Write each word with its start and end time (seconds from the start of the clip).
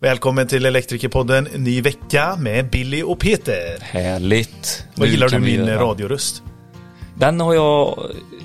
Välkommen 0.00 0.46
till 0.48 0.66
Elektrikerpodden, 0.66 1.44
ny 1.56 1.80
vecka 1.82 2.36
med 2.40 2.70
Billy 2.70 3.02
och 3.02 3.18
Peter. 3.18 3.78
Härligt. 3.80 4.84
Vad 4.94 5.06
Nu 5.08 5.12
gillar 5.14 5.28
du 5.28 5.38
min 5.38 5.66
radioröst? 5.68 6.42
Den 7.14 7.40
har 7.40 7.54
jag 7.54 7.98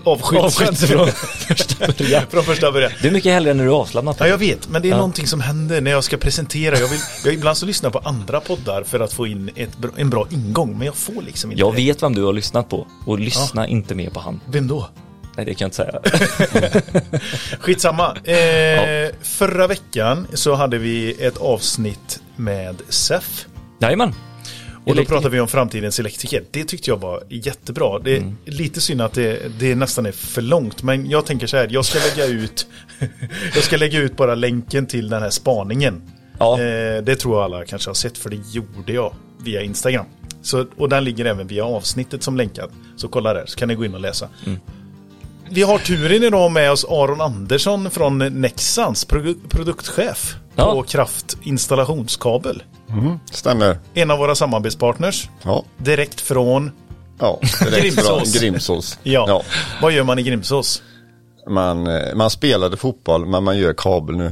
Avskytt 0.04 0.40
avskytt 0.40 0.80
från 0.80 1.08
första 1.48 1.88
början. 1.88 2.24
från 2.30 2.44
första 2.44 2.72
början. 2.72 2.92
Det 3.02 3.08
är 3.08 3.12
mycket 3.12 3.32
hellre 3.34 3.54
när 3.54 3.64
du 3.64 3.70
är 3.70 3.74
avslappnad. 3.76 4.16
Ja, 4.20 4.28
jag 4.28 4.38
vet, 4.38 4.70
men 4.70 4.82
det 4.82 4.88
är 4.88 4.90
Ja. 4.90 4.96
någonting 4.98 5.28
som 5.28 5.42
händer 5.42 5.82
när 5.82 5.92
jag 5.92 6.04
ska 6.04 6.18
presentera. 6.18 6.78
Jag 6.80 6.88
vill, 6.88 7.00
jag 7.26 7.34
ibland 7.34 7.58
så 7.58 7.66
lyssnar 7.66 7.90
på 7.90 8.00
andra 8.00 8.40
poddar 8.40 8.84
för 8.84 9.00
att 9.00 9.14
få 9.14 9.28
in 9.28 9.50
ett, 9.56 9.78
en 9.98 10.10
bra 10.10 10.28
ingång, 10.32 10.78
men 10.78 10.86
jag 10.86 10.96
får 10.96 11.22
liksom 11.22 11.52
inte 11.52 11.60
Jag 11.62 11.72
det. 11.74 11.78
vet 11.78 12.04
vem 12.04 12.16
du 12.16 12.24
har 12.24 12.34
lyssnat 12.34 12.70
på 12.70 12.88
och 13.06 13.20
lyssna 13.20 13.68
inte 13.68 13.96
mer 13.96 14.10
på 14.10 14.20
han. 14.20 14.40
Vem 14.48 14.68
då? 14.68 14.90
Nej, 15.38 15.46
det 15.46 15.54
kan 15.54 15.66
jag 15.66 15.68
inte 15.68 15.76
säga. 15.76 16.72
Skitsamma. 17.60 18.16
Eh, 18.24 19.10
Förra 19.22 19.68
veckan 19.68 20.28
så 20.34 20.54
hade 20.56 20.78
vi 20.78 21.12
ett 21.26 21.38
avsnitt 21.38 22.22
med 22.36 22.76
SEF. 22.90 23.46
Jajamän. 23.82 24.14
Och 24.86 24.96
då 24.96 25.06
pratade 25.06 25.30
vi 25.30 25.40
om 25.40 25.48
framtidens 25.48 26.00
elektriker. 26.00 26.44
Det 26.52 26.64
tyckte 26.64 26.90
jag 26.90 26.98
var 26.98 27.24
jättebra. 27.30 28.00
Det 28.00 28.12
är 28.14 28.18
Mm. 28.18 28.36
lite 28.46 28.82
synd 28.82 29.02
att 29.02 29.14
det, 29.14 29.60
det 29.60 29.76
nästan 29.76 30.06
är 30.06 30.12
för 30.12 30.42
långt. 30.42 30.84
Men 30.84 31.10
jag 31.10 31.26
tänker 31.26 31.48
så 31.48 31.58
här, 31.58 31.68
jag 31.72 31.86
ska 31.86 32.00
lägga 32.00 32.26
ut 32.34 32.68
Jag 33.56 33.64
ska 33.64 33.78
lägga 33.78 34.00
ut 34.00 34.18
bara 34.18 34.36
länken 34.36 34.86
till 34.88 35.10
den 35.10 35.22
här 35.22 35.30
spaningen. 35.30 36.02
Ja. 36.40 36.54
Eh, 36.62 37.04
det 37.04 37.16
tror 37.16 37.36
jag 37.36 37.44
alla 37.44 37.66
kanske 37.66 37.90
har 37.90 37.96
sett 37.96 38.18
för 38.18 38.30
det 38.30 38.40
gjorde 38.54 38.94
jag 38.94 39.16
via 39.44 39.62
Instagram. 39.62 40.06
Så, 40.42 40.66
och 40.78 40.90
den 40.90 41.04
ligger 41.04 41.26
även 41.26 41.48
via 41.48 41.66
avsnittet 41.66 42.24
som 42.24 42.38
länkad. 42.38 42.72
Så 42.96 43.08
kolla 43.08 43.34
där 43.34 43.44
så 43.48 43.58
kan 43.60 43.68
ni 43.68 43.76
gå 43.76 43.86
in 43.86 43.94
och 43.94 44.02
läsa. 44.02 44.30
Mm. 44.46 44.60
Vi 45.50 45.62
har 45.62 45.78
turen 45.78 46.24
idag 46.24 46.52
med 46.52 46.72
oss 46.72 46.86
Aron 46.90 47.22
Andersson 47.22 47.92
från 47.92 48.18
Nexans, 48.18 49.08
produ- 49.08 49.48
produktchef 49.50 50.36
Ja. 50.56 50.72
på 50.72 50.84
kraftinstallationskabel. 50.84 52.64
Stämmer. 53.32 53.78
En 53.94 54.12
av 54.12 54.18
våra 54.20 54.36
samarbetspartners. 54.36 55.30
Ja. 55.44 55.64
Direkt 55.78 56.22
från, 56.22 56.72
ja 57.20 57.40
direkt 57.60 57.82
Grimsås. 57.82 58.08
från 58.34 58.42
Grimsås. 58.42 58.98
ja. 59.04 59.44
Vad 59.82 59.92
gör 59.92 60.04
man 60.04 60.20
i 60.20 60.24
Grimsås? 60.24 60.82
Man, 61.50 61.88
eh, 61.88 62.16
man 62.16 62.30
spelade 62.30 62.78
fotboll 62.78 63.26
men 63.26 63.44
man 63.44 63.58
gör 63.58 63.74
kabel 63.78 64.16
nu. 64.18 64.32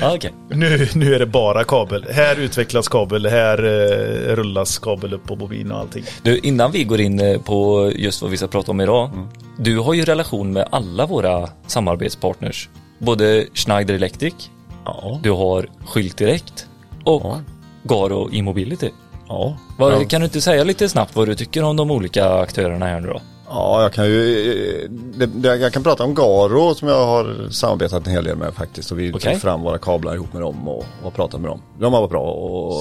Ja, 0.00 0.12
okej. 0.16 0.32
Nu, 0.50 0.88
nu 0.94 1.14
är 1.14 1.18
det 1.18 1.26
bara 1.26 1.64
kabel. 1.64 2.06
Här 2.10 2.36
utvecklas 2.36 2.88
kabel, 2.88 3.26
här 3.26 3.58
eh, 3.64 4.34
rullas 4.36 4.78
kabel 4.78 5.14
upp 5.14 5.24
på 5.26 5.36
bobin 5.36 5.72
och 5.72 5.78
allting. 5.78 6.04
Du, 6.22 6.38
innan 6.38 6.72
vi 6.72 6.84
går 6.84 7.00
in 7.00 7.20
eh, 7.20 7.40
på 7.40 7.90
just 7.94 8.22
vad 8.22 8.30
vi 8.30 8.36
ska 8.36 8.46
prata 8.46 8.70
om 8.70 8.80
idag. 8.80 9.10
Mm. 9.14 9.26
Du 9.58 9.78
har 9.78 9.94
ju 9.94 10.04
relation 10.04 10.52
med 10.52 10.68
alla 10.70 11.06
våra 11.06 11.48
samarbetspartners. 11.66 12.68
Både 12.98 13.46
Schneider 13.54 13.94
Electric, 13.94 14.34
Ja. 14.84 15.20
du 15.22 15.30
har 15.30 15.68
Skylt 15.86 16.16
Direkt 16.16 16.66
och 17.04 17.22
Ja. 17.24 17.40
Garo 17.82 18.28
E-mobility. 18.32 18.90
Ja. 19.28 19.56
Vad, 19.78 19.92
ja. 19.92 20.04
Kan 20.08 20.20
du 20.20 20.24
inte 20.24 20.40
säga 20.40 20.64
lite 20.64 20.88
snabbt 20.88 21.16
vad 21.16 21.28
du 21.28 21.34
tycker 21.34 21.62
om 21.62 21.76
de 21.76 21.90
olika 21.90 22.28
aktörerna 22.30 22.86
här 22.86 23.00
nu 23.00 23.08
då? 23.08 23.20
Ja, 23.50 23.82
jag 23.82 23.92
kan 23.92 24.06
ju, 24.06 24.50
eh, 24.82 24.90
det, 24.90 25.26
det, 25.26 25.56
jag 25.56 25.72
kan 25.72 25.82
prata 25.82 26.04
om 26.04 26.14
Garo 26.14 26.74
som 26.74 26.88
jag 26.88 27.06
har 27.06 27.50
samarbetat 27.50 28.06
en 28.06 28.12
hel 28.12 28.24
del 28.24 28.36
med 28.36 28.54
faktiskt. 28.54 28.90
Och 28.92 28.98
vi 28.98 29.12
Okej. 29.12 29.32
tog 29.32 29.40
fram 29.42 29.62
våra 29.62 29.78
kablar 29.78 30.14
ihop 30.14 30.32
med 30.32 30.42
dem 30.42 30.68
och, 30.68 30.84
och 31.02 31.14
pratat 31.14 31.40
med 31.40 31.50
dem. 31.50 31.62
De 31.80 31.92
har 31.92 32.00
varit 32.00 32.10
bra 32.10 32.30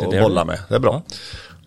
att 0.04 0.22
bolla 0.24 0.46
med. 0.46 0.60
Det 0.70 0.76
är 0.76 0.80
bra. 0.80 1.02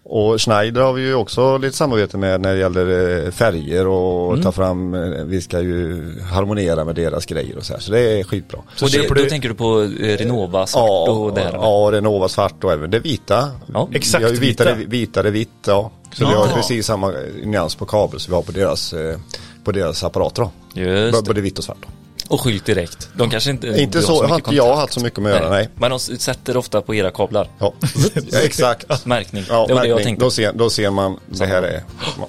Och 0.04 0.40
Schneider 0.42 0.80
har 0.80 0.92
vi 0.92 1.02
ju 1.02 1.14
också 1.14 1.58
lite 1.58 1.76
samarbete 1.76 2.16
med 2.16 2.40
när 2.40 2.52
det 2.54 2.58
gäller 2.60 3.24
eh, 3.26 3.30
färger 3.30 3.86
och 3.86 4.30
Mm. 4.32 4.42
ta 4.42 4.52
fram, 4.52 4.94
eh, 4.94 5.00
vi 5.24 5.40
ska 5.40 5.60
ju 5.60 6.04
harmonera 6.32 6.84
med 6.84 6.94
deras 6.94 7.26
grejer 7.26 7.56
och 7.56 7.64
så 7.64 7.72
här. 7.72 7.80
Så 7.80 7.92
det 7.92 8.00
är 8.20 8.24
skitbra. 8.24 8.60
Så 8.76 8.84
och 8.84 8.90
det, 8.90 9.08
då 9.08 9.14
du- 9.14 9.28
tänker 9.28 9.48
du 9.48 9.54
på 9.54 9.88
Renova 10.00 10.66
svart 10.66 11.08
och 11.08 11.34
det 11.34 11.40
här? 11.40 11.52
Ja, 11.52 11.88
Renova 11.92 12.28
svart 12.28 12.64
och 12.64 12.72
även 12.72 12.90
det 12.90 12.98
vita. 12.98 13.48
Ja, 13.74 13.88
exakt 13.92 14.20
Vi 14.20 14.26
har 14.26 14.32
ju 14.34 14.40
vitare, 14.40 14.74
vita. 14.74 14.90
vitare 14.90 15.30
vitt, 15.30 15.50
ja. 15.66 15.90
Så 16.12 16.28
vi 16.28 16.34
har 16.34 16.48
precis 16.48 16.86
samma 16.86 17.12
nyans 17.42 17.74
på 17.74 17.86
kabel 17.86 18.20
som 18.20 18.30
vi 18.30 18.34
har 18.34 18.42
på 18.42 18.52
deras, 18.52 18.92
eh, 18.92 19.18
på 19.64 19.72
deras 19.72 20.04
apparater 20.04 20.42
då. 20.42 20.50
Just. 20.80 21.24
Både 21.24 21.40
vitt 21.40 21.58
och 21.58 21.64
svart 21.64 21.78
då. 21.80 21.88
Och 22.30 22.40
Skylt 22.40 22.64
Direkt. 22.64 23.08
De 23.14 23.30
kanske 23.30 23.50
inte... 23.50 23.68
Inte 23.68 24.02
så, 24.02 24.26
har 24.26 24.36
inte 24.36 24.54
jag 24.54 24.76
haft 24.76 24.92
så 24.92 25.00
mycket 25.00 25.22
med 25.22 25.32
att 25.32 25.40
göra, 25.40 25.50
nej. 25.50 25.68
Men 25.74 25.90
de 25.90 25.98
sätter 25.98 26.56
ofta 26.56 26.82
på 26.82 26.94
era 26.94 27.10
kablar. 27.10 27.48
Ja, 27.58 27.72
ja 28.30 28.38
exakt. 28.38 29.06
Märkning. 29.06 29.44
Ja, 29.48 29.64
det 29.68 29.74
var 29.74 29.82
det 29.82 29.88
jag 29.88 29.94
märkning. 29.94 30.04
tänkte. 30.04 30.24
Då 30.24 30.30
ser, 30.30 30.52
då 30.52 30.70
ser 30.70 30.90
man, 30.90 31.18
det 31.26 31.46
här 31.46 31.62
är, 31.62 31.82
ja. 32.18 32.28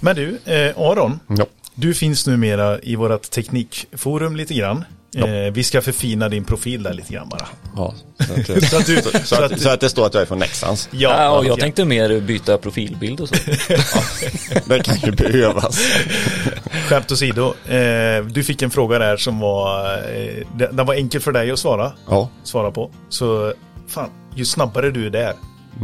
Men 0.00 0.16
du, 0.16 0.38
eh, 0.44 0.78
Aron. 0.78 1.20
Ja. 1.26 1.46
Du 1.74 1.94
finns 1.94 2.26
numera 2.26 2.80
i 2.80 2.96
vårt 2.96 3.30
teknikforum 3.30 4.36
lite 4.36 4.54
grann. 4.54 4.84
Eh, 5.16 5.52
vi 5.52 5.64
ska 5.64 5.82
förfina 5.82 6.28
din 6.28 6.44
profil 6.44 6.82
där 6.82 6.92
lite 6.92 7.12
grann 7.12 7.28
bara. 7.28 7.46
Ja, 7.76 7.94
så, 8.26 8.32
att, 8.54 8.64
Så 8.64 8.76
att 8.76 8.86
du, 8.86 9.02
så, 9.24 9.42
att, 9.44 9.60
så 9.60 9.68
att 9.70 9.80
det 9.80 9.88
står 9.88 10.06
att 10.06 10.14
jag 10.14 10.22
är 10.22 10.26
från 10.26 10.38
Nexans. 10.38 10.88
Ja, 10.92 11.30
och 11.30 11.44
jag 11.44 11.52
okej. 11.52 11.60
tänkte 11.62 11.84
mer 11.84 12.20
byta 12.20 12.58
profilbild 12.58 13.20
och 13.20 13.28
så. 13.28 13.34
Det 14.66 14.82
kan 14.82 14.96
ju 14.96 15.12
behövas. 15.12 15.80
Skämt 16.88 17.12
åsido. 17.12 17.54
Eh, 17.68 18.24
du 18.24 18.44
fick 18.44 18.62
en 18.62 18.70
fråga 18.70 18.98
där 18.98 19.16
som 19.16 19.38
var, 19.40 19.94
eh, 19.94 20.46
den 20.56 20.76
den 20.76 20.86
var 20.86 20.94
enkel 20.94 21.20
för 21.20 21.32
dig 21.32 21.50
att 21.50 21.58
svara, 21.58 21.92
Ja, 22.08 22.28
svara 22.44 22.70
på. 22.70 22.90
Så 23.08 23.52
fan, 23.88 24.10
ju 24.34 24.44
snabbare 24.44 24.90
du 24.90 25.06
är 25.06 25.10
där, 25.10 25.34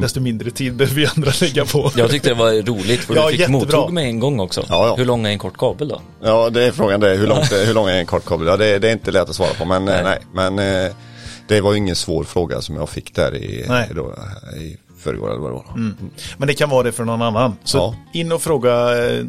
desto 0.01 0.21
mindre 0.21 0.51
tid 0.51 0.75
behöver 0.75 0.97
vi 1.01 1.07
andra 1.07 1.31
lägga 1.41 1.65
på. 1.65 1.91
Jag 1.97 2.11
tyckte 2.11 2.29
det 2.29 2.35
var 2.35 2.63
roligt 2.67 3.01
för 3.01 3.17
Ja, 3.17 3.25
du 3.25 3.31
fick 3.31 3.41
jättebra. 3.41 3.59
mottog 3.61 3.93
med 3.93 4.05
en 4.05 4.21
gång 4.21 4.41
också. 4.41 4.65
Ja, 4.69 4.87
ja. 4.87 4.95
Hur 4.97 5.05
lång 5.05 5.27
är 5.27 5.31
en 5.31 5.39
kort 5.39 5.57
kabel 5.59 5.89
då? 5.89 6.01
Ja, 6.23 6.51
det 6.51 6.65
är 6.65 6.73
frågan 6.73 7.01
det. 7.01 7.09
Hur, 7.15 7.27
långt, 7.27 7.53
hur 7.53 7.75
lång 7.75 7.89
är 7.89 7.95
en 7.99 8.07
kort 8.07 8.25
kabel? 8.25 8.47
Ja, 8.47 8.57
det, 8.57 8.79
det 8.79 8.89
är 8.89 8.93
inte 8.93 9.11
lätt 9.11 9.29
att 9.29 9.35
svara 9.37 9.55
på. 9.59 9.65
Men 9.65 9.85
Nej. 9.85 10.03
nej. 10.05 10.19
men 10.55 10.59
eh, 10.87 10.93
det 11.49 11.61
var 11.61 11.73
ju 11.73 11.79
ingen 11.79 11.97
svår 11.97 12.25
fråga 12.25 12.61
som 12.61 12.77
jag 12.77 12.89
fick 12.89 13.15
där 13.15 13.35
i, 13.37 13.65
Nej. 13.69 13.91
då, 13.95 14.15
i 14.61 14.77
förrgår 15.03 15.31
eller 15.31 15.41
vad 15.41 15.51
det 15.51 15.55
var. 15.55 15.95
Men 16.37 16.49
det 16.49 16.55
kan 16.55 16.71
vara 16.71 16.83
det 16.83 16.93
för 16.93 17.05
någon 17.05 17.23
annan. 17.23 17.57
Så 17.65 17.79
Ja. 17.79 17.95
in 18.21 18.33
och 18.33 18.43
fråga 18.43 18.73
eh, 19.07 19.25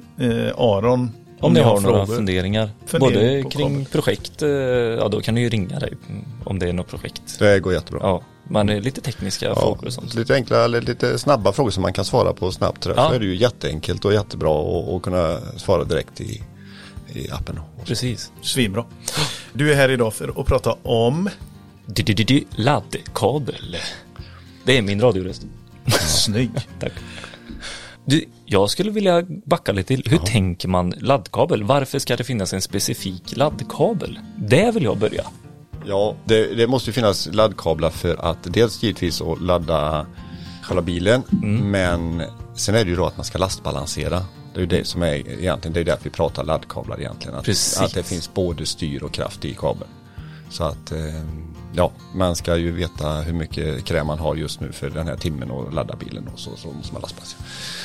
Aron 0.57 1.11
Om 1.41 1.53
ni 1.53 1.59
har 1.59 1.79
några 1.79 2.05
frågor. 2.05 2.15
funderingar. 2.15 2.69
Fundering 2.85 3.43
på 3.43 3.49
Både 3.49 3.55
kring 3.55 3.69
kabel. 3.85 3.85
projekt, 3.91 4.41
eh, 4.41 4.49
ja 4.49 5.07
då 5.07 5.21
kan 5.21 5.35
du 5.35 5.41
ju 5.41 5.49
ringa 5.49 5.79
dig 5.79 5.93
mm, 6.09 6.25
om 6.43 6.59
det 6.59 6.69
är 6.69 6.73
något 6.73 6.87
projekt. 6.87 7.21
Det 7.39 7.59
går 7.59 7.73
jättebra. 7.73 7.99
Ja, 8.03 8.21
men 8.49 8.69
eh, 8.69 8.81
lite 8.81 9.01
tekniska 9.01 9.45
Ja, 9.45 9.55
frågor 9.55 9.85
och 9.87 9.93
sånt. 9.93 10.13
lite 10.13 10.35
enkla, 10.35 10.63
eller 10.65 10.81
lite 10.81 11.19
snabba 11.19 11.51
frågor 11.53 11.71
som 11.71 11.81
man 11.81 11.93
kan 11.93 12.05
svara 12.05 12.33
på 12.33 12.51
snabbt. 12.51 12.83
Så 12.83 12.93
Ja. 12.95 13.13
är 13.15 13.19
det 13.19 13.25
ju 13.25 13.35
jätteenkelt 13.35 14.05
och 14.05 14.13
jättebra 14.13 14.61
att 14.95 15.01
kunna 15.01 15.39
svara 15.57 15.83
direkt 15.83 16.21
i, 16.21 16.41
i 17.13 17.31
appen. 17.31 17.59
Precis. 17.85 18.31
Svinbra. 18.41 18.85
Du 19.53 19.71
är 19.71 19.75
här 19.75 19.89
idag 19.91 20.13
för 20.13 20.41
att 20.41 20.45
prata 20.47 20.75
om 20.83 21.29
Laddkabel. 22.55 23.77
Det 24.63 24.77
är 24.77 24.81
min 24.81 25.01
radioröst. 25.01 25.45
snygg. 26.07 26.51
Tack. 26.79 26.91
Du, 28.05 28.25
jag 28.45 28.69
skulle 28.69 28.91
vilja 28.91 29.23
backa 29.45 29.71
lite 29.71 29.87
till. 29.87 30.03
Hur 30.11 30.17
tänker 30.17 30.67
man 30.67 30.93
laddkabel? 30.97 31.63
Varför 31.63 31.99
ska 31.99 32.15
det 32.15 32.23
finnas 32.23 32.53
en 32.53 32.61
specifik 32.61 33.37
laddkabel? 33.37 34.19
Det 34.37 34.71
vill 34.71 34.83
jag 34.83 34.97
börja. 34.97 35.23
Ja, 35.89 36.15
det, 36.25 36.55
det 36.55 36.67
måste 36.67 36.89
ju 36.89 36.93
finnas 36.93 37.29
laddkablar 37.31 37.89
för 37.89 38.25
att 38.31 38.37
dels 38.43 38.83
givetvis 38.83 39.21
att 39.21 39.41
ladda 39.41 40.05
själva 40.61 40.81
bilen. 40.81 41.23
Mm. 41.31 41.71
Men 41.71 42.23
sen 42.55 42.75
är 42.75 42.83
det 42.83 42.89
ju 42.89 42.95
då 42.95 43.05
att 43.05 43.17
man 43.17 43.25
ska 43.25 43.37
lastbalansera. 43.37 44.25
Det 44.53 44.59
är 44.59 44.61
ju 44.61 44.65
det 44.65 44.87
som 44.87 45.03
är 45.03 45.13
egentligen, 45.13 45.73
det 45.73 45.79
är 45.79 45.83
därför 45.83 46.03
vi 46.03 46.09
pratar 46.09 46.43
laddkablar 46.43 46.99
egentligen. 46.99 47.37
Att, 47.37 47.45
Precis. 47.45 47.81
att 47.81 47.93
det 47.93 48.03
finns 48.03 48.33
både 48.33 48.65
styr 48.65 49.03
och 49.03 49.11
kraft 49.11 49.45
i 49.45 49.53
kabeln. 49.53 49.89
Så 50.49 50.63
att, 50.63 50.91
eh, 50.91 51.23
ja, 51.73 51.91
man 52.15 52.35
ska 52.35 52.57
ju 52.57 52.71
veta 52.71 53.09
hur 53.09 53.33
mycket 53.33 53.85
kräm 53.85 54.07
man 54.07 54.19
har 54.19 54.35
just 54.35 54.59
nu 54.59 54.71
för 54.71 54.89
den 54.89 55.07
här 55.07 55.17
timmen 55.17 55.51
och 55.51 55.73
ladda 55.73 55.95
bilen 55.95 56.27
och 56.33 56.39
så, 56.39 56.55
så 56.55 56.67
måste 56.67 56.93
man 56.93 57.01
lastbalansera. 57.01 57.39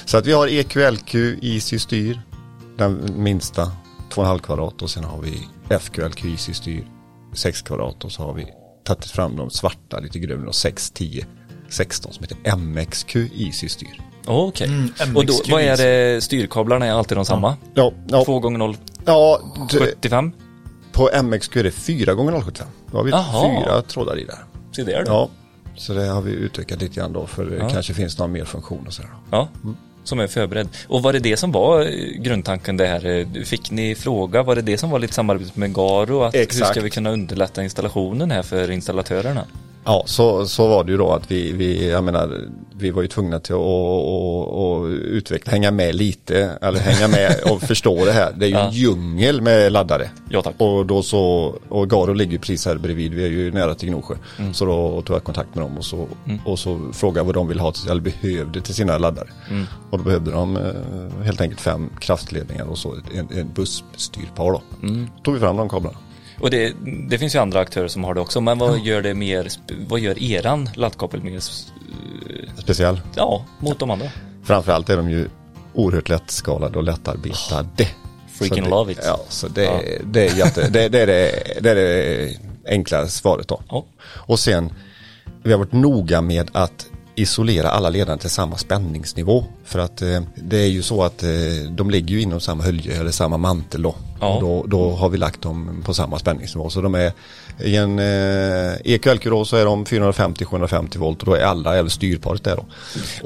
Så 0.04 0.16
att 0.16 0.26
vi 0.26 0.32
har 0.32 0.48
EQLQ 0.48 1.15
Easy 1.42 1.78
styr, 1.78 2.21
den 2.76 3.15
minsta 3.16 3.72
2,5 4.10 4.38
kvadrat 4.38 4.82
och 4.82 4.91
sen 4.91 5.04
har 5.04 5.22
vi 5.22 5.48
FQLQ 5.78 6.25
Easy 6.25 6.54
styr 6.54 6.94
6 7.34 7.62
kvadrat 7.62 8.05
och 8.05 8.12
så 8.12 8.22
har 8.22 8.34
vi 8.34 8.47
tagit 8.84 9.05
fram 9.05 9.37
de 9.37 9.50
svarta 9.50 10.00
lite 10.00 10.19
grövre 10.19 10.49
och 10.49 10.54
6, 10.54 10.91
10, 10.91 11.27
16 11.69 12.13
som 12.13 12.22
heter 12.25 12.57
MXQ 12.57 13.16
Easy 13.16 13.69
styr. 13.69 14.01
Okej. 14.27 14.66
Mm, 14.66 15.16
och 15.16 15.27
då, 15.27 15.34
vad 15.51 15.63
är 15.63 15.77
det? 15.77 16.21
Styrkablarna 16.21 16.86
är 16.86 16.92
alltid 16.92 17.19
de 17.19 17.25
samma? 17.25 17.57
Ja, 17.75 17.92
ja, 18.09 18.25
2 18.25 18.41
gånger 18.41 18.59
0, 18.59 18.77
ja 19.04 19.41
det, 19.71 19.78
75? 19.78 20.33
på 20.92 21.10
MXQ 21.22 21.57
är 21.57 21.63
det 21.65 21.71
4 21.71 22.15
gånger 22.15 22.41
075. 22.41 22.66
Då 22.91 22.97
har 22.97 23.04
vi 23.04 23.10
Jaha. 23.10 23.60
fyra 23.60 23.83
trådar 23.83 24.19
i 24.19 24.25
där. 24.25 24.45
Se 24.72 24.84
där 24.84 25.04
då. 25.04 25.13
Ja, 25.13 25.28
så 25.77 25.95
det 25.95 26.07
har 26.07 26.22
vi 26.22 26.33
utökat 26.33 26.83
lite 26.83 26.95
grann 26.95 27.13
då 27.13 27.27
för 27.27 27.45
det 27.45 27.69
kanske 27.72 27.95
finns 27.95 28.19
någon 28.19 28.33
mer 28.33 28.45
funktion 28.45 28.87
och 28.87 28.92
sådär. 28.92 29.10
Ja, 29.30 29.48
som 30.04 30.18
är 30.21 30.27
förberedd. 30.27 30.68
Och 30.89 31.03
var 31.03 31.12
det 31.12 31.18
det 31.18 31.36
som 31.36 31.53
var 31.53 31.80
eh, 31.80 31.89
grundtanken 32.18 32.77
det 32.77 32.86
här? 32.86 33.06
eh, 33.36 33.45
Fick 33.45 33.71
ni 33.71 33.95
fråga, 33.95 34.42
var 34.42 34.54
det 34.54 34.62
det 34.62 34.78
som 34.78 34.91
var 34.91 34.98
lite 34.98 35.15
samarbete 35.15 35.51
med 35.60 35.74
Garo? 35.74 36.22
Att 36.22 36.34
hur 36.34 36.41
Exakt. 36.41 36.71
ska 36.71 36.80
vi 36.80 36.91
kunna 36.91 37.10
underlätta 37.10 37.62
installationen 37.62 38.30
här 38.30 38.42
för 38.42 38.71
installatörerna? 38.71 39.45
Ja, 39.86 40.03
så, 40.07 40.47
så 40.47 40.69
var 40.69 40.84
det 40.84 40.92
ju 40.92 40.98
då 40.98 41.13
att 41.13 41.31
vi, 41.31 41.53
vi, 41.53 41.91
jag 41.91 42.04
menar, 42.04 42.41
vi 42.78 42.91
var 42.91 43.03
ju 43.03 43.09
tvungna 43.09 43.41
till 43.41 43.54
att 43.54 43.60
och, 43.60 44.78
och 44.78 44.84
utveckla, 44.86 45.53
hänga 45.53 45.71
med 45.71 45.95
lite, 45.95 46.59
eller 46.63 46.78
hänga 46.81 47.09
med 47.09 47.36
och 47.53 47.63
förstå 47.69 48.04
det 48.04 48.13
här. 48.13 48.33
Det 48.36 48.47
är 48.47 48.48
ju 48.48 48.54
Ja. 48.54 48.66
en 48.66 48.72
djungel 48.72 49.41
med 49.41 49.72
laddare. 49.72 50.10
Ja, 50.31 50.42
tack. 50.42 50.54
Och 50.59 50.86
då 50.86 51.03
så, 51.03 51.54
och 51.69 51.91
Garo 51.91 52.13
ligger 52.13 52.33
ju 52.33 52.39
precis 52.39 52.66
här 52.66 52.77
bredvid, 52.77 53.15
vi 53.15 53.25
är 53.25 53.28
ju 53.31 53.53
nära 53.53 53.75
till 53.75 53.89
Gnosjö. 53.89 54.15
Mm. 54.39 54.54
Så 54.54 54.65
då 54.65 55.03
tog 55.03 55.16
jag 55.16 55.25
kontakt 55.25 55.54
med 55.54 55.65
dem 55.65 55.78
och 55.78 55.84
så, 55.84 56.09
och 56.45 56.59
så 56.59 56.80
frågade 56.92 57.27
vad 57.27 57.34
de 57.34 57.48
vill 57.48 57.60
ha, 57.60 57.72
till, 57.72 57.91
eller 57.91 58.01
behövde 58.03 58.60
till 58.60 58.75
sina 58.75 58.98
laddare. 58.98 59.28
Mm. 59.51 59.65
Och 59.91 59.98
då 59.98 60.04
behövde 60.04 60.30
de 60.30 60.57
eh, 60.57 61.25
helt 61.25 61.41
enkelt 61.41 61.60
fem 61.60 61.91
kraftledningar 62.01 62.65
och 62.65 62.78
så 62.78 62.95
en, 63.15 63.39
en 63.39 63.51
bussstyrpar 63.54 64.45
då. 64.53 64.63
Mm. 64.83 65.07
Tog 65.25 65.34
vi 65.34 65.41
fram 65.41 65.57
de 65.57 65.69
kablarna. 65.69 65.98
Och 66.41 66.51
det, 66.51 66.75
det 67.09 67.19
finns 67.19 67.34
ju 67.34 67.39
andra 67.39 67.60
aktörer 67.60 67.89
som 67.89 68.04
har 68.04 68.15
det 68.15 68.21
också, 68.21 68.41
men 68.41 68.59
vad 68.59 68.81
gör 68.81 69.03
det 69.03 69.15
mer, 69.15 69.48
vad 69.89 70.01
gör 70.01 70.22
eran 70.22 70.69
laddkabel 70.75 71.22
mer, 71.22 71.36
s- 71.36 71.66
Speciell. 72.59 73.01
ja, 73.16 73.45
mot 73.59 73.78
de 73.78 73.91
andra? 73.91 74.07
Framförallt 74.45 74.89
är 74.91 74.97
de 74.97 75.10
ju 75.10 75.28
oerhört 75.75 76.09
lättskalade 76.09 76.78
och 76.78 76.84
lättarbetade. 76.84 77.89
Freaking 78.33 78.59
Så 78.59 78.65
det, 78.65 78.71
love 78.71 78.92
it. 78.92 78.98
Ja, 79.04 79.21
så 79.28 79.48
det, 79.48 79.63
Ja. 79.65 79.81
det, 80.04 80.28
är, 80.31 80.36
jätte, 80.36 80.69
det, 80.69 80.89
det, 80.89 81.01
är 81.01 81.07
det, 81.07 81.42
det 81.60 81.71
är 81.71 81.75
det 81.75 82.31
enkla 82.69 83.09
svaret 83.09 83.48
då. 83.48 83.60
Ja. 83.69 83.84
Och 84.04 84.39
sen, 84.39 84.72
vi 85.42 85.53
har 85.53 85.59
varit 85.59 85.72
noga 85.72 86.21
med 86.21 86.51
att 86.53 86.87
isolera 87.15 87.71
alla 87.71 87.91
ledare 87.91 88.19
till 88.19 88.31
samma 88.31 88.57
spänningsnivå. 88.57 89.45
För 89.65 89.78
att 89.78 90.03
eh, 90.03 90.21
det 90.34 90.59
är 90.59 90.69
ju 90.69 90.83
så 90.83 91.03
att 91.03 91.22
eh, 91.22 91.31
de 91.71 91.91
ligger 91.91 92.15
ju 92.15 92.21
inom 92.21 92.41
samma 92.41 92.63
hölje 92.63 93.01
eller 93.01 93.11
samma 93.11 93.37
mantel 93.37 93.83
då. 93.83 93.95
Ja. 94.21 94.39
Då, 94.41 94.65
då 94.66 94.91
har 94.91 95.09
vi 95.09 95.19
lagt 95.19 95.43
dem 95.43 95.83
på 95.84 95.95
samma 95.95 96.19
spänningsnivå. 96.19 96.71
Så 96.71 96.81
de 96.81 96.95
är 96.95 97.13
i 97.61 97.77
en 97.77 97.99
eh, 97.99 98.75
EQL 98.84 99.45
så 99.45 99.57
är 99.57 99.65
de 99.65 99.84
450-750 99.84 100.99
volt 100.99 101.21
och 101.21 101.27
då 101.27 101.34
är 101.34 101.45
alla, 101.45 101.77
även 101.77 101.91
styrparet 101.91 102.45
där 102.45 102.57
då. 102.57 102.65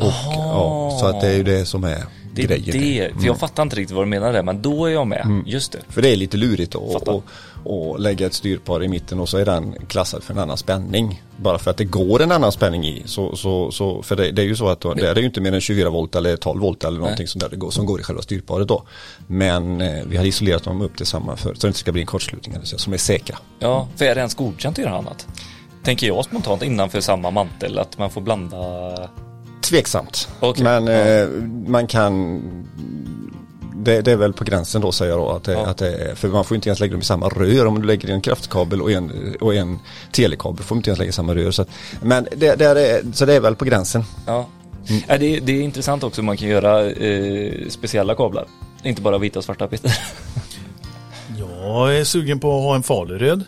Och, 0.07 0.13
ja, 0.35 0.97
så 1.01 1.07
att 1.07 1.21
det 1.21 1.29
är 1.29 1.37
ju 1.37 1.43
det 1.43 1.65
som 1.65 1.85
är 1.85 2.05
Det 2.47 2.55
är 2.55 2.59
grejen. 2.59 3.13
det, 3.15 3.21
för 3.21 3.27
jag 3.27 3.39
fattar 3.39 3.63
inte 3.63 3.77
riktigt 3.77 3.97
vad 3.97 4.05
du 4.05 4.09
menar 4.09 4.33
där, 4.33 4.43
men 4.43 4.63
då 4.63 4.87
är 4.87 4.91
jag 4.91 5.07
med. 5.07 5.43
Just 5.47 5.73
det. 5.73 5.79
För 5.89 6.03
det 6.03 6.09
är 6.09 6.17
lite 6.17 6.37
lurigt 6.37 6.75
att 6.75 8.01
lägga 8.01 8.27
ett 8.27 8.35
styrpar 8.35 8.85
i 8.85 8.89
mitten 8.89 9.21
och 9.21 9.29
så 9.29 9.39
är 9.39 9.45
den 9.45 9.75
klassad 9.89 10.23
för 10.23 10.33
en 10.33 10.39
annan 10.39 10.57
spänning. 10.57 11.23
Bara 11.37 11.59
för 11.59 11.71
att 11.71 11.77
det 11.77 11.85
går 11.85 12.23
en 12.23 12.33
annan 12.33 12.53
spänning 12.53 12.85
i. 12.85 13.03
Så, 13.05 13.37
så, 13.37 13.71
så, 13.71 14.03
för 14.03 14.17
det, 14.17 14.31
det 14.31 14.43
är 14.43 14.47
ju 14.47 14.57
så 14.57 14.69
att 14.69 14.81
då, 14.81 14.95
det 14.95 15.09
är 15.09 15.17
ju 15.17 15.27
inte 15.27 15.41
mer 15.41 15.53
än 15.53 15.61
24 15.61 15.91
volt 15.91 16.15
eller 16.15 16.37
12 16.37 16.61
volt 16.61 16.85
eller 16.85 16.99
någonting 16.99 17.27
sånt 17.27 17.43
där 17.43 17.51
det 17.51 17.57
går, 17.57 17.71
som 17.71 17.87
går 17.87 18.01
i 18.01 18.03
själva 18.03 18.23
styrparet 18.23 18.69
då. 18.69 18.83
Men 19.27 19.81
eh, 19.81 20.05
vi 20.07 20.17
har 20.17 20.25
isolerat 20.25 20.65
dem 20.65 20.83
upp 20.83 20.97
till 20.97 21.07
samma 21.07 21.37
för 21.37 21.55
så 21.55 21.61
det 21.61 21.67
inte 21.67 21.79
ska 21.79 21.93
bli 21.93 22.01
en 22.01 22.07
kortslutning 22.07 22.55
eller 22.55 22.65
så, 22.65 22.79
som 22.79 22.93
är 22.93 22.97
säkra. 22.97 23.39
Ja, 23.59 23.89
för 23.97 24.05
är 24.05 24.15
det 24.15 24.19
ens 24.19 24.35
godkänt 24.35 24.79
att 24.79 24.85
göra 24.85 24.99
annat? 24.99 25.27
Tänker 25.85 26.07
jag 26.07 26.25
spontant 26.25 26.63
innanför 26.63 27.01
samma 27.01 27.31
mantel, 27.31 27.79
att 27.79 27.99
man 27.99 28.11
får 28.11 28.21
blanda 28.21 28.57
Tveksamt. 29.61 30.29
Okej, 30.41 30.65
Men 30.65 30.89
eh, 30.89 31.29
man 31.71 31.87
kan 31.87 32.41
det, 33.77 34.01
det 34.01 34.13
är 34.13 34.17
väl 34.17 34.33
på 34.33 34.45
gränsen 34.45 34.81
då 34.83 34.93
säger 34.93 35.13
jag 35.13 35.21
då. 35.21 35.31
Att 35.31 35.45
det, 35.45 35.53
Ja. 35.53 35.67
att 35.67 35.77
det 35.79 35.95
är, 36.11 36.15
för 36.15 36.29
man 36.29 36.45
får 36.45 36.55
inte 36.55 36.69
ens 36.69 36.81
lägga 36.81 36.93
dem 36.93 37.01
i 37.01 37.05
samma 37.05 37.29
rör. 37.29 37.67
Om 37.67 37.81
du 37.81 37.87
lägger 37.87 38.09
en 38.09 38.21
kraftkabel 38.21 38.83
och 38.83 38.91
en, 38.93 39.37
och 39.41 39.55
en 39.55 39.79
telekabel 40.13 40.65
får 40.65 40.75
du 40.75 40.79
inte 40.79 40.91
ens 40.91 40.99
lägga 40.99 41.09
i 41.09 41.13
samma 41.13 41.35
rör. 41.35 41.51
Så, 41.51 41.63
att, 41.63 41.69
men 42.03 42.29
det, 42.37 42.55
det 42.55 42.65
är, 42.65 43.03
så 43.13 43.25
det 43.27 43.35
är 43.35 43.41
väl 43.41 43.57
på 43.57 43.65
gränsen. 43.65 44.05
Ja. 44.27 44.47
Ja, 45.09 45.19
det, 45.19 45.41
det 45.41 45.53
är 45.53 45.61
intressant 45.63 46.05
också, 46.05 46.23
man 46.23 46.37
kan 46.37 46.49
göra 46.49 46.91
eh, 46.91 47.69
speciella 47.69 48.15
kablar. 48.15 48.47
Inte 48.83 49.03
bara 49.03 49.19
vita 49.19 49.39
och 49.39 49.45
svarta 49.45 49.67
Peter. 49.69 49.99
Jag 51.39 51.97
är 51.97 52.05
sugen 52.05 52.41
på 52.41 52.57
att 52.57 52.63
ha 52.63 52.75
en 52.75 52.83
faluröd. 52.83 53.45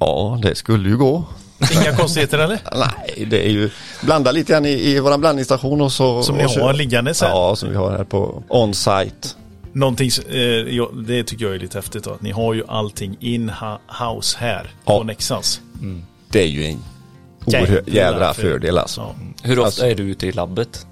Ja, 0.00 0.38
det 0.42 0.54
skulle 0.54 0.88
ju 0.88 0.96
gå. 0.96 1.24
Inga 1.72 1.96
konstigheter 1.96 2.38
eller? 2.38 2.58
Nej, 2.76 3.26
det 3.30 3.46
är 3.46 3.50
ju 3.50 3.70
blanda 4.02 4.32
lite 4.32 4.52
grann 4.52 4.66
i, 4.66 4.70
i 4.70 5.00
våran 5.00 5.20
blandningsstation 5.20 5.80
och 5.80 5.92
så. 5.92 6.22
Som 6.22 6.36
ni 6.36 6.42
har 6.42 6.72
liggandes 6.72 7.20
här? 7.22 7.28
Ja, 7.28 7.56
som 7.56 7.68
vi 7.70 7.76
har 7.76 7.90
här 7.90 8.04
på 8.04 8.42
on-site. 8.48 9.28
Någonting, 9.72 10.10
eh, 10.30 10.38
ja, 10.40 10.90
det 11.06 11.24
tycker 11.24 11.44
jag 11.44 11.54
är 11.54 11.58
lite 11.58 11.78
häftigt 11.78 12.04
då, 12.04 12.10
att 12.10 12.22
ni 12.22 12.30
har 12.30 12.54
ju 12.54 12.64
allting 12.68 13.16
in-house 13.20 14.36
här 14.38 14.70
Ja. 14.84 14.98
på 14.98 15.04
Nexans. 15.04 15.60
Det 16.28 16.42
är 16.42 16.46
ju 16.46 16.64
en 16.66 16.84
oerhört 17.46 17.88
jädra 17.88 18.34
fördel 18.34 18.78
alltså. 18.78 19.00
Ja. 19.00 19.14
Hur 19.42 19.58
ofta 19.58 19.66
Alltså- 19.66 19.86
är 19.86 19.94
du 19.94 20.02
ute 20.02 20.26
i 20.26 20.32
labbet? 20.32 20.86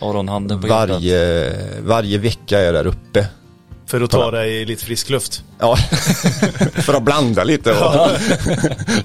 Aron, 0.00 0.28
handen 0.28 0.60
på. 0.60 0.66
Varje, 0.66 1.52
varje 1.82 2.18
vecka 2.18 2.58
är 2.60 2.64
jag 2.64 2.74
där 2.74 2.86
uppe. 2.86 3.26
För 3.92 4.00
att 4.00 4.10
ta 4.10 4.30
dig 4.30 4.52
i 4.62 4.64
lite 4.64 4.84
frisk 4.84 5.10
luft. 5.10 5.42
Ja, 5.58 5.76
för 6.74 6.94
att 6.94 7.02
blanda 7.02 7.44
lite 7.44 7.72
och 7.72 8.10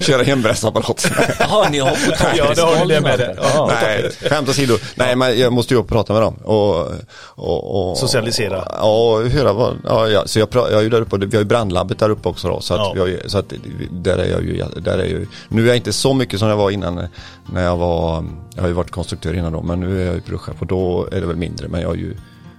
köra 0.00 0.22
hembränningsapparat. 0.22 1.10
Jaha, 1.40 1.68
ni 1.68 1.78
har 1.78 1.90
Ja, 2.36 2.52
det 2.54 2.60
har 2.62 2.84
ni 2.86 2.94
det 2.94 3.00
med 3.00 3.18
det. 3.18 3.36
Ja. 3.54 3.70
Nej, 3.82 4.10
skämt 4.30 4.48
åsido. 4.48 4.74
Nej, 4.94 5.16
men 5.16 5.38
jag 5.38 5.52
måste 5.52 5.74
ju 5.74 5.80
upp 5.80 5.84
och 5.86 5.90
prata 5.92 6.12
med 6.12 6.22
dem. 6.22 6.34
Och, 6.44 6.86
och, 7.24 7.90
och, 7.90 7.98
Socialisera. 7.98 8.68
Ja, 8.70 8.82
och 9.20 9.28
höra 9.30 9.52
vad, 9.52 9.76
ja, 9.84 10.08
ja, 10.08 10.22
så 10.26 10.38
jag, 10.38 10.48
jag 10.52 10.72
är 10.72 10.80
ju 10.80 10.88
där 10.88 11.00
uppe 11.00 11.10
och 11.12 11.20
det- 11.20 11.26
vi 11.26 11.36
har 11.36 11.42
ju 11.42 11.48
brandlabbet 11.48 11.98
där 11.98 12.10
uppe 12.10 12.28
också 12.28 12.48
då. 12.48 12.60
Så 12.60 12.74
att, 12.74 12.80
Ja. 12.80 12.92
vi 12.94 13.00
har 13.00 13.06
ju, 13.06 13.20
så 13.26 13.38
att 13.38 13.52
där 13.90 14.18
är 14.18 14.30
jag 14.30 14.42
ju, 14.44 14.64
där 14.80 14.92
är 14.92 14.98
jag 14.98 15.08
ju, 15.08 15.26
nu 15.48 15.62
är 15.62 15.66
jag 15.66 15.76
inte 15.76 15.92
så 15.92 16.14
mycket 16.14 16.38
som 16.38 16.48
jag 16.48 16.56
var 16.56 16.70
innan 16.70 17.06
när 17.52 17.64
jag 17.64 17.76
var, 17.76 18.24
jag 18.54 18.62
har 18.62 18.68
ju 18.68 18.74
varit 18.74 18.90
konstruktör 18.90 19.34
innan 19.34 19.52
då, 19.52 19.62
men 19.62 19.80
nu 19.80 20.02
är 20.02 20.06
jag 20.06 20.14
ju 20.14 20.20
produktchef 20.20 20.54
och 20.60 20.66
då 20.66 21.08
är 21.12 21.20
det 21.20 21.26
väl 21.26 21.36
mindre, 21.36 21.68
men 21.68 21.80
jag 21.80 21.92
är 21.92 21.96
ju, 21.98 22.16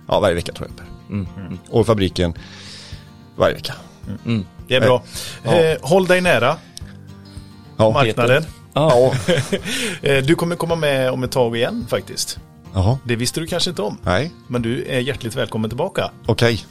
ja 0.07 0.19
varje 0.19 0.35
vecka 0.35 0.51
tror 0.53 0.67
jag 0.67 0.73
uppe. 0.73 0.83
Och 1.69 1.85
fabriken 1.85 2.33
varje 3.35 3.53
vecka. 3.55 3.73
Det 4.67 4.75
är 4.75 4.81
bra. 4.81 5.03
Ja. 5.43 5.53
Eh, 5.55 5.77
håll 5.81 6.07
dig 6.07 6.21
nära 6.21 6.55
Ja, 7.77 7.91
marknaden. 7.91 8.43
Ja, 8.73 9.13
Eh, 10.01 10.23
du 10.23 10.35
kommer 10.35 10.55
komma 10.55 10.75
med 10.75 11.11
om 11.11 11.23
ett 11.23 11.31
tag 11.31 11.57
igen 11.57 11.85
faktiskt. 11.89 12.39
jaha, 12.73 12.97
Det 13.05 13.15
visste 13.15 13.39
du 13.39 13.47
kanske 13.47 13.69
inte 13.69 13.81
om. 13.81 13.97
nej, 14.03 14.31
Men 14.47 14.61
du 14.61 14.85
är 14.85 14.99
hjärtligt 14.99 15.35
välkommen 15.35 15.69
tillbaka. 15.69 16.11
okej. 16.25 16.65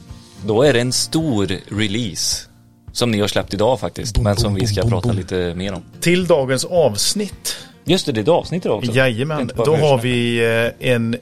Då 0.46 0.62
är 0.62 0.72
det 0.72 0.80
en 0.80 0.92
stor 0.92 1.46
release. 1.78 2.44
Som 2.92 3.10
ni 3.10 3.20
har 3.20 3.28
släppt 3.28 3.54
idag 3.54 3.80
faktiskt, 3.80 4.18
men 4.18 4.36
som 4.36 4.54
vi 4.54 4.66
ska 4.66 4.82
prata 4.82 5.12
lite 5.12 5.54
mer 5.54 5.72
om. 5.74 5.82
Till 6.00 6.26
dagens 6.26 6.64
avsnitt. 6.64 7.56
Just 7.84 8.06
det, 8.06 8.12
det 8.12 8.20
är 8.20 8.22
ett 8.22 8.28
avsnitt 8.28 8.64
idag 8.64 8.78
också. 8.78 8.92
Jajamän, 8.92 9.50
då 9.56 9.76
har 9.76 9.98
vi 9.98 10.38
eh, 10.80 10.90
en, 10.92 11.16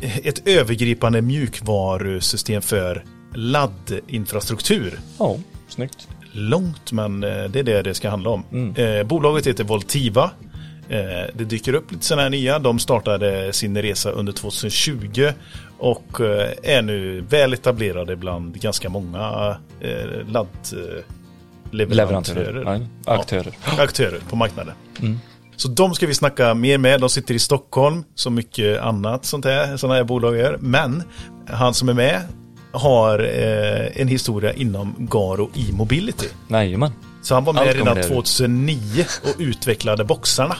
ett 0.00 0.48
övergripande 0.48 1.22
mjukvarusystem 1.22 2.62
för 2.62 3.04
laddinfrastruktur. 3.34 5.00
Ja, 5.18 5.36
snyggt. 5.68 6.08
Långt, 6.32 6.92
men 6.92 7.24
eh, 7.24 7.44
det 7.44 7.58
är 7.58 7.62
det 7.62 7.82
det 7.82 7.94
ska 7.94 8.10
handla 8.10 8.30
om. 8.30 8.44
Mm. 8.52 8.74
Eh, 8.74 9.06
bolaget 9.06 9.46
heter 9.46 9.64
Voltiva. 9.64 10.30
Eh, 10.88 11.30
det 11.34 11.44
dyker 11.44 11.74
upp 11.74 11.92
lite 11.92 12.04
sådana 12.04 12.22
här 12.22 12.30
nya. 12.30 12.58
De 12.58 12.78
startade 12.78 13.52
sin 13.52 13.82
resa 13.82 14.10
under 14.10 14.32
2020 14.32 15.32
och 15.78 16.20
eh, 16.20 16.50
är 16.62 16.82
nu 16.82 17.20
väl 17.20 17.52
etablerade 17.52 18.16
bland 18.16 18.60
ganska 18.60 18.88
många 18.88 19.56
eh, 19.80 19.90
laddleverantörer. 20.28 21.94
Leverantörer. 21.94 22.88
Ja, 23.06 23.12
aktörer. 23.18 23.52
Ja, 23.64 23.82
aktörer 23.82 24.20
på 24.28 24.36
marknaden. 24.36 24.74
Så 25.60 25.68
de 25.68 25.94
ska 25.94 26.06
vi 26.06 26.14
snacka 26.14 26.54
mer 26.54 26.78
med. 26.78 27.00
De 27.00 27.10
sitter 27.10 27.34
i 27.34 27.38
Stockholm, 27.38 28.04
som 28.14 28.34
mycket 28.34 28.80
annat 28.80 29.24
sånt 29.24 29.44
här, 29.44 29.76
sådana 29.76 29.94
här 29.94 30.04
bolag 30.04 30.36
gör. 30.36 30.58
Men 30.60 31.02
han 31.46 31.74
som 31.74 31.88
är 31.88 31.94
med 31.94 32.20
har 32.72 33.18
eh, 33.18 34.00
en 34.02 34.08
historia 34.08 34.52
inom 34.52 34.94
Garo 34.98 35.50
e-mobility. 35.54 36.26
Jajamän. 36.48 36.92
Så 37.22 37.34
han 37.34 37.44
var 37.44 37.52
med 37.52 37.62
Allt 37.62 37.74
redan 37.74 37.96
där. 37.96 38.02
2009 38.02 39.04
och 39.22 39.34
utvecklade 39.38 40.04
boxarna. 40.04 40.56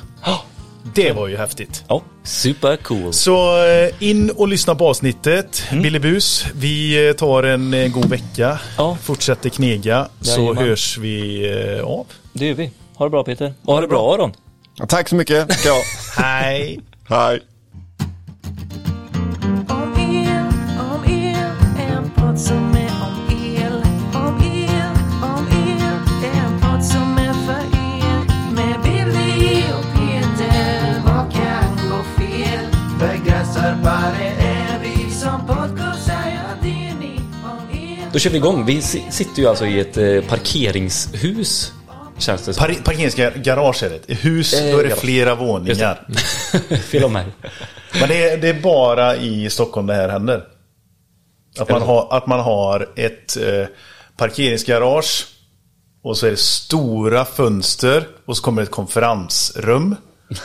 Det 0.95 1.13
var 1.13 1.29
ju 1.29 1.37
häftigt. 1.37 1.85
Ja, 1.89 2.03
super 2.23 2.77
cool. 2.77 3.13
Så 3.13 3.67
eh, 3.67 3.91
in 3.99 4.31
och 4.31 4.49
lyssna 4.49 4.75
på 4.75 4.89
avsnittet. 4.89 5.63
Mm. 5.71 5.83
Billy 5.83 5.99
Bus, 5.99 6.47
vi 6.55 7.09
eh, 7.09 7.13
tar 7.13 7.43
en 7.43 7.75
eh, 7.75 7.93
god 7.93 8.07
vecka. 8.07 8.59
Ja. 8.77 8.97
Fortsätter 9.03 9.51
knega. 9.51 10.09
Så 10.21 10.41
Jajamän. 10.41 10.65
hörs 10.65 10.99
vi 10.99 11.51
av. 11.85 12.07
Det 12.33 12.47
gör 12.47 12.55
vi. 12.55 12.71
Ha 12.95 13.07
det 13.07 13.11
bra 13.11 13.25
Peter. 13.25 13.55
Och 13.63 13.75
ha 13.75 13.81
det 13.81 13.89
bra 13.89 14.15
Aron. 14.15 14.33
Tack 14.89 15.09
så 15.09 15.15
mycket, 15.17 15.53
ska 15.53 15.69
jag. 15.69 15.83
Hej! 16.25 16.81
Hej. 17.09 17.41
Om 19.69 19.95
el, 19.99 20.47
om 20.81 21.05
el, 21.05 21.37
en 21.79 22.11
podd 22.17 22.41
som 22.41 22.75
är 22.77 22.91
om 23.03 23.37
el. 23.57 23.73
Om 24.15 24.41
el, 24.43 24.91
om 25.23 25.47
el, 25.49 26.31
en 26.37 26.61
podd 26.61 26.85
som 26.85 27.19
är 27.19 27.33
för 27.47 27.79
er. 27.79 28.53
Med 28.55 28.81
Billy 28.83 29.63
och 29.73 29.85
Peter, 29.95 31.03
vad 31.05 31.33
kan 31.33 31.89
gå 31.91 32.03
fel? 32.23 32.65
Begränsarbare 33.01 34.27
är 34.39 34.79
vi 34.83 35.11
som 35.11 35.47
podcastar, 35.47 36.23
ja 36.27 36.55
det 36.63 36.69
är 36.89 36.95
ni. 36.95 37.21
Om 37.45 37.79
el. 37.79 38.11
Då 38.13 38.19
kör 38.19 38.31
vi 38.31 38.37
igång. 38.37 38.65
Vi 38.67 38.83
si- 38.83 39.05
sitter 39.11 39.43
ju 39.43 39.49
alltså 39.49 39.67
i 39.67 39.81
ett 39.81 39.97
eh, 39.97 40.21
parkeringshus. 40.29 41.73
Känns 42.21 42.43
det 42.43 42.55
som. 42.55 42.67
Par 42.67 42.75
parkeringsgarage 42.75 43.83
är 43.83 43.91
det. 43.91 44.11
I 44.13 44.15
hus, 44.15 44.55
Eh, 44.55 44.73
då 44.73 44.79
är 44.79 44.83
det 44.83 44.89
garage. 44.89 45.01
flera 45.01 45.35
våningar. 45.35 46.07
Fel 46.83 47.11
mig. 47.11 47.25
Men 48.01 48.09
det 48.09 48.29
är, 48.31 48.37
det 48.37 48.49
är 48.49 48.61
bara 48.61 49.17
i 49.17 49.51
Stockholm 49.51 49.87
det 49.87 49.95
här 49.95 50.09
händer. 50.09 50.45
Att 51.59 51.69
man 51.69 51.83
har, 51.83 52.09
att 52.11 52.27
man 52.27 52.41
har 52.41 52.89
ett 52.97 53.37
eh, 53.37 53.67
parkeringsgarage 54.17 55.27
och 56.03 56.17
så 56.17 56.27
är 56.27 56.31
det 56.31 56.37
stora 56.37 57.25
fönster 57.25 58.09
och 58.27 58.37
så 58.37 58.43
kommer 58.43 58.63
ett 58.63 58.71
konferensrum. 58.71 59.97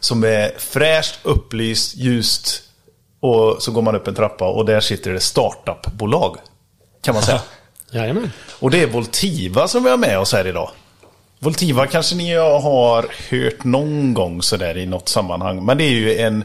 Som 0.00 0.24
är 0.24 0.52
fräscht, 0.58 1.14
upplyst, 1.22 1.96
ljust. 1.96 2.62
Och 3.20 3.62
så 3.62 3.72
går 3.72 3.82
man 3.82 3.94
upp 3.94 4.08
en 4.08 4.14
trappa 4.14 4.48
och 4.48 4.64
där 4.64 4.80
sitter 4.80 5.12
det 5.12 5.20
startup-bolag. 5.20 6.36
Kan 7.02 7.14
man 7.14 7.22
säga. 7.22 7.40
Jajamän. 7.90 8.32
Och 8.58 8.70
det 8.70 8.82
är 8.82 8.86
Voltiva 8.86 9.68
som 9.68 9.84
vi 9.84 9.90
har 9.90 9.96
med 9.96 10.18
oss 10.18 10.32
här 10.32 10.46
idag. 10.46 10.70
Voltiva 11.38 11.86
kanske 11.86 12.16
ni 12.16 12.34
har 12.34 13.06
hört 13.30 13.64
någon 13.64 14.14
gång 14.14 14.42
sådär 14.42 14.76
i 14.76 14.86
något 14.86 15.08
sammanhang. 15.08 15.64
Men 15.64 15.78
det 15.78 15.84
är 15.84 15.90
ju 15.90 16.14
en 16.18 16.44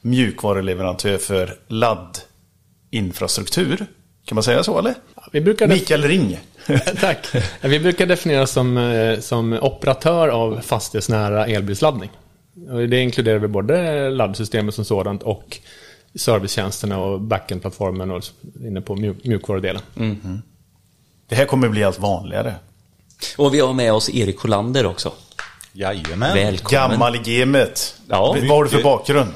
mjukvaruleverantör 0.00 1.18
för 1.18 1.58
laddinfrastruktur. 1.68 3.86
Kan 4.24 4.34
man 4.36 4.42
säga 4.42 4.62
så 4.62 4.78
eller? 4.78 4.94
Vi 5.32 5.40
brukar, 5.40 5.68
Mikael 5.68 6.02
Ring. 6.02 6.38
tack. 7.00 7.26
Vi 7.60 7.80
brukar 7.80 8.06
definiera 8.06 8.46
som, 8.46 8.76
eh, 8.76 9.18
som 9.20 9.52
operatör 9.52 10.28
av 10.28 10.60
fastighetsnära 10.60 11.46
elbilsladdning. 11.46 12.10
Det 12.88 13.00
inkluderar 13.00 13.38
vi 13.38 13.48
både 13.48 14.10
laddsystemet 14.10 14.74
som 14.74 14.84
sådant 14.84 15.22
och 15.22 15.58
servicetjänsterna 16.14 16.98
och 16.98 17.20
backend-plattformen 17.20 18.10
och 18.10 18.22
inne 18.60 18.80
på 18.80 18.96
mjuk- 18.96 19.24
mjukvarudelen. 19.24 19.82
Det 21.28 21.34
här 21.34 21.44
kommer 21.44 21.68
bli 21.68 21.84
allt 21.84 21.98
vanligare. 21.98 22.54
Och 23.36 23.54
vi 23.54 23.60
har 23.60 23.72
med 23.72 23.92
oss 23.92 24.10
Erik 24.10 24.38
Hollander 24.38 24.86
också. 24.86 25.12
Jajamän. 25.72 26.34
Välkommen. 26.34 26.90
Gammal 26.90 27.16
i 27.16 27.38
gamet. 27.40 27.96
Ja, 28.08 28.26
Vad 28.32 28.48
har 28.48 28.64
du 28.64 28.70
för 28.70 28.82
bakgrund? 28.82 29.34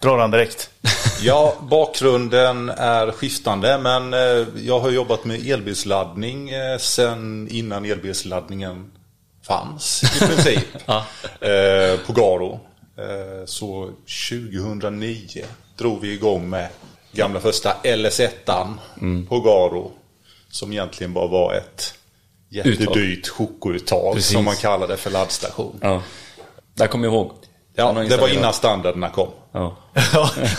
Drar 0.00 0.18
han 0.18 0.30
direkt. 0.30 0.70
Ja, 1.20 1.54
bakgrunden 1.60 2.68
är 2.68 3.10
skiftande 3.12 3.78
men 3.78 4.14
eh, 4.14 4.46
jag 4.66 4.80
har 4.80 4.90
jobbat 4.90 5.24
med 5.24 5.46
elbilsladdning 5.50 6.50
eh, 6.50 6.78
sen 6.78 7.48
innan 7.50 7.84
elbilsladdningen 7.84 8.90
fanns 9.46 10.02
i 10.02 10.18
princip. 10.26 10.64
eh, 10.88 12.00
på 12.06 12.12
Garo. 12.12 12.60
Så 13.46 13.90
2009 14.30 15.44
drog 15.78 16.00
vi 16.00 16.12
igång 16.12 16.48
med 16.50 16.68
gamla 17.12 17.40
första 17.40 17.72
LS1 17.82 18.74
på 19.28 19.40
Garo. 19.40 19.92
Som 20.50 20.72
egentligen 20.72 21.12
bara 21.12 21.26
var 21.26 21.54
ett 21.54 21.94
jättedyrt 22.48 23.28
chokuttag 23.28 24.14
Precis. 24.14 24.32
som 24.32 24.44
man 24.44 24.56
kallade 24.56 24.96
för 24.96 25.10
laddstation. 25.10 25.78
Ja. 25.82 26.02
Där 26.74 26.86
kommer 26.86 27.04
jag 27.06 27.14
ihåg. 27.14 27.32
Ja, 27.74 27.92
det 28.08 28.16
var 28.16 28.28
innan 28.28 28.52
standarderna 28.52 29.10
kom. 29.10 29.28
Ja. 29.52 29.76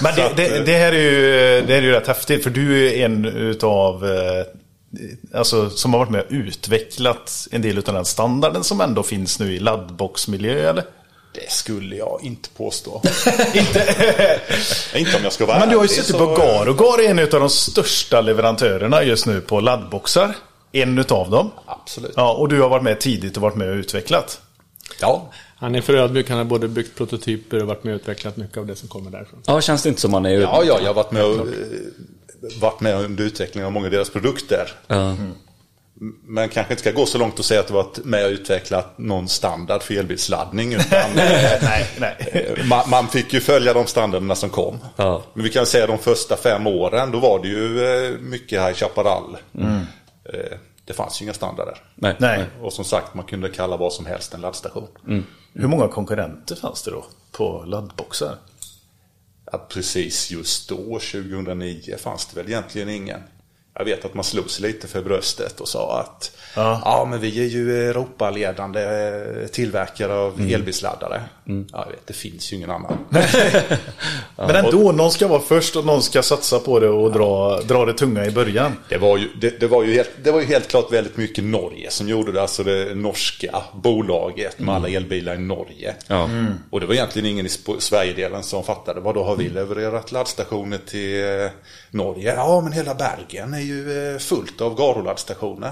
Men 0.02 0.16
det, 0.16 0.32
det, 0.36 0.66
det 0.66 0.74
här 0.78 0.92
är 0.92 1.02
ju, 1.12 1.22
det 1.68 1.74
här 1.74 1.82
är 1.82 1.86
ju 1.86 1.92
rätt 1.92 2.08
häftigt 2.08 2.44
för 2.44 2.50
du 2.50 2.88
är 2.88 3.06
en 3.06 3.26
utav 3.26 4.06
eh, 4.06 4.46
Alltså 5.34 5.70
som 5.70 5.94
har 5.94 6.00
varit 6.00 6.12
med 6.12 6.22
och 6.22 6.28
utvecklat 6.32 7.48
en 7.52 7.62
del 7.62 7.78
utav 7.78 7.96
den 7.96 8.06
standarden 8.06 8.64
som 8.64 8.82
ändå 8.82 9.04
finns 9.04 9.40
nu 9.40 9.56
i 9.56 9.60
laddboxmiljö 9.60 10.70
eller? 10.70 10.84
Det 11.34 11.52
skulle 11.52 11.96
jag 11.96 12.20
inte 12.24 12.50
påstå. 12.50 13.02
Inte. 13.54 13.96
inte 14.96 15.18
om 15.18 15.24
jag 15.24 15.34
ska 15.34 15.46
vara 15.46 15.60
Men 15.60 15.70
du 15.70 15.76
har 15.76 15.84
ju 15.84 15.88
suttit 15.88 16.06
så- 16.06 16.18
på 16.18 16.26
Garo. 16.36 16.74
Garo 16.74 17.02
är 17.02 17.10
en 17.10 17.20
utav 17.20 17.40
de 17.40 17.50
största 17.50 18.22
leverantörerna 18.22 19.04
just 19.04 19.26
nu 19.26 19.42
på 19.42 19.60
laddboxar. 19.60 20.36
En 20.82 20.98
utav 20.98 21.30
dem. 21.30 21.52
Absolut. 21.66 22.14
Ja, 22.16 22.34
och 22.34 22.50
du 22.50 22.62
har 22.62 22.70
varit 22.70 22.84
med 22.84 23.00
tidigt 23.00 23.36
och 23.38 23.42
varit 23.42 23.56
med 23.56 23.70
och 23.70 23.76
utvecklat. 23.76 24.42
Ja. 25.02 25.30
Han 25.60 25.76
är 25.76 25.82
för 25.82 25.94
ödmjuk, 25.94 26.30
han 26.30 26.38
har 26.38 26.46
både 26.46 26.68
byggt 26.68 26.98
prototyper 26.98 27.62
och 27.62 27.68
varit 27.68 27.84
med 27.84 27.94
och 27.94 28.00
utvecklat 28.02 28.38
mycket 28.38 28.58
av 28.58 28.66
det 28.66 28.76
som 28.76 28.88
kommer 28.90 29.12
därifrån. 29.12 29.40
ja, 29.46 29.62
känns 29.62 29.84
det 29.84 29.90
inte 29.90 30.02
som 30.02 30.12
man 30.12 30.26
är 30.26 30.30
Ja, 30.30 30.64
ja, 30.66 30.80
jag 30.80 30.88
har 30.88 30.94
varit 30.94 31.12
med, 31.12 31.24
och, 31.24 31.40
eh, 31.40 31.44
varit 32.62 32.80
med 32.80 32.96
under 32.96 33.24
utvecklingen 33.24 33.66
av 33.66 33.72
många 33.72 33.86
av 33.86 33.92
deras 33.92 34.10
produkter. 34.10 34.72
Ja. 34.88 35.16
Men 36.24 36.50
kanske 36.50 36.74
inte 36.74 36.82
ska 36.82 36.92
gå 36.92 37.06
så 37.06 37.18
långt 37.18 37.40
och 37.40 37.46
säga 37.46 37.60
att 37.60 37.68
du 37.68 37.74
varit 37.74 38.06
med 38.06 38.26
och 38.26 38.32
utvecklat 38.32 38.98
någon 38.98 39.28
standard 39.28 39.82
för 39.82 39.94
elbilsladdning. 39.94 40.74
Utan 40.74 41.10
nej, 41.16 41.88
nej. 42.00 42.56
man, 42.70 42.90
man 42.90 43.08
fick 43.08 43.34
ju 43.34 43.40
följa 43.40 43.74
de 43.74 43.86
standarderna 43.88 44.36
som 44.36 44.50
kom. 44.50 44.80
Ja. 44.96 45.24
Men 45.34 45.44
vi 45.44 45.50
kan 45.50 45.66
säga 45.66 45.88
de 45.88 45.98
första 45.98 46.38
fem 46.38 46.68
åren, 46.68 47.12
då 47.12 47.20
var 47.20 47.40
det 47.40 47.48
ju 47.48 47.86
eh, 47.86 48.20
mycket 48.20 48.62
High 48.62 48.74
Chaparral. 48.74 49.38
Eh, 49.60 49.82
Det 50.86 50.94
fanns 50.94 51.22
ju 51.22 51.26
inga 51.26 51.34
standarder. 51.34 51.82
Nej. 51.96 52.16
Nej. 52.20 52.46
Och 52.62 52.74
som 52.74 52.86
sagt, 52.86 53.14
man 53.14 53.26
kunde 53.26 53.50
kalla 53.50 53.78
vad 53.78 53.94
som 53.94 54.06
helst 54.06 54.34
en 54.34 54.42
laddstation. 54.42 54.88
Hur 55.54 55.68
många 55.68 55.88
konkurrenter 55.88 56.56
fanns 56.56 56.84
det 56.84 56.92
då 56.92 57.06
på 57.32 57.64
laddboxar? 57.68 58.38
Att 59.52 59.70
precis 59.70 60.32
just 60.32 60.70
då, 60.70 60.76
2009, 60.76 61.98
fanns 61.98 62.26
det 62.26 62.42
väl 62.42 62.50
egentligen 62.52 62.90
ingen. 62.90 63.20
Jag 63.74 63.86
vet 63.86 64.06
att 64.06 64.14
man 64.14 64.24
slog 64.24 64.50
sig 64.50 64.72
lite 64.72 64.88
för 64.88 65.04
bröstet 65.04 65.60
och 65.60 65.68
sa 65.68 66.00
att 66.00 66.32
Ja. 66.56 66.82
ja, 66.86 67.08
men 67.10 67.20
vi 67.20 67.40
är 67.40 67.48
ju 67.48 67.90
Europaledande 67.90 68.82
eh, 68.82 69.48
tillverkare 69.48 70.14
av 70.14 70.42
elbilsladdare. 70.42 71.22
Ja, 71.48 71.64
jag 71.72 71.92
vet, 71.92 72.08
det 72.08 72.14
finns 72.14 72.54
ju 72.54 72.58
ingen 72.58 72.72
annan. 72.72 72.98
Men 74.36 74.56
ändå, 74.56 74.92
någon 74.92 75.12
ska 75.12 75.28
vara 75.28 75.42
först 75.42 75.76
och 75.76 75.86
någon 75.86 76.02
ska 76.02 76.22
satsa 76.22 76.60
på 76.60 76.80
det 76.80 76.90
och 76.90 77.12
dra, 77.12 77.62
dra 77.62 77.86
det 77.86 77.94
tunga 77.94 78.26
i 78.26 78.32
början. 78.32 78.72
Det 78.90 78.98
var, 78.98 79.18
ju, 79.18 79.30
det, 79.42 79.60
det, 79.60 79.68
var 79.68 79.84
ju 79.84 79.94
helt, 79.94 80.10
det 80.24 80.32
var 80.32 80.40
ju 80.40 80.46
helt 80.46 80.68
klart 80.68 80.94
väldigt 80.94 81.18
mycket 81.18 81.44
Norge 81.44 81.92
som 81.92 82.10
gjorde 82.10 82.32
det. 82.32 82.42
Alltså 82.42 82.64
det 82.64 82.96
norska 82.96 83.64
bolaget 83.74 84.60
med 84.60 84.76
alla 84.76 84.90
elbilar 84.90 85.36
i 85.36 85.38
Norge. 85.38 85.96
Ja. 86.08 86.30
Och 86.70 86.80
det 86.80 86.86
var 86.86 86.94
egentligen 86.94 87.32
ingen 87.32 87.46
i 87.46 87.50
Sverigedelen 87.80 88.44
som 88.44 88.64
fattade. 88.64 89.02
Vad 89.02 89.16
då 89.16 89.24
har 89.24 89.36
vi 89.36 89.50
levererat 89.50 90.12
laddstationer 90.12 90.80
till 90.86 91.24
eh, 91.24 91.50
Norge? 91.92 92.34
Ja, 92.36 92.62
men 92.62 92.72
hela 92.72 92.96
Bergen 92.96 93.54
är 93.54 93.60
ju 93.60 94.14
eh, 94.14 94.20
fullt 94.20 94.62
av 94.62 94.76
Garo-laddstationer. 94.76 95.72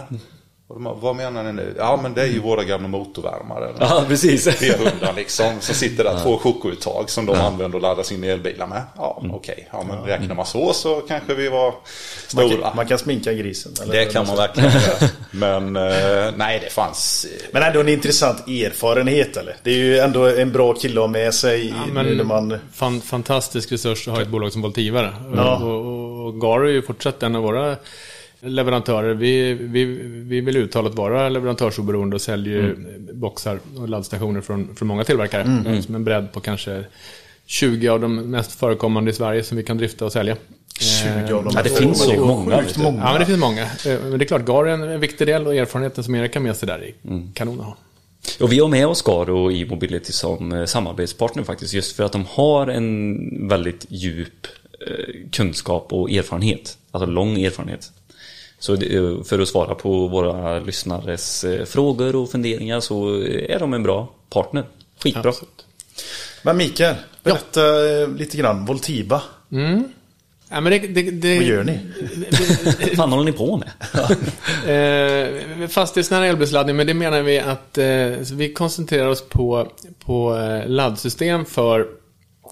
Och 0.67 0.81
de, 0.81 0.99
vad 1.01 1.15
menar 1.15 1.43
ni 1.43 1.53
nu? 1.53 1.75
Ja, 1.77 1.99
men 2.03 2.13
det 2.13 2.21
är 2.21 2.25
ju 2.27 2.39
våra 2.39 2.63
gamla 2.63 2.87
motorvärmare. 2.87 3.73
ja, 3.79 4.03
precis. 4.07 4.47
V100 4.61 5.15
liksom. 5.15 5.53
Så 5.59 5.73
sitter 5.73 6.03
där 6.03 6.19
två 6.23 6.37
chokuttag 6.37 7.09
som 7.09 7.25
de 7.25 7.35
använder 7.35 7.75
och 7.75 7.81
laddar 7.81 8.03
sina 8.03 8.27
elbilar 8.27 8.67
med. 8.67 8.81
Ja, 8.97 9.23
okej. 9.31 9.69
Ja, 9.71 9.83
men 9.87 9.97
räknar 10.03 10.35
man 10.35 10.45
så 10.45 10.73
så 10.73 10.95
kanske 11.01 11.33
vi 11.33 11.49
var 11.49 11.65
Man 11.71 12.49
stora. 12.49 12.67
kan, 12.67 12.75
man 12.75 12.85
kan 12.87 12.97
sminka 12.99 13.33
grisen. 13.33 13.71
Eller 13.83 13.93
Det 13.93 14.05
kan 14.05 14.27
man 14.27 14.35
verkligen 14.37 14.71
göra. 14.71 15.09
Men 15.31 15.75
eh, 15.75 16.33
nej, 16.35 16.59
det 16.63 16.69
fanns... 16.69 17.25
eh, 17.25 17.47
Men 17.51 17.63
ändå 17.63 17.79
en 17.79 17.89
intressant 17.89 18.47
erfarenhet 18.47 19.37
eller? 19.37 19.55
Det 19.63 19.71
är 19.71 19.75
ju 19.77 19.99
ändå 19.99 20.25
en 20.27 20.51
bra 20.51 20.73
kille 20.73 20.95
att 20.99 21.03
ha 21.03 21.07
med 21.07 21.33
sig 21.33 21.67
Ja, 21.69 21.75
men 21.93 22.17
när 22.17 22.23
man... 22.23 22.57
fan, 22.73 23.01
fantastisk 23.01 23.71
resurs 23.71 24.07
att 24.07 24.13
ha 24.15 24.21
ett 24.21 24.27
bolag 24.29 24.51
som 24.53 24.61
Voltiva. 24.61 25.01
där. 25.01 25.13
Ja. 25.35 25.55
Och, 25.55 25.85
och, 25.85 26.25
och 26.25 26.41
Garo 26.41 26.67
är 26.67 26.71
ju 26.71 26.81
fortsatt 26.81 27.23
en 27.23 27.35
av 27.35 27.43
våra 27.43 27.75
leverantörer. 28.45 29.13
Vi, 29.13 29.53
vi, 29.53 29.85
vi 30.25 30.41
vill 30.41 30.57
uttalat 30.57 30.95
vara 30.95 31.29
leverantörsoberoende 31.29 32.15
och 32.15 32.21
säljer 32.21 32.53
ju 32.55 32.75
boxar 33.13 33.59
och 33.77 33.89
laddstationer 33.89 34.41
från, 34.41 34.75
från 34.75 34.87
många 34.87 35.03
tillverkare. 35.03 35.81
Som 35.81 35.95
en 35.95 36.03
bredd 36.03 36.31
på 36.33 36.39
kanske 36.39 36.83
20 37.45 37.87
av 37.89 37.99
de 38.01 38.15
mest 38.15 38.51
förekommande 38.59 39.11
i 39.11 39.13
Sverige 39.13 39.43
som 39.43 39.57
vi 39.57 39.63
kan 39.63 39.77
drifta 39.77 40.05
och 40.05 40.11
sälja. 40.11 40.37
20 40.79 41.33
av 41.33 41.43
dem. 41.43 41.53
Ja, 41.55 41.63
det 41.63 41.69
finns 41.69 42.03
så 42.03 42.25
många, 42.25 42.61
många. 42.77 42.97
Ja, 43.03 43.11
men 43.11 43.19
det 43.19 43.25
finns 43.25 43.39
många. 43.39 43.61
Eh, 43.63 44.01
Men 44.03 44.19
det 44.19 44.25
är 44.25 44.27
klart, 44.27 44.45
Garo 44.45 44.65
är 44.65 44.71
en- 44.71 44.99
viktig 44.99 45.27
del 45.27 45.47
och 45.47 45.55
erfarenheten 45.55 46.03
som 46.03 46.15
Erik 46.15 46.33
har 46.33 46.41
med 46.41 46.55
sig 46.55 46.67
där 46.67 46.79
är 46.83 47.21
kanon 47.33 47.59
att 47.59 47.65
ha. 47.65 47.77
Och 48.39 48.51
vi 48.51 48.59
har 48.59 48.67
med 48.67 48.87
oss 48.87 49.01
Garo 49.01 49.51
i 49.51 49.65
Mobility 49.65 50.11
som 50.11 50.51
eh, 50.51 50.65
samarbetspartner 50.65 51.43
faktiskt. 51.43 51.73
Just 51.73 51.95
för 51.95 52.03
att 52.03 52.11
de 52.11 52.25
har 52.29 52.67
en 52.67 53.47
väldigt 53.49 53.85
djup 53.89 54.47
eh, 54.87 55.15
kunskap 55.31 55.93
och 55.93 56.11
erfarenhet. 56.11 56.77
Alltså 56.91 57.09
lång 57.09 57.41
erfarenhet. 57.43 57.91
Så 58.65 58.73
eh, 58.73 59.23
för 59.23 59.39
att 59.39 59.47
svara 59.47 59.75
på 59.75 60.07
våra 60.07 60.59
lyssnares 60.59 61.43
eh, 61.43 61.65
frågor 61.65 62.15
och 62.15 62.31
funderingar 62.31 62.79
så 62.79 63.09
är 63.25 63.59
de 63.59 63.73
en 63.73 63.83
bra 63.83 64.09
partner. 64.29 64.63
Skitbra. 65.03 65.29
Absolut. 65.29 65.65
Men 66.43 66.57
Mikael, 66.57 66.95
berätta 67.23 67.61
eh, 68.01 68.09
lite 68.09 68.37
grann. 68.37 68.65
Voltiba, 68.65 69.21
Ja, 70.49 70.61
men 70.61 70.71
det, 70.71 70.79
det, 70.79 71.11
det, 71.11 71.35
vad 71.37 71.45
gör 71.47 71.63
ni? 71.63 71.79
Vad 72.87 72.95
fan 72.95 73.11
håller 73.11 73.23
ni 73.23 73.31
på 73.31 73.57
med? 73.57 73.71
Eh, 74.65 75.67
fastighetsnära 75.67 76.25
elbilsladdning, 76.25 76.75
men 76.75 76.87
det 76.87 76.93
menar 76.93 77.21
vi 77.21 77.39
att 77.39 77.77
eh, 77.77 78.23
så 78.23 78.35
vi 78.35 78.53
koncentrerar 78.53 79.07
oss 79.07 79.29
på, 79.29 79.71
på 80.05 80.37
eh, 80.37 80.67
laddsystem 80.67 81.45
för 81.45 81.87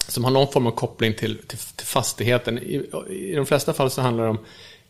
som 0.08 0.24
har 0.24 0.30
någon 0.30 0.52
form 0.52 0.66
av 0.66 0.70
koppling 0.70 1.14
till, 1.14 1.38
till, 1.38 1.58
till 1.58 1.86
fastigheten. 1.86 2.58
I, 2.58 2.90
I 3.10 3.34
de 3.36 3.46
flesta 3.46 3.72
fall 3.72 3.90
så 3.90 4.00
handlar 4.00 4.24
det 4.24 4.30
om, 4.30 4.38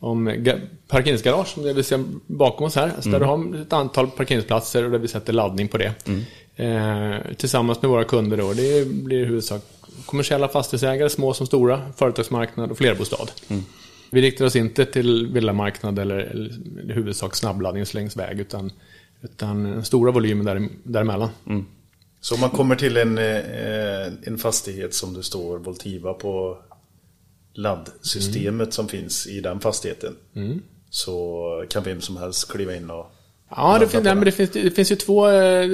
om 0.05 0.29
ga- 0.29 0.61
parkeringsgarage, 0.89 1.49
som 1.49 1.63
det 1.63 1.73
vi 1.73 1.83
ser 1.83 2.05
bakom 2.27 2.67
oss 2.67 2.77
här. 2.77 2.93
Alltså 2.97 3.11
Där 3.11 3.21
du 3.21 3.25
har 3.27 3.63
ett 3.63 3.73
antal 3.73 4.11
parkeringsplatser 4.11 4.85
och 4.85 4.91
där 4.91 4.99
vi 4.99 5.09
sätter 5.09 5.33
laddning 5.33 5.69
på 5.69 5.79
det. 5.79 5.95
Eh, 6.57 7.35
tillsammans 7.37 7.83
med 7.83 7.91
våra 7.91 8.05
kunder 8.05 8.37
då. 8.37 8.53
Det 8.53 8.89
blir 8.89 9.21
i 9.23 9.25
huvudsak 9.25 9.63
kommersiella 10.07 10.49
fastighetsägare, 10.49 11.11
små 11.11 11.35
som 11.35 11.47
stora, 11.47 11.83
företagsmarknad 11.97 12.71
och 12.71 12.79
flerbostad. 12.79 13.31
Vi 14.11 14.23
riktar 14.23 14.45
oss 14.45 14.57
inte 14.57 14.85
till 14.87 15.27
villamarknad 15.33 15.99
eller, 15.99 16.17
eller 16.19 16.51
i 16.91 16.93
huvudsak 16.93 17.37
snabbladdnings 17.37 17.95
längs 17.95 18.17
väg 18.17 18.41
utan, 18.41 18.73
utan 19.23 19.85
stora 19.85 20.11
volymer 20.13 20.55
där, 20.55 20.69
däremellan. 20.85 21.29
Så 22.21 22.35
om 22.35 22.41
man 22.41 22.51
kommer 22.51 22.77
till 22.77 22.97
en, 22.97 23.19
eh, 23.19 24.13
en 24.23 24.39
fastighet 24.39 24.95
som 24.95 25.15
det 25.15 25.23
står 25.23 25.59
Voltiva 25.59 26.13
på 26.15 26.59
laddsystemet 27.55 28.75
som 28.75 28.89
finns 28.89 29.27
i 29.27 29.41
den 29.41 29.61
fastigheten. 29.61 30.17
Så 30.91 31.65
kan 31.71 31.83
vem 31.85 32.01
som 32.01 32.17
helst 32.17 32.53
kliva 32.53 32.75
in 32.77 32.91
och 32.91 33.07
Ja, 33.57 33.79
det, 33.79 33.89
fin- 33.89 34.03
nej, 34.03 34.15
men 34.15 34.25
det, 34.25 34.33
finns, 34.33 34.51
det 34.51 34.71
finns 34.71 34.93
ju 34.93 34.97
två, 34.97 35.29
eh, 35.31 35.69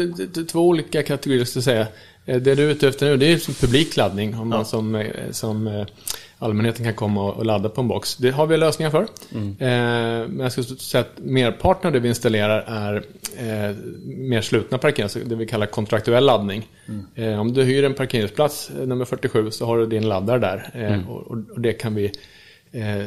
två 0.48 0.60
olika 0.68 1.02
kategorier, 1.02 1.44
ska 1.44 1.56
jag 1.56 1.64
säga. 1.64 1.86
Eh, 2.26 2.40
Det 2.42 2.54
du 2.54 2.64
är 2.64 2.70
ute 2.70 2.88
efter 2.88 3.06
nu, 3.06 3.16
det 3.16 3.26
är 3.32 3.60
publik 3.60 3.96
laddning. 3.96 4.34
Om 4.38 4.48
man 4.48 4.66
som, 4.66 4.94
eh, 4.94 5.30
som 5.30 5.66
allmänheten 6.42 6.84
kan 6.84 6.94
komma 6.94 7.32
och 7.32 7.46
ladda 7.46 7.68
på 7.68 7.80
en 7.80 7.88
box. 7.88 8.16
Det 8.16 8.30
har 8.30 8.46
vi 8.46 8.56
lösningar 8.56 8.90
för. 8.90 9.06
Mm. 9.34 9.48
Eh, 9.48 10.28
Men 10.28 10.40
jag 10.40 10.52
skulle 10.52 10.66
säga 10.66 11.00
att 11.00 11.18
merparten 11.18 11.86
av 11.86 11.92
det 11.92 12.00
vi 12.00 12.08
installerar 12.08 12.60
är 12.66 12.94
eh, 13.36 13.76
mer 14.06 14.40
slutna 14.40 14.78
parkeringar, 14.78 15.08
så 15.08 15.18
det 15.18 15.34
vi 15.34 15.46
kallar 15.46 15.66
kontraktuell 15.66 16.24
laddning. 16.26 16.68
Mm. 16.88 17.04
Eh, 17.14 17.40
Om 17.40 17.52
du 17.52 17.62
hyr 17.64 17.84
en 17.84 17.94
parkeringsplats, 17.94 18.70
nummer 18.86 19.04
47, 19.04 19.50
så 19.50 19.66
har 19.66 19.78
du 19.78 19.86
din 19.86 20.08
laddare 20.08 20.38
där. 20.38 20.70
Mm. 20.74 21.08
och, 21.08 21.38
det 21.60 21.72
kan 21.72 21.94
vi 21.94 22.12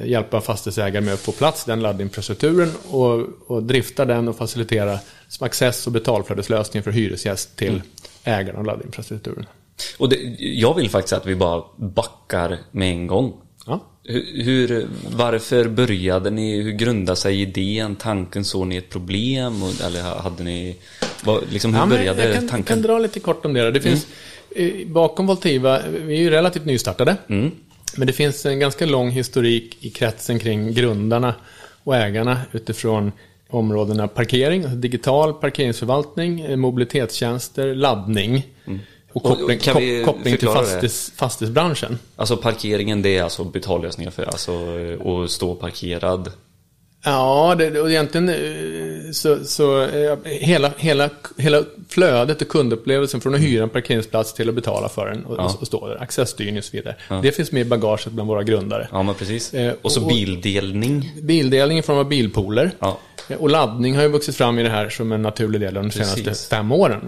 hjälpa 0.03 0.41
fastighetsägare 0.41 1.01
med 1.05 1.13
att 1.13 1.19
få 1.19 1.31
plats 1.31 1.65
den 1.65 1.81
laddinfrastrukturen 1.81 2.69
och, 2.89 3.27
och 3.47 3.63
drifta 3.63 4.05
den 4.05 4.27
och 4.27 4.35
facilitera 4.37 4.99
som 5.27 5.45
access 5.45 5.87
och 5.87 5.93
betalflödeslösning 5.93 6.83
för 6.83 6.91
hyresgäst 6.91 7.57
till 7.57 7.69
Mm. 7.69 7.81
ägaren 8.23 8.59
av 8.59 8.65
laddinfrastrukturen. 8.65 9.45
Och 9.97 10.09
det, 10.09 10.15
jag 10.39 10.73
vill 10.73 10.89
faktiskt 10.89 11.13
att 11.13 11.25
vi 11.25 11.35
bara 11.35 11.63
backar 11.77 12.57
med 12.71 12.89
en 12.91 13.07
gång. 13.07 13.33
Ja. 13.65 13.79
Hur, 14.03 14.43
hur, 14.43 14.87
varför 15.15 15.67
började 15.69 16.29
ni? 16.29 16.61
Hur 16.61 16.71
grundade 16.71 17.15
sig 17.15 17.41
idén? 17.41 17.95
Tanken? 17.95 18.45
Såg 18.45 18.67
ni 18.67 18.77
ett 18.77 18.89
problem? 18.89 19.63
Och, 19.63 19.85
eller 19.85 20.01
hade 20.01 20.43
ni... 20.43 20.75
Vad, 21.23 21.43
liksom, 21.51 21.73
hur 21.73 21.81
Ja, 21.81 21.87
började 21.87 22.25
jag 22.25 22.33
kan, 22.33 22.47
tanken? 22.47 22.75
kan 22.75 22.81
dra 22.81 22.99
lite 22.99 23.19
kort 23.19 23.45
om 23.45 23.53
det. 23.53 23.63
då. 23.63 23.71
Det 23.71 23.81
finns, 23.81 24.07
eh, 24.55 24.87
bakom 24.87 25.27
Voltiva, 25.27 25.81
vi 26.05 26.15
är 26.17 26.21
ju 26.21 26.29
relativt 26.29 26.65
nystartade. 26.65 27.15
Mm. 27.29 27.51
Men 27.97 28.07
det 28.07 28.13
finns 28.13 28.45
en 28.45 28.59
ganska 28.59 28.85
lång 28.85 29.09
historik 29.09 29.77
i 29.79 29.89
kretsen 29.89 30.39
kring 30.39 30.73
grundarna 30.73 31.35
och 31.83 31.95
ägarna 31.95 32.41
utifrån 32.51 33.11
områdena 33.49 34.07
parkering, 34.07 34.61
alltså 34.63 34.77
digital 34.77 35.33
parkeringsförvaltning, 35.33 36.41
eh, 36.41 36.55
mobilitetstjänster, 36.55 37.75
laddning 37.75 38.43
Mm. 38.65 38.79
Och- 39.13 39.23
koppling, 39.23 39.59
kan 39.59 39.77
vi 39.77 40.03
kop- 40.03 40.05
koppling 40.05 40.37
till 40.37 40.47
fastighets, 40.47 41.11
fastighetsbranschen. 41.15 41.99
Alltså 42.15 42.37
parkeringen, 42.37 43.01
det 43.01 43.17
är 43.17 43.23
alltså 43.23 43.43
betallösningar 43.43 44.11
för 44.11 44.23
alltså 44.23 44.51
att 45.23 45.31
stå 45.31 45.55
parkerad. 45.55 46.31
Ja, 47.05 47.55
det, 47.57 47.81
och 47.81 47.89
egentligen 47.91 48.29
eh, 48.29 49.11
så, 49.11 49.45
så 49.45 49.81
eh, 49.81 50.17
hela, 50.25 50.71
hela, 50.77 51.09
hela 51.37 51.63
flödet 51.89 52.41
och 52.41 52.47
kundupplevelsen 52.47 53.21
från 53.21 53.35
att 53.35 53.41
hyra 53.41 53.63
en 53.63 53.69
parkeringsplats 53.69 54.33
till 54.33 54.49
att 54.49 54.55
betala 54.55 54.89
för 54.89 55.05
den 55.09 55.25
och, 55.25 55.35
Ja. 55.37 55.55
och 55.61 55.67
stå 55.67 55.87
där, 55.87 56.01
accessstyrning 56.03 56.57
och 56.57 56.63
så 56.63 56.71
vidare. 56.77 56.95
Det 57.21 57.31
finns 57.31 57.51
med 57.51 57.61
i 57.61 57.65
bagaget 57.65 58.07
bland 58.11 58.29
våra 58.29 58.43
grundare. 58.43 58.87
Ja, 58.91 59.03
men 59.03 59.15
precis. 59.15 59.53
Eh, 59.53 59.73
och 59.81 59.91
så 59.91 59.99
bildelning. 60.07 61.11
Bildelning 61.21 61.77
i 61.77 61.81
form 61.81 61.97
av 61.97 62.05
bilpooler. 62.09 62.71
Ja. 62.79 62.97
Och 63.37 63.49
laddning 63.49 63.95
har 63.95 64.03
ju 64.03 64.09
vuxit 64.09 64.35
fram 64.35 64.59
i 64.59 64.63
det 64.63 64.69
här 64.69 64.89
som 64.89 65.11
en 65.11 65.21
naturlig 65.21 65.61
del 65.61 65.77
av 65.77 65.83
de 65.83 65.89
Precis. 65.89 66.13
senaste 66.13 66.55
fem 66.55 66.71
åren. 66.71 67.01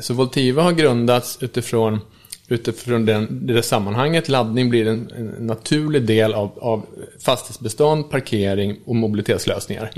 Så 0.00 0.14
Voltiva 0.14 0.62
har 0.62 0.72
grundats 0.72 1.38
utifrån, 1.40 2.00
utifrån 2.48 3.06
den, 3.06 3.46
det 3.46 3.62
sammanhanget. 3.62 4.28
Laddning 4.28 4.70
blir 4.70 4.86
en, 4.86 5.10
en 5.16 5.46
naturlig 5.46 6.02
del 6.02 6.34
av, 6.34 6.50
av 6.60 6.86
fastighetsbestånd, 7.20 8.10
parkering 8.10 8.76
och 8.84 8.96
mobilitetslösningar. 8.96 9.90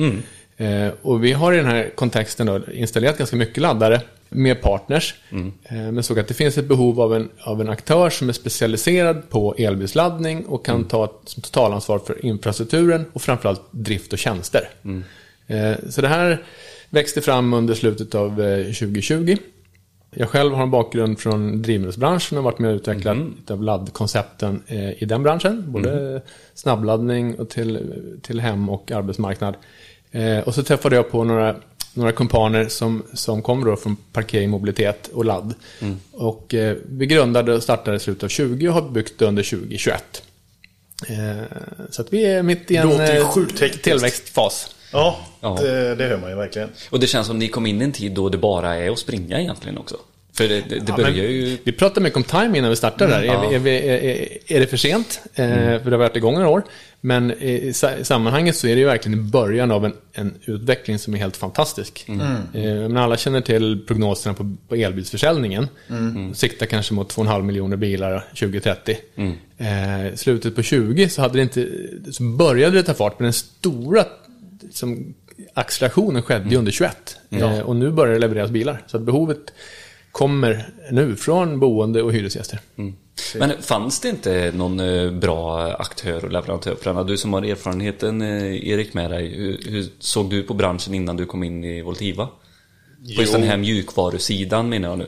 Eh, 0.56 0.92
och 1.02 1.24
vi 1.24 1.32
har 1.32 1.52
i 1.52 1.56
den 1.56 1.66
här 1.66 1.90
kontexten 1.94 2.46
då 2.46 2.60
installerat 2.72 3.18
ganska 3.18 3.36
mycket 3.36 3.56
laddare 3.56 4.00
med 4.28 4.62
partners. 4.62 5.14
Eh, 5.64 5.76
men 5.76 6.02
såg 6.02 6.18
att 6.18 6.28
det 6.28 6.34
finns 6.34 6.58
ett 6.58 6.64
behov 6.64 7.00
av 7.00 7.14
en, 7.14 7.28
av 7.40 7.60
en 7.60 7.68
aktör 7.68 8.10
som 8.10 8.28
är 8.28 8.32
specialiserad 8.32 9.30
på 9.30 9.54
elbilsladdning 9.58 10.46
och 10.46 10.66
kan 10.66 10.84
ta 10.84 11.04
ett 11.04 11.42
totalansvar 11.42 11.98
för 11.98 12.26
infrastrukturen 12.26 13.04
och 13.12 13.22
framförallt 13.22 13.62
drift 13.70 14.12
och 14.12 14.18
tjänster. 14.18 14.68
Eh, 14.84 14.90
så 15.88 16.00
det 16.00 16.08
här 16.08 16.42
växte 16.90 17.20
fram 17.20 17.52
under 17.52 17.74
slutet 17.74 18.14
av 18.14 18.42
eh, 18.42 18.64
2020. 18.64 19.36
Jag 20.10 20.28
själv 20.28 20.54
har 20.54 20.62
en 20.62 20.70
bakgrund 20.70 21.18
från 21.18 21.62
drivmedelsbranschen 21.62 22.38
och 22.38 22.44
varit 22.44 22.58
med 22.58 22.70
och 22.70 22.76
utvecklat 22.76 23.18
av 23.50 23.62
laddkoncepten 23.62 24.62
eh, 24.66 25.02
i 25.02 25.04
den 25.04 25.22
branschen. 25.22 25.64
Både 25.66 26.22
snabbladdning 26.54 27.34
och 27.34 27.48
till, 27.48 27.92
till 28.22 28.40
hem 28.40 28.68
och 28.68 28.90
arbetsmarknad. 28.90 29.54
Eh, 30.10 30.38
och 30.38 30.54
så 30.54 30.62
träffade 30.62 30.96
jag 30.96 31.10
på 31.10 31.24
några, 31.24 31.56
några 31.94 32.12
kumpaner 32.12 32.68
som, 32.68 33.02
som 33.14 33.42
kom 33.42 33.64
då 33.64 33.76
från 33.76 33.96
parkering, 34.12 34.50
mobilitet 34.50 35.10
och 35.12 35.24
ladd. 35.24 35.54
Och 36.12 36.54
eh, 36.54 36.76
vi 36.88 37.06
grundade 37.06 37.54
och 37.54 37.62
startade 37.62 37.96
i 37.96 38.00
slutet 38.00 38.24
av 38.24 38.28
20 38.28 38.68
och 38.68 38.74
har 38.74 38.90
byggt 38.90 39.22
under 39.22 39.42
2021. 39.42 40.22
Eh, 41.08 41.42
så 41.90 42.02
att 42.02 42.12
vi 42.12 42.24
är 42.24 42.42
mitt 42.42 42.70
i 42.70 42.76
en 42.76 43.00
eh, 43.00 43.32
tillväxtfas. 43.82 44.74
Ja, 44.92 45.18
Ja. 45.40 45.58
Det, 45.62 45.94
det 45.94 46.04
hör 46.04 46.18
man 46.18 46.30
ju 46.30 46.36
verkligen. 46.36 46.68
Och 46.90 47.00
det 47.00 47.06
känns 47.06 47.26
som 47.26 47.38
ni 47.38 47.48
kom 47.48 47.66
in 47.66 47.80
i 47.80 47.84
en 47.84 47.92
tid 47.92 48.12
då 48.12 48.28
det 48.28 48.38
bara 48.38 48.76
är 48.76 48.90
att 48.90 48.98
springa 48.98 49.40
egentligen 49.40 49.78
också. 49.78 49.96
För 50.32 50.48
det, 50.48 50.60
det, 50.68 50.78
det 50.78 50.92
börjar 50.92 51.10
ju... 51.10 51.58
Vi 51.64 51.72
pratade 51.72 52.00
mycket 52.00 52.16
om 52.16 52.22
timing 52.24 52.56
innan 52.56 52.70
vi 52.70 52.76
startade 52.76 53.10
där. 53.12 53.22
Mm, 53.22 53.36
är, 53.36 53.40
vi, 53.40 53.54
är, 53.54 53.58
vi, 54.00 54.08
är, 54.48 54.56
är 54.56 54.60
det 54.60 54.66
för 54.66 54.76
sent? 54.76 55.20
Eh, 55.34 55.46
För 55.46 55.84
det 55.84 55.90
har 55.90 55.96
varit 55.98 56.16
igång 56.16 56.34
några 56.34 56.48
år. 56.48 56.62
Men 57.00 57.30
i 57.42 57.72
sa- 57.72 57.94
i 57.96 58.04
sammanhanget 58.04 58.56
så 58.56 58.66
är 58.66 58.74
det 58.74 58.80
ju 58.80 58.86
verkligen 58.86 59.18
i 59.18 59.22
början 59.22 59.70
av 59.70 59.84
en, 59.84 59.92
en 60.12 60.34
utveckling 60.44 60.98
som 60.98 61.14
är 61.14 61.18
helt 61.18 61.36
fantastisk. 61.36 62.04
Mm. 62.08 62.20
Eh, 62.54 62.88
men 62.88 62.96
alla 62.96 63.16
känner 63.16 63.40
till 63.40 63.84
prognoserna 63.86 64.34
på, 64.34 64.56
på 64.68 64.74
elbilsförsäljningen. 64.74 65.68
Mm. 65.90 66.34
Siktar 66.34 66.66
kanske 66.66 66.94
mot 66.94 67.14
2,5 67.14 67.42
miljoner 67.42 67.76
bilar 67.76 68.24
2030. 68.30 68.96
Mm. 69.16 69.32
Eh, 69.58 70.14
slutet 70.14 70.54
på 70.56 70.62
20 70.62 71.08
så, 71.08 71.22
hade 71.22 71.38
det 71.38 71.42
inte, 71.42 71.68
så 72.12 72.22
började 72.22 72.76
det 72.76 72.82
ta 72.82 72.94
fart, 72.94 73.18
men 73.18 73.24
den 73.24 73.32
stora 73.32 74.04
som, 74.70 75.14
accelerationen 75.54 76.22
skedde 76.22 76.44
Mm. 76.44 76.58
under 76.58 76.72
21. 76.72 77.16
Eh, 77.30 77.60
och 77.60 77.76
nu 77.76 77.90
börjar 77.90 78.14
det 78.14 78.18
levereras 78.20 78.50
bilar. 78.50 78.82
Så 78.86 78.96
att 78.96 79.02
behovet 79.02 79.52
kommer 80.12 80.68
nu 80.90 81.16
från 81.16 81.60
boende 81.60 82.02
och 82.02 82.12
hyresgäster. 82.12 82.60
Men 83.34 83.62
fanns 83.62 84.00
det 84.00 84.08
inte 84.08 84.52
någon 84.54 84.80
eh, 84.80 85.10
bra 85.12 85.72
aktör 85.72 86.24
och 86.24 86.32
leverantör 86.32 86.74
på 86.74 86.84
denna? 86.84 87.04
Du 87.04 87.16
som 87.16 87.32
har 87.32 87.42
erfarenheten, 87.42 88.22
eh, 88.22 88.68
Erik, 88.68 88.94
med 88.94 89.10
dig. 89.10 89.28
Hur, 89.36 89.60
hur 89.70 89.86
såg 89.98 90.30
du 90.30 90.42
på 90.42 90.54
branschen 90.54 90.94
innan 90.94 91.16
du 91.16 91.26
kom 91.26 91.42
in 91.42 91.64
i 91.64 91.82
Voltiva? 91.82 92.26
På 93.16 93.20
just 93.22 93.32
den 93.32 93.42
här 93.42 93.56
mjukvarusidan 93.56 94.68
menar 94.68 94.88
jag 94.88 94.98
nu. 94.98 95.06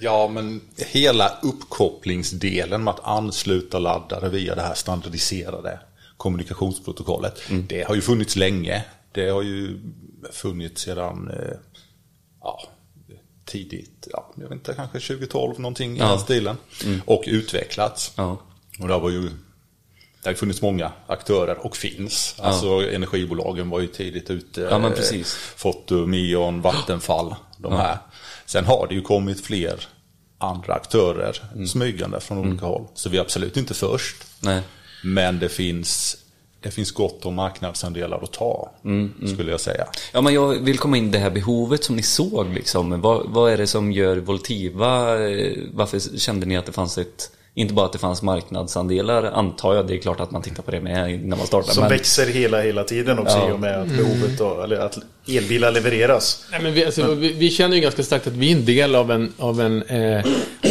Ja, 0.00 0.28
men 0.28 0.60
hela 0.76 1.32
uppkopplingsdelen 1.42 2.84
med 2.84 2.94
att 2.94 3.04
ansluta 3.04 3.78
laddare 3.78 4.28
via 4.28 4.54
det 4.54 4.62
här 4.62 4.74
standardiserade 4.74 5.78
kommunikationsprotokollet. 6.18 7.40
Det 7.68 7.82
har 7.82 7.94
ju 7.94 8.00
funnits 8.00 8.36
länge. 8.36 8.84
Det 9.12 9.28
har 9.30 9.42
ju 9.42 9.80
funnits 10.32 10.82
sedan 10.82 11.30
eh, 11.30 11.56
ja, 12.40 12.62
tidigt, 13.44 14.08
ja, 14.12 14.32
jag 14.34 14.42
vet 14.42 14.52
inte, 14.52 14.74
kanske 14.74 15.00
2012 15.00 15.60
någonting 15.60 15.96
i 15.96 15.98
Ja. 15.98 16.08
den 16.10 16.18
stilen. 16.20 16.56
Och 17.04 17.22
utvecklats. 17.26 18.12
Ja. 18.16 18.38
Och 18.80 18.88
det 18.88 18.98
var 18.98 19.10
ju 19.10 19.30
det 20.22 20.28
har 20.30 20.34
funnits 20.34 20.62
många 20.62 20.92
aktörer 21.06 21.66
och 21.66 21.76
finns. 21.76 22.34
Alltså 22.38 22.66
energibolagen 22.66 23.70
var 23.70 23.80
ju 23.80 23.86
tidigt 23.86 24.30
ute. 24.30 24.60
Ja, 24.60 24.78
men 24.78 24.92
precis. 24.92 25.34
Fortum, 25.34 26.14
Eon, 26.14 26.60
Vattenfall. 26.60 27.34
De 27.58 27.72
här. 27.72 27.98
Sen 28.46 28.64
har 28.64 28.86
det 28.88 28.94
ju 28.94 29.02
kommit 29.02 29.40
fler 29.46 29.86
andra 30.38 30.74
aktörer 30.74 31.42
Mm. 31.54 31.66
smygande 31.66 32.20
från 32.20 32.38
olika 32.38 32.66
håll. 32.66 32.86
Så 32.94 33.08
vi 33.08 33.16
är 33.16 33.20
absolut 33.20 33.56
inte 33.56 33.74
först. 33.74 34.16
Nej. 34.40 34.62
Men 35.02 35.38
det 35.38 35.48
finns, 35.48 36.16
det 36.60 36.70
finns 36.70 36.92
gott 36.92 37.26
om 37.26 37.34
marknadsandelar 37.34 38.20
att 38.22 38.32
ta. 38.32 38.70
Mm, 38.84 39.12
Skulle 39.34 39.50
jag 39.50 39.60
säga. 39.60 39.86
Ja, 40.12 40.20
men 40.20 40.34
jag 40.34 40.48
vill 40.54 40.78
komma 40.78 40.96
in 40.96 41.08
i 41.08 41.10
det 41.10 41.18
här 41.18 41.30
behovet 41.30 41.84
som 41.84 41.96
ni 41.96 42.02
såg. 42.02 42.48
Liksom. 42.54 43.00
Vad, 43.00 43.26
vad 43.30 43.52
är 43.52 43.56
det 43.56 43.66
som 43.66 43.92
gör 43.92 44.16
Voltiva? 44.16 45.18
eh, 45.28 45.56
Varför 45.72 46.18
kände 46.18 46.46
ni 46.46 46.56
att 46.56 46.66
det 46.66 46.72
fanns 46.72 46.98
ett... 46.98 47.30
Inte 47.58 47.74
bara 47.74 47.86
att 47.86 47.92
det 47.92 47.98
fanns 47.98 48.22
marknadsandelar, 48.22 49.22
antar 49.24 49.74
jag. 49.74 49.86
Det 49.86 49.94
är 49.94 49.98
klart 49.98 50.20
att 50.20 50.30
man 50.30 50.42
tittar 50.42 50.62
på 50.62 50.70
det 50.70 50.80
med 50.80 51.10
innan 51.10 51.38
man 51.38 51.46
startar. 51.46 51.72
Som 51.72 51.80
men, 51.80 51.90
växer 51.90 52.26
hela, 52.26 52.60
hela 52.60 52.84
tiden 52.84 53.18
också 53.18 53.36
Ja. 53.36 53.48
i 53.48 53.52
och 53.52 53.60
med 53.60 53.80
att 53.80 53.88
behovet 53.88 54.40
av, 54.40 54.64
eller 54.64 54.76
att 54.78 54.98
elbilar 55.28 55.72
levereras. 55.72 56.46
Nej, 56.50 56.62
men 56.62 56.74
vi, 56.74 56.84
alltså, 56.84 57.14
vi, 57.14 57.32
vi 57.32 57.50
känner 57.50 57.76
ju 57.76 57.82
ganska 57.82 58.02
starkt 58.02 58.26
att 58.26 58.32
vi 58.32 58.52
är 58.52 58.56
en 58.56 58.64
del 58.64 58.94
av 58.94 59.10
en, 59.10 59.32
av 59.38 59.60
en, 59.60 59.82
eh, 59.82 60.24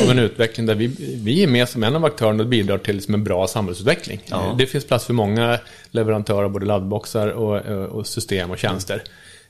av 0.03 0.11
en 0.11 0.19
utveckling 0.19 0.65
där 0.65 0.75
vi, 0.75 0.87
vi 1.23 1.43
är 1.43 1.47
med 1.47 1.69
som 1.69 1.83
en 1.83 1.95
av 1.95 2.05
aktörerna 2.05 2.43
och 2.43 2.49
bidrar 2.49 2.77
till 2.77 3.01
som 3.01 3.13
en 3.13 3.23
bra 3.23 3.47
samhällsutveckling. 3.47 4.19
Ja. 4.25 4.55
Det 4.57 4.65
finns 4.65 4.85
plats 4.85 5.05
för 5.05 5.13
många 5.13 5.59
leverantörer 5.91 6.43
av 6.43 6.51
både 6.51 6.65
laddboxar 6.65 7.27
och, 7.27 7.65
eh, 7.65 7.83
och 7.83 8.07
system 8.07 8.51
och 8.51 8.57
tjänster. 8.57 9.03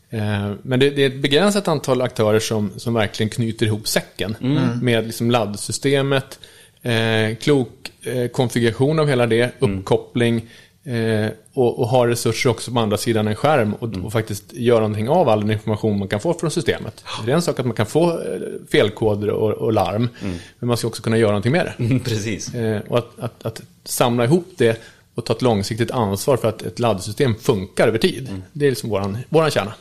Eh, 0.10 0.52
Men 0.62 0.80
det, 0.80 1.00
är 1.00 1.08
ett 1.08 1.21
begränsat 1.21 1.67
antal 1.67 2.02
aktörer 2.02 2.39
som, 2.39 2.71
som 2.78 2.93
verkligen 2.93 3.30
knyter 3.30 3.65
ihop 3.65 3.88
säcken 3.88 4.36
med 4.82 5.06
liksom 5.06 5.32
laddsystemet, 5.32 6.39
eh, 6.82 7.36
klok 7.42 7.92
eh, 8.02 8.28
konfiguration 8.28 9.00
av 9.00 9.08
hela 9.08 9.26
det, 9.26 9.52
uppkoppling 9.60 10.46
eh, 10.84 11.32
och, 11.54 11.80
och 11.80 11.88
ha 11.88 12.08
resurser 12.08 12.50
också 12.50 12.72
på 12.72 12.80
andra 12.80 12.98
sidan 12.98 13.28
en 13.28 13.36
skärm 13.36 13.74
och, 13.74 14.06
och 14.06 14.12
faktiskt 14.13 14.54
göra 14.54 14.80
någonting 14.80 15.10
av 15.10 15.30
all 15.30 15.42
den 15.42 15.52
information 15.52 16.00
man 16.00 16.08
kan 16.08 16.20
få 16.20 16.34
från 16.34 16.52
systemet. 16.52 17.04
Det 17.26 17.32
är 17.32 17.36
en 17.36 17.42
sak 17.42 17.60
att 17.60 17.66
man 17.66 17.76
kan 17.76 17.86
få 17.86 18.10
eh, 18.10 18.40
felkoder 18.72 19.30
och, 19.30 19.52
och 19.52 19.74
larm, 19.74 20.10
men 20.60 20.68
man 20.68 20.78
ska 20.78 20.88
också 20.88 21.02
kunna 21.02 21.18
göra 21.18 21.32
någonting 21.32 21.52
med 21.52 21.66
det. 21.66 21.84
Mm, 21.84 22.00
precis. 22.00 22.54
Eh, 22.54 22.82
och 22.88 22.98
att, 22.98 23.20
att, 23.20 23.46
att 23.46 23.62
samla 23.84 24.24
ihop 24.24 24.48
det 24.58 24.82
och 25.16 25.26
ta 25.26 25.34
ett 25.34 25.42
långsiktigt 25.42 25.92
ansvar 25.92 26.38
för 26.38 26.48
att 26.48 26.62
ett 26.62 26.80
laddsystem 26.80 27.36
funkar 27.36 27.88
över 27.88 27.98
tid. 27.98 28.42
Det 28.54 28.66
är 28.66 28.70
liksom 28.70 28.90
våran, 28.90 29.18
våran 29.30 29.52
kärna. 29.52 29.74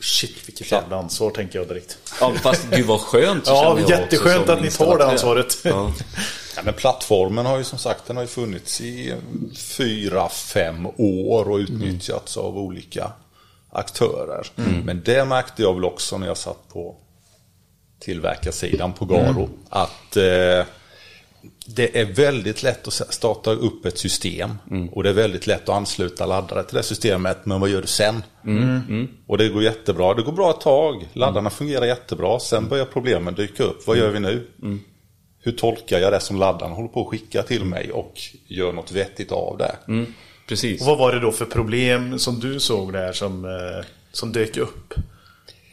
Shit, 0.00 0.48
vilket 0.48 0.72
jävla 0.72 0.96
ansvar 0.96 1.30
tänker 1.30 1.58
jag 1.58 1.68
direkt. 1.68 1.98
Ja, 2.20 2.32
fast 2.42 2.70
gud 2.70 2.86
vad 2.86 3.00
skönt. 3.00 3.44
Ja, 3.46 3.78
jätteskönt 3.88 4.48
att 4.48 4.62
ni 4.62 4.70
tar 4.70 4.98
det 4.98 5.06
ansvaret. 5.06 5.58
Ja. 5.62 5.92
Ja, 6.56 6.62
men 6.64 6.74
plattformen 6.74 7.46
har 7.46 7.58
ju 7.58 7.64
som 7.64 7.78
sagt 7.78 8.06
den 8.06 8.16
har 8.16 8.22
ju 8.22 8.28
funnits 8.28 8.80
i 8.80 9.14
fyra, 9.56 10.28
fem 10.28 10.86
år 10.86 11.50
och 11.50 11.56
utnyttjats 11.56 12.36
av 12.36 12.58
olika 12.58 13.12
aktörer. 13.70 14.46
Men 14.84 15.02
det 15.04 15.24
märkte 15.24 15.62
jag 15.62 15.74
väl 15.74 15.84
också 15.84 16.18
när 16.18 16.26
jag 16.26 16.36
satt 16.36 16.68
på 16.72 16.96
tillverkarsidan 18.00 18.92
på 18.92 19.04
Garo. 19.04 19.48
Att 19.68 20.16
eh, 20.16 20.66
det 21.66 22.00
är 22.00 22.04
väldigt 22.04 22.62
lätt 22.62 22.86
att 22.86 23.14
starta 23.14 23.50
upp 23.50 23.84
ett 23.86 23.98
system. 23.98 24.58
Och 24.92 25.02
det 25.02 25.08
är 25.08 25.12
väldigt 25.14 25.46
lätt 25.46 25.62
att 25.68 25.74
ansluta 25.76 26.26
laddare 26.26 26.64
till 26.64 26.76
det 26.76 26.82
systemet. 26.82 27.46
Men 27.46 27.60
vad 27.60 27.70
gör 27.70 27.80
du 27.80 27.86
sen? 27.86 28.22
Och 29.26 29.38
det 29.38 29.48
går 29.48 29.62
jättebra. 29.62 30.14
Det 30.14 30.22
går 30.22 30.32
bra 30.32 30.50
ett 30.50 30.60
tag. 30.60 31.08
Laddarna 31.12 31.50
fungerar 31.50 31.86
jättebra. 31.86 32.40
Sen 32.40 32.68
börjar 32.68 32.84
problemen 32.84 33.34
dyka 33.34 33.62
upp. 33.64 33.86
Vad 33.86 33.96
gör 33.96 34.10
vi 34.10 34.20
nu? 34.20 34.46
Hur 35.44 35.52
tolkar 35.52 35.98
jag 35.98 36.12
det 36.12 36.20
som 36.20 36.36
laddaren 36.36 36.72
håller 36.72 36.88
på 36.88 37.00
att 37.00 37.08
skicka 37.08 37.42
till 37.42 37.64
mig 37.64 37.92
och 37.92 38.20
gör 38.46 38.72
något 38.72 38.92
vettigt 38.92 39.32
av 39.32 39.58
det? 39.58 39.76
Mm, 39.88 40.14
precis. 40.46 40.80
Och 40.80 40.86
vad 40.86 40.98
var 40.98 41.12
det 41.12 41.20
då 41.20 41.32
för 41.32 41.44
problem 41.44 42.18
som 42.18 42.40
du 42.40 42.60
såg 42.60 42.92
där 42.92 43.12
som, 43.12 43.44
eh, 43.44 43.86
som 44.12 44.32
dök 44.32 44.56
upp? 44.56 44.94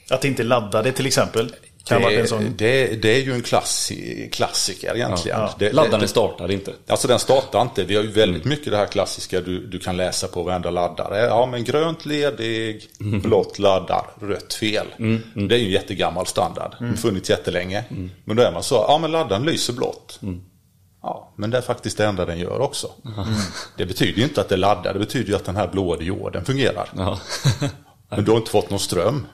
Att 0.10 0.22
det 0.22 0.28
inte 0.28 0.44
laddade 0.44 0.92
till 0.92 1.06
exempel? 1.06 1.56
Kan 1.84 2.02
varit 2.02 2.16
en 2.16 2.22
Det, 2.22 2.28
sån... 2.28 2.54
det, 2.58 3.02
det 3.02 3.16
är 3.16 3.22
ju 3.22 3.34
en 3.34 3.42
klassi, 3.42 4.30
klassiker 4.34 4.96
egentligen. 4.96 5.40
Ja, 5.40 5.48
ja. 5.48 5.56
Det, 5.60 5.74
Laddaren 5.74 6.02
det, 6.02 6.08
startar 6.08 6.52
inte. 6.52 6.74
Alltså 6.88 7.08
den 7.08 7.20
startar 7.20 7.62
inte. 7.62 7.84
Vi 7.84 7.96
har 7.96 8.04
ju 8.04 8.12
väldigt 8.12 8.46
mycket 8.46 8.72
det 8.72 8.78
här 8.78 8.86
klassiska 8.86 9.42
du, 9.42 9.68
du 9.68 9.80
kan 9.80 9.98
läsa 9.98 10.28
på 10.28 10.44
varenda 10.44 10.70
laddare. 10.70 11.20
Ja 11.20 11.46
men 11.46 11.64
grönt 11.64 12.06
ledig, 12.06 12.90
blått 13.00 13.60
laddar, 13.60 14.06
rött 14.22 14.54
fel. 14.54 14.88
Det 15.34 15.56
är 15.56 15.60
ju 15.60 15.66
en 15.66 15.72
jättegammal 15.72 16.28
standard. 16.28 16.76
Mm. 16.80 16.98
Funnits 16.98 17.30
jättelänge. 17.30 17.84
Men 18.26 18.36
då 18.36 18.44
är 18.44 18.52
man 18.52 18.64
så, 18.64 18.86
ja 18.88 18.98
men 18.98 19.12
laddaren 19.12 19.44
lyser 19.44 19.74
blått. 19.74 20.20
Ja, 21.04 21.34
men 21.36 21.50
det 21.50 21.58
är 21.58 21.62
faktiskt 21.62 21.98
det 21.98 22.06
enda 22.06 22.26
den 22.26 22.40
gör 22.40 22.60
också. 22.60 22.88
Det 23.78 23.86
betyder 23.86 24.18
ju 24.18 24.24
inte 24.24 24.42
att 24.42 24.50
det 24.50 24.58
laddar, 24.58 24.94
det 24.94 25.00
betyder 25.00 25.30
ju 25.30 25.36
att 25.36 25.46
den 25.46 25.56
här 25.56 25.68
blåa 25.68 25.98
dioden 25.98 26.46
fungerar. 26.46 26.90
Ja. 26.98 27.20
Men 28.10 28.26
du 28.26 28.32
har 28.32 28.38
inte 28.38 28.52
fått 28.52 28.70
någon 28.70 28.80
ström. 28.80 29.28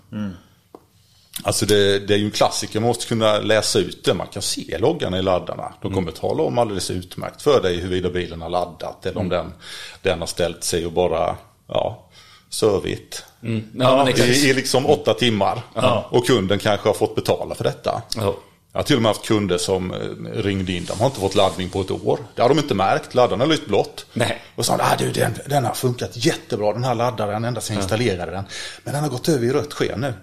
Alltså 1.43 1.65
det, 1.65 1.99
det 1.99 2.13
är 2.13 2.17
ju 2.17 2.25
en 2.25 2.31
klassiker, 2.31 2.79
man 2.79 2.87
måste 2.87 3.07
kunna 3.07 3.39
läsa 3.39 3.79
ut 3.79 4.03
det. 4.03 4.13
Man 4.13 4.27
kan 4.27 4.41
se 4.41 4.77
loggarna 4.77 5.19
i 5.19 5.21
laddarna. 5.21 5.73
De 5.81 5.93
kommer 5.93 6.11
tala 6.11 6.43
om 6.43 6.57
alldeles 6.57 6.91
utmärkt 6.91 7.41
för 7.41 7.61
dig 7.61 7.77
huruvida 7.77 8.09
bilen 8.09 8.41
har 8.41 8.49
laddat. 8.49 9.05
Eller 9.05 9.19
om 9.19 9.29
den, 9.29 9.53
den 10.01 10.19
har 10.19 10.27
ställt 10.27 10.63
sig 10.63 10.85
och 10.85 10.91
bara, 10.91 11.35
ja, 11.67 12.09
servit. 12.49 13.25
Ja, 13.73 13.97
men 13.97 14.07
exakt. 14.07 14.29
I, 14.29 14.49
I 14.49 14.53
liksom 14.53 14.85
åtta 14.85 15.13
timmar. 15.13 15.61
Och 16.09 16.27
kunden 16.27 16.59
kanske 16.59 16.89
har 16.89 16.93
fått 16.93 17.15
betala 17.15 17.55
för 17.55 17.63
detta. 17.63 18.01
Ja. 18.15 18.35
Jag 18.77 18.81
har 18.81 18.85
till 18.85 18.95
och 18.95 19.01
med 19.01 19.09
haft 19.09 19.25
kunder 19.25 19.57
som 19.57 19.93
eh, 19.93 19.97
ringde 20.41 20.71
in. 20.71 20.85
De 20.85 20.99
har 20.99 21.05
inte 21.05 21.19
fått 21.19 21.35
laddning 21.35 21.69
på 21.69 21.81
ett 21.81 21.91
år. 21.91 22.19
Det 22.35 22.41
har 22.41 22.49
de 22.49 22.57
inte 22.57 22.73
märkt. 22.73 23.15
Laddarna 23.15 23.43
har 23.43 23.51
lyst 23.51 23.65
blått. 23.65 24.05
Nej. 24.13 24.41
Och 24.55 24.65
sa 24.65 24.77
ah, 24.79 24.95
du, 24.97 25.11
den, 25.11 25.33
den 25.45 25.65
har 25.65 25.73
funkat 25.73 26.11
jättebra 26.13 26.73
den 26.73 26.83
här 26.83 26.95
laddaren 26.95 27.45
ända 27.45 27.61
sedan 27.61 27.75
jag 27.75 27.83
installerade 27.83 28.31
den. 28.31 28.43
Men 28.83 28.93
den 28.93 29.03
har 29.03 29.09
gått 29.09 29.29
över 29.29 29.45
i 29.45 29.49
rött 29.49 29.73
sken 29.73 30.01
nu. 30.01 30.13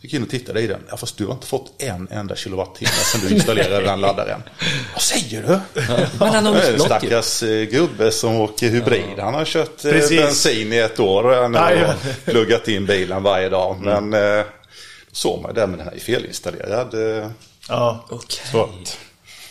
Gick 0.00 0.14
in 0.14 0.22
och 0.22 0.30
tittade 0.30 0.60
i 0.60 0.66
den. 0.66 0.80
Ja, 0.88 0.96
fast 0.96 1.16
du 1.16 1.26
har 1.26 1.32
inte 1.32 1.46
fått 1.46 1.82
en 1.82 2.08
enda 2.10 2.36
kilowattimme 2.36 2.90
sedan 2.90 3.20
du 3.28 3.28
installerade 3.34 3.86
den 3.86 4.00
laddaren. 4.00 4.42
Vad 4.92 5.02
säger 5.02 5.42
du? 5.42 5.80
Men 6.18 6.34
han 6.34 6.46
har 6.46 6.54
lyst 6.54 6.74
blått. 6.74 6.86
Stackars 6.86 7.42
eh, 7.42 7.64
gubbe 7.64 8.10
som 8.10 8.36
åker 8.36 8.68
hybrid. 8.68 9.18
Han 9.18 9.34
har 9.34 9.44
kört 9.44 9.84
eh, 9.84 9.90
Precis. 9.90 10.20
bensin 10.20 10.72
i 10.72 10.78
ett 10.78 11.00
år. 11.00 11.42
Han 11.42 11.54
har 11.54 11.94
pluggat 12.24 12.68
in 12.68 12.86
bilen 12.86 13.22
varje 13.22 13.48
dag. 13.48 13.76
Men 13.80 14.14
eh, 14.14 14.44
såg 15.12 15.42
man 15.42 15.54
det, 15.54 15.66
men 15.66 15.78
den 15.78 15.86
här 15.86 15.94
är 15.94 16.00
felinstallerad. 16.00 16.94
Ja. 17.68 18.04
så 18.52 18.62
att, 18.62 18.98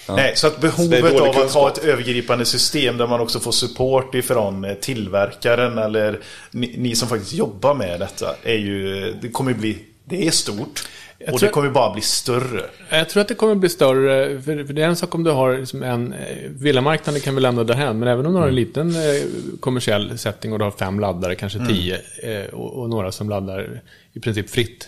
Nej, 0.09 0.35
så 0.35 0.47
att 0.47 0.61
behovet 0.61 1.01
dålig 1.01 1.19
av 1.19 1.29
att 1.29 1.35
kunskap. 1.35 1.61
ha 1.61 1.69
ett 1.69 1.77
övergripande 1.77 2.45
system 2.45 2.97
där 2.97 3.07
man 3.07 3.19
också 3.19 3.39
får 3.39 3.51
support 3.51 4.15
ifrån 4.15 4.65
eh, 4.65 4.73
tillverkaren 4.73 5.77
eller 5.77 6.19
ni, 6.51 6.75
ni 6.77 6.95
som 6.95 7.07
faktiskt 7.07 7.33
jobbar 7.33 7.73
med 7.73 7.99
detta 7.99 8.35
är 8.43 8.55
ju, 8.55 9.13
det 9.21 9.29
kommer 9.29 9.53
bli, 9.53 9.77
det 10.05 10.27
är 10.27 10.31
stort. 10.31 10.83
Och 11.31 11.39
det 11.39 11.47
kommer 11.47 11.69
bara 11.69 11.93
bli 11.93 12.01
större. 12.01 12.63
Jag 12.89 13.09
tror 13.09 13.21
att 13.21 13.27
det 13.27 13.35
kommer 13.35 13.55
bli 13.55 13.69
större, 13.69 14.41
för, 14.41 14.65
för 14.65 14.73
det 14.73 14.83
är 14.83 14.87
en 14.87 14.95
sak 14.95 15.15
om 15.15 15.23
du 15.23 15.31
har 15.31 15.57
liksom 15.57 15.83
en 15.83 16.13
eh, 16.13 16.49
villamarknaden 16.49 17.21
kan 17.21 17.35
vi 17.35 17.41
lämna 17.41 17.63
därhän, 17.63 17.99
men 17.99 18.07
även 18.07 18.25
om 18.25 18.33
du 18.33 18.39
har 18.39 18.47
en 18.47 18.55
liten 18.55 18.89
eh, 18.89 19.21
kommersiell 19.59 20.17
setting 20.17 20.53
och 20.53 20.59
du 20.59 20.65
har 20.65 20.71
fem 20.71 20.99
laddare, 20.99 21.35
kanske 21.35 21.65
tio, 21.67 21.99
eh, 22.23 22.53
och, 22.53 22.73
och 22.73 22.89
några 22.89 23.11
som 23.11 23.29
laddar 23.29 23.81
i 24.13 24.19
princip 24.19 24.49
fritt. 24.49 24.87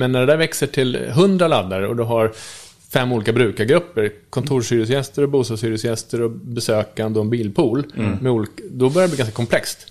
Men 0.00 0.12
när 0.12 0.20
det 0.20 0.26
där 0.26 0.36
växer 0.36 0.66
till 0.66 0.96
hundra 0.96 1.48
laddare 1.48 1.86
och 1.86 1.96
du 1.96 2.02
har 2.02 2.32
fem 2.92 3.12
olika 3.12 3.32
brukargrupper, 3.32 4.12
kontorshyresgäster 4.30 5.22
och 5.22 5.28
bostadshyresgäster 5.28 6.22
och 6.22 6.30
besökande 6.30 7.18
och 7.18 7.24
en 7.24 7.30
bilpool, 7.30 7.84
med 8.20 8.32
olika, 8.32 8.62
då 8.70 8.90
börjar 8.90 9.08
det 9.08 9.10
bli 9.10 9.18
ganska 9.18 9.34
komplext. 9.36 9.86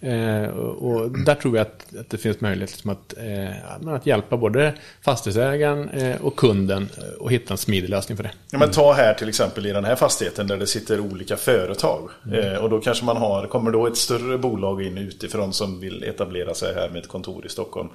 Eh, 0.00 0.44
och, 0.44 0.90
och 0.90 1.10
där 1.10 1.34
tror 1.34 1.56
jag 1.56 1.66
att, 1.66 1.96
att 2.00 2.10
det 2.10 2.18
finns 2.18 2.40
möjlighet 2.40 2.70
liksom 2.70 2.90
att, 2.90 3.14
eh, 3.18 3.94
att 3.94 4.06
hjälpa 4.06 4.36
både 4.36 4.74
fastighetsägaren 5.02 5.88
eh, 5.88 6.16
och 6.20 6.36
kunden 6.36 6.88
eh, 6.98 7.26
att 7.26 7.32
hitta 7.32 7.54
en 7.54 7.58
smidig 7.58 7.90
lösning 7.90 8.16
för 8.16 8.24
det. 8.24 8.32
Ja, 8.50 8.58
men 8.58 8.70
ta 8.70 8.92
här 8.92 9.14
till 9.14 9.28
exempel 9.28 9.66
i 9.66 9.72
den 9.72 9.84
här 9.84 9.96
fastigheten 9.96 10.46
där 10.46 10.56
det 10.56 10.66
sitter 10.66 11.00
olika 11.00 11.36
företag. 11.36 12.10
Eh, 12.32 12.64
och 12.64 12.70
då 12.70 12.80
kanske 12.80 13.04
man 13.04 13.16
har, 13.16 13.46
kommer 13.46 13.70
då 13.70 13.86
ett 13.86 13.96
större 13.96 14.38
bolag 14.38 14.82
in 14.82 14.98
utifrån 14.98 15.52
som 15.52 15.80
vill 15.80 16.04
etablera 16.04 16.54
sig 16.54 16.74
här 16.74 16.88
med 16.88 17.02
ett 17.02 17.08
kontor 17.08 17.46
i 17.46 17.48
Stockholm. 17.48 17.88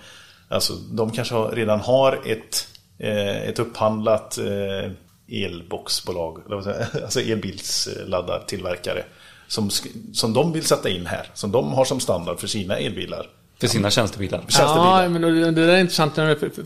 Alltså 0.48 0.74
de 0.74 1.12
kanske 1.12 1.36
har, 1.36 1.52
redan 1.52 1.80
har 1.80 2.22
ett, 2.26 2.68
eh, 3.00 3.48
ett 3.50 3.60
upphandlat 3.60 4.38
eh, 4.38 4.92
elboxbolag, 5.28 6.42
alltså 7.04 7.20
elbilsladdartillverkare. 7.20 9.04
Som, 9.48 9.70
som 10.14 10.34
de 10.34 10.52
vill 10.52 10.66
sätta 10.66 10.90
in 10.90 11.06
här, 11.06 11.28
som 11.34 11.52
de 11.52 11.74
har 11.74 11.86
som 11.86 12.00
standard 12.00 12.40
för 12.40 12.48
sina 12.48 12.78
elbilar. 12.78 13.30
För 13.60 13.68
sina 13.68 13.90
tjänstebilar. 13.90 14.40
Tjänstebilar. 14.40 15.04
Ja, 15.04 15.10
men 15.10 15.22
det 15.56 15.66
där 15.66 15.74
är 15.74 15.78
intressant 15.78 16.16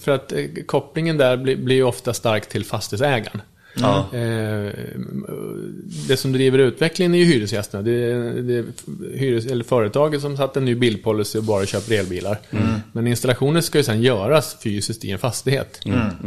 för, 0.01 0.11
att 0.11 0.31
eh, 0.31 0.45
kopplingen 0.65 1.17
där 1.17 1.37
blir, 1.37 1.55
blir 1.55 1.83
ofta 1.83 2.13
stark 2.13 2.49
till 2.49 2.65
fastighetsägaren. 2.65 3.41
Ja. 3.81 4.17
Eh, 4.17 4.73
det 6.07 6.17
som 6.17 6.31
driver 6.31 6.59
utvecklingen 6.59 7.13
är 7.13 7.19
ju 7.19 7.25
hyresgästerna. 7.25 7.83
Det 7.83 7.91
är, 7.91 8.41
det 8.41 8.57
är 8.57 8.65
hyres, 9.17 9.45
eller 9.45 9.63
företaget 9.63 10.21
som 10.21 10.37
satt 10.37 10.57
en 10.57 10.65
ny 10.65 10.75
bildpolicy 10.75 11.37
och 11.37 11.43
bara 11.43 11.65
köper 11.65 11.93
elbilar. 11.99 12.39
Men 12.91 13.07
installationen 13.07 13.63
ska 13.63 13.77
ju 13.77 13.83
sedan 13.83 14.01
göras 14.01 14.57
fysiskt 14.63 15.05
i 15.05 15.11
en 15.11 15.19
fastighet. 15.19 15.79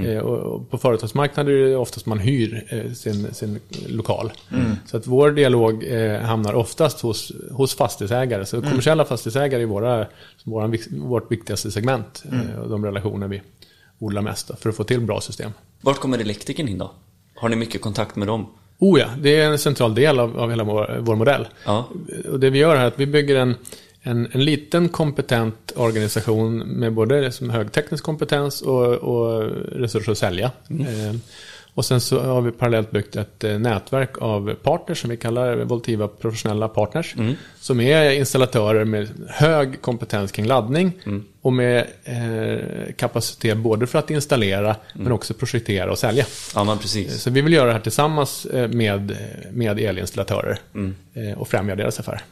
Eh, 0.07 0.19
och, 0.19 0.39
och 0.39 0.71
på 0.71 0.79
företagsmarknaden 0.79 1.55
är 1.55 1.59
det 1.59 1.77
oftast 1.77 2.07
man 2.07 2.19
hyr 2.19 2.67
eh, 2.69 2.93
sin, 2.93 3.35
sin 3.35 3.61
lokal. 3.89 4.33
Så 4.87 4.97
att 4.97 5.07
vår 5.07 5.31
dialog 5.31 5.85
hamnar 6.23 6.55
oftast 6.55 7.01
hos, 7.01 7.33
hos 7.51 7.75
fastighetsägare. 7.75 8.47
Så 8.47 8.63
kommersiella 8.63 9.05
fastighetsägare 9.05 9.63
är 9.63 9.67
våra, 9.67 10.07
våra, 10.45 10.73
vårt 10.91 11.33
viktigaste 11.33 11.71
segment. 11.71 12.25
Och 12.63 12.71
de 12.71 12.85
relationer 12.85 13.29
vi 13.29 13.43
odlar 13.99 14.23
mest 14.23 14.51
för 14.59 14.71
att 14.71 14.77
få 14.77 14.85
till 14.85 15.01
bra 15.01 15.21
system. 15.21 15.51
Vart 15.81 15.99
kommer 15.99 16.19
elektrikern 16.19 16.69
in 16.69 16.79
då? 16.79 16.91
Har 17.43 17.49
ni 17.49 17.57
mycket 17.57 17.81
kontakt 17.81 18.17
med 18.17 18.29
dem? 18.29 18.47
Oh 18.79 19.01
ja, 19.01 19.07
det 19.19 19.41
är 19.41 19.51
en 19.51 19.59
central 19.59 19.95
del 19.95 20.21
av, 20.21 20.39
av 20.39 20.51
hela 20.51 20.65
vår, 20.65 20.99
vår 21.01 21.17
modell. 21.17 21.49
Ja. 21.65 21.89
Och 22.31 22.41
det 22.41 22.51
vi 22.51 22.59
gör 22.59 22.77
här 22.77 22.83
är 22.83 22.89
att 22.89 23.01
vi 23.01 23.07
bygger 23.07 23.37
en, 23.37 23.55
en, 24.03 24.29
en 24.33 24.45
liten 24.45 24.89
kompetent 24.89 25.73
organisation 25.77 26.59
med 26.59 26.93
både 26.93 27.21
liksom 27.21 27.51
hög 27.51 27.73
teknisk 27.73 28.05
kompetens 28.05 28.63
och, 28.63 28.95
och 28.95 29.43
resurser 29.73 30.13
att 30.13 30.19
sälja. 30.19 30.51
Eh, 30.69 31.15
och 31.75 31.85
sen 31.85 32.01
så 32.01 32.21
har 32.21 32.41
vi 32.41 32.51
parallellt 32.51 32.91
byggt 32.91 33.17
ett 33.17 33.45
eh, 33.45 33.59
nätverk 33.59 34.19
av 34.19 34.55
partners 34.55 35.01
som 35.01 35.11
vi 35.11 35.17
kallar 35.17 35.57
Voltiva 35.57 36.09
professionella 36.09 36.69
partners. 36.69 37.15
Som 37.61 37.81
är 37.81 38.11
installatörer 38.11 38.85
med 38.85 39.09
hög 39.29 39.83
kompetens 39.83 40.33
kring 40.33 40.47
laddning 40.47 40.93
och 41.43 41.53
med 41.53 41.87
eh, 42.05 42.93
kapacitet 42.97 43.57
både 43.59 43.87
för 43.87 43.99
att 43.99 44.11
installera 44.11 44.77
men 44.95 45.13
också 45.13 45.35
projektera 45.35 45.91
och 45.91 45.99
sälja. 45.99 46.25
Ja, 46.55 46.65
men 46.65 46.79
precis. 46.79 47.23
Så 47.23 47.31
vi 47.31 47.41
vill 47.41 47.53
göra 47.53 47.67
det 47.67 47.73
här 47.73 47.81
tillsammans 47.81 48.47
eh, 48.47 48.69
med, 48.69 49.17
med 49.53 49.81
elinstallatörer 49.81 50.59
eh, 51.15 51.39
och 51.39 51.49
främja 51.49 51.75
deras 51.77 52.01
affär. 52.01 52.23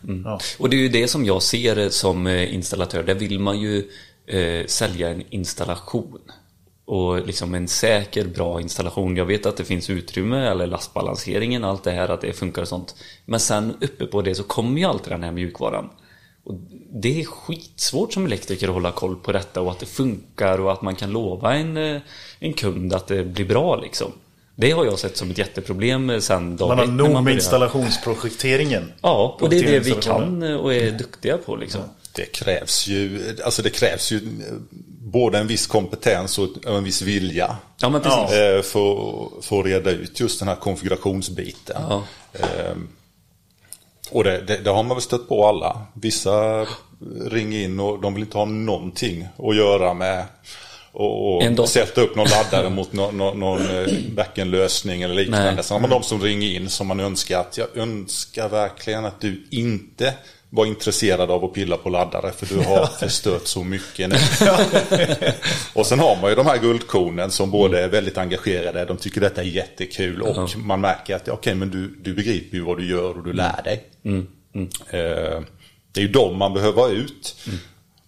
Och 0.59 0.70
det 0.70 0.76
är 0.76 0.81
ju 0.81 0.88
det 0.88 1.09
som 1.09 1.24
jag 1.24 1.42
ser 1.42 1.88
som 1.88 2.26
installatör. 2.29 3.03
Där 3.03 3.14
vill 3.14 3.38
man 3.40 3.61
ju 3.61 3.85
eh, 4.26 4.66
sälja 4.66 5.09
en 5.09 5.22
installation. 5.31 6.18
Och 6.90 7.26
liksom 7.26 7.55
en 7.55 7.68
säker, 7.68 8.24
bra 8.24 8.61
installation. 8.61 9.16
Jag 9.16 9.24
vet 9.24 9.46
att 9.46 9.57
det 9.57 9.64
finns 9.64 9.90
utrymme, 9.90 10.46
eller 10.46 10.66
lastbalanseringen, 10.66 11.64
allt 11.64 11.85
det 11.85 11.90
här, 11.90 12.09
att 12.09 12.20
det 12.20 12.33
funkar 12.33 12.62
och 12.62 12.68
sånt. 12.68 12.94
Men 13.24 13.40
sen 13.40 13.76
uppe 13.81 14.07
på 14.07 14.22
det 14.22 14.35
så 14.35 14.42
kommer 14.42 14.81
ju 14.81 14.85
alltid 14.85 15.12
den 15.12 15.22
här 15.22 15.33
mjukvaran. 15.33 15.90
Och 16.44 16.55
det 16.92 17.20
är 17.20 17.24
skitsvårt 17.24 18.12
som 18.12 18.26
elektriker 18.26 18.68
att 18.68 18.74
hålla 18.74 18.92
koll 18.92 19.16
på 19.16 19.33
detta 19.33 19.61
och 19.61 19.70
att 19.70 19.79
det 19.79 19.87
funkar 19.87 20.61
och 20.61 20.72
att 20.72 20.83
man 20.83 20.96
kan 20.96 21.11
lova 21.11 21.55
en, 21.55 21.76
eh, 21.76 22.00
en 22.38 22.53
kund 22.53 22.92
att 22.92 23.07
det 23.07 23.24
blir 23.24 23.44
bra 23.44 23.76
liksom. 23.76 24.12
Det 24.55 24.70
har 24.70 24.85
jag 24.85 24.98
sett 24.98 25.16
som 25.16 25.31
ett 25.31 25.38
jätteproblem 25.38 26.11
eh, 26.11 26.18
sen 26.18 26.57
dag 26.57 26.68
Man 26.68 26.79
har 26.79 26.87
nog 26.87 27.24
med 27.24 27.35
installationsprojekteringen. 27.35 28.92
Ja, 29.03 29.37
och 29.40 29.48
det 29.48 29.59
är 29.59 29.62
det 29.62 29.81
vi 29.81 29.92
kan 29.92 30.42
och 30.42 30.74
är 30.74 30.90
duktiga 30.90 31.38
på 31.38 31.57
liksom. 31.57 31.81
Det 32.12 32.25
krävs 32.33 32.87
ju, 32.87 33.37
alltså 33.44 33.62
det 33.62 33.70
krävs 33.70 34.12
ju 34.12 34.16
eh, 34.16 34.55
både 35.03 35.38
en 35.38 35.46
viss 35.46 35.66
kompetens 35.66 36.38
och 36.38 36.49
en 36.66 36.85
viss 36.85 37.03
vilja. 37.03 37.57
Ja, 37.81 37.88
men 37.88 38.01
precis. 38.01 38.37
eh, 38.37 38.62
För, 38.62 39.42
för 39.42 39.59
att 39.61 39.66
reda 39.66 39.90
ut 39.90 40.20
just 40.20 40.38
den 40.38 40.49
här 40.49 40.57
konfigurationsbiten. 40.57 41.83
Ja. 41.88 42.03
Eh, 42.33 42.75
Och 44.11 44.25
det, 44.25 44.40
det, 44.40 44.57
det 44.57 44.70
har 44.70 44.83
man 44.83 44.96
väl 44.96 45.03
stött 45.03 45.29
på 45.29 45.46
alla. 45.46 45.83
Vissa 45.94 46.66
ringer 47.27 47.61
in 47.64 47.81
och 47.81 48.01
de 48.01 48.14
vill 48.14 48.23
inte 48.23 48.38
ha 48.38 48.44
någonting 48.44 49.29
att 49.38 49.57
göra 49.57 49.94
med 49.94 50.25
och, 50.92 51.68
sätta 51.68 52.01
upp 52.01 52.16
någon 52.16 52.29
laddare 52.29 52.70
mot 52.79 52.92
någon, 52.92 53.18
någon, 53.18 53.40
någon 53.40 53.62
backend-lösning 54.14 55.03
eller 55.03 55.14
liknande. 55.14 55.53
Nej. 55.55 55.64
Sen 55.64 55.75
har 55.75 55.81
man 55.81 55.90
de 55.90 56.03
som 56.03 56.23
ringer 56.23 56.49
in 56.49 56.70
som 56.70 56.87
man 56.87 57.01
önskar 57.01 57.40
att 57.40 57.59
jag 57.59 57.77
önskar 57.77 58.49
verkligen 58.49 59.05
att 59.05 59.20
du 59.20 59.46
inte 59.51 60.14
var 60.52 60.66
intresserad 60.66 61.30
av 61.30 61.44
att 61.44 61.52
pilla 61.52 61.76
på 61.76 61.88
laddare 61.88 62.32
för 62.32 62.46
du 62.46 62.60
har 62.60 62.86
förstört 63.00 63.46
så 63.46 63.64
mycket 63.64 64.08
nu. 64.08 64.16
och 65.74 65.86
sen 65.86 65.98
har 65.98 66.18
man 66.20 66.30
ju 66.30 66.36
de 66.36 66.46
här 66.46 66.58
guldkornen 66.58 67.30
som 67.30 67.50
både 67.50 67.80
är 67.84 67.88
väldigt 67.88 68.18
engagerade, 68.18 68.84
de 68.84 68.96
tycker 68.96 69.20
detta 69.20 69.40
är 69.40 69.46
jättekul 69.46 70.22
och 70.22 70.56
man 70.56 70.80
märker 70.80 71.16
att 71.16 71.28
okej 71.28 71.54
men 71.54 71.70
du, 71.70 71.88
du 72.02 72.14
begriper 72.14 72.56
ju 72.56 72.62
vad 72.64 72.78
du 72.78 72.90
gör 72.90 73.18
och 73.18 73.24
du 73.24 73.32
lär 73.32 73.62
dig. 73.64 73.84
Eh, 74.90 75.40
det 75.92 76.00
är 76.00 76.02
ju 76.02 76.08
de 76.08 76.36
man 76.38 76.54
behöver 76.54 76.82
ha 76.82 76.88
ut. 76.88 77.36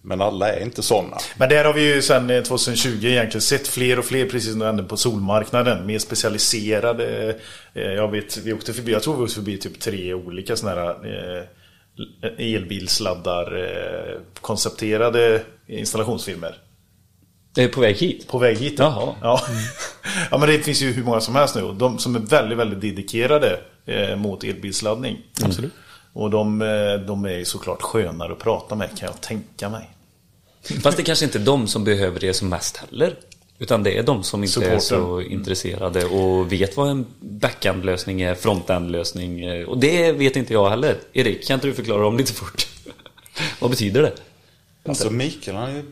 Men 0.05 0.21
alla 0.21 0.53
är 0.53 0.63
inte 0.63 0.83
sådana. 0.83 1.17
Men 1.37 1.49
där 1.49 1.65
har 1.65 1.73
vi 1.73 1.93
ju 1.95 2.01
sedan 2.01 2.27
2020 2.43 3.05
egentligen 3.05 3.41
sett 3.41 3.67
fler 3.67 3.99
och 3.99 4.05
fler 4.05 4.25
precis 4.25 4.49
som 4.49 4.59
du 4.59 4.65
nämnde 4.65 4.83
på 4.83 4.97
solmarknaden. 4.97 5.85
Mer 5.85 5.99
specialiserade. 5.99 7.35
eh, 7.73 7.81
Jag 7.83 8.11
vet, 8.11 8.37
vi 8.37 8.53
åkte 8.53 8.73
förbi, 8.73 8.91
jag 8.91 9.03
tror 9.03 9.17
vi 9.17 9.23
åkte 9.23 9.35
förbi 9.35 9.57
typ 9.57 9.79
tre 9.79 10.13
olika 10.13 10.55
sådana 10.55 10.81
här 10.81 10.89
eh, 11.37 11.43
elbilsladdar 12.37 13.57
eh, 13.63 14.21
koncepterade 14.41 15.43
installationsfirmor. 15.67 16.55
Det 17.53 17.63
är 17.63 17.67
på 17.67 17.81
väg 17.81 17.95
hit. 17.95 18.27
På 18.27 18.37
väg 18.37 18.57
hit. 18.57 18.79
Jaha. 18.79 19.15
Ja. 19.21 19.41
ja 20.31 20.37
men 20.37 20.49
det 20.49 20.59
finns 20.59 20.81
ju 20.81 20.91
hur 20.91 21.03
många 21.03 21.21
som 21.21 21.35
helst 21.35 21.55
nu. 21.55 21.73
De 21.73 21.99
som 21.99 22.15
är 22.15 22.19
väldigt, 22.19 22.57
väldigt 22.57 22.81
dedikerade 22.81 23.59
eh, 23.85 24.15
mot 24.15 24.43
elbilsladdning. 24.43 25.17
Absolut. 25.43 25.73
Och 26.13 26.29
de, 26.29 26.61
eh, 26.61 27.05
de 27.07 27.25
är 27.25 27.43
såklart 27.43 27.81
skönare 27.81 28.31
att 28.31 28.39
prata 28.39 28.75
med 28.75 28.97
kan 28.97 29.07
jag 29.07 29.21
tänka 29.21 29.69
mig. 29.69 29.89
Fast 30.81 30.97
det 30.97 31.03
kanske 31.03 31.25
inte 31.25 31.37
är 31.37 31.45
de 31.45 31.67
som 31.67 31.83
behöver 31.83 32.19
det 32.19 32.33
som 32.33 32.49
mest 32.49 32.77
heller. 32.77 33.15
Utan 33.63 33.83
det 33.83 33.97
är 33.97 34.03
de 34.03 34.23
som 34.23 34.43
inte 34.43 34.65
är 34.65 34.79
så 34.79 34.95
Supporten. 34.95 35.31
intresserade 35.31 36.05
och 36.05 36.51
vet 36.51 36.77
vad 36.77 36.89
en 36.89 37.05
backhand-lösning 37.19 38.21
är, 38.21 38.35
front-end-lösning 38.35 39.41
är. 39.45 39.65
Och 39.69 39.77
det 39.77 40.11
vet 40.11 40.35
inte 40.35 40.53
jag 40.53 40.69
heller. 40.69 40.95
Erik, 41.13 41.47
kan 41.47 41.53
inte 41.53 41.67
du 41.67 41.73
förklara 41.73 42.07
om 42.07 42.17
lite 42.17 42.33
fort? 42.33 42.67
vad 43.59 43.69
betyder 43.69 44.01
det? 44.01 44.11
Alltså 44.89 45.09
Mikael 45.09 45.57
han 45.57 45.69
är 45.75 45.83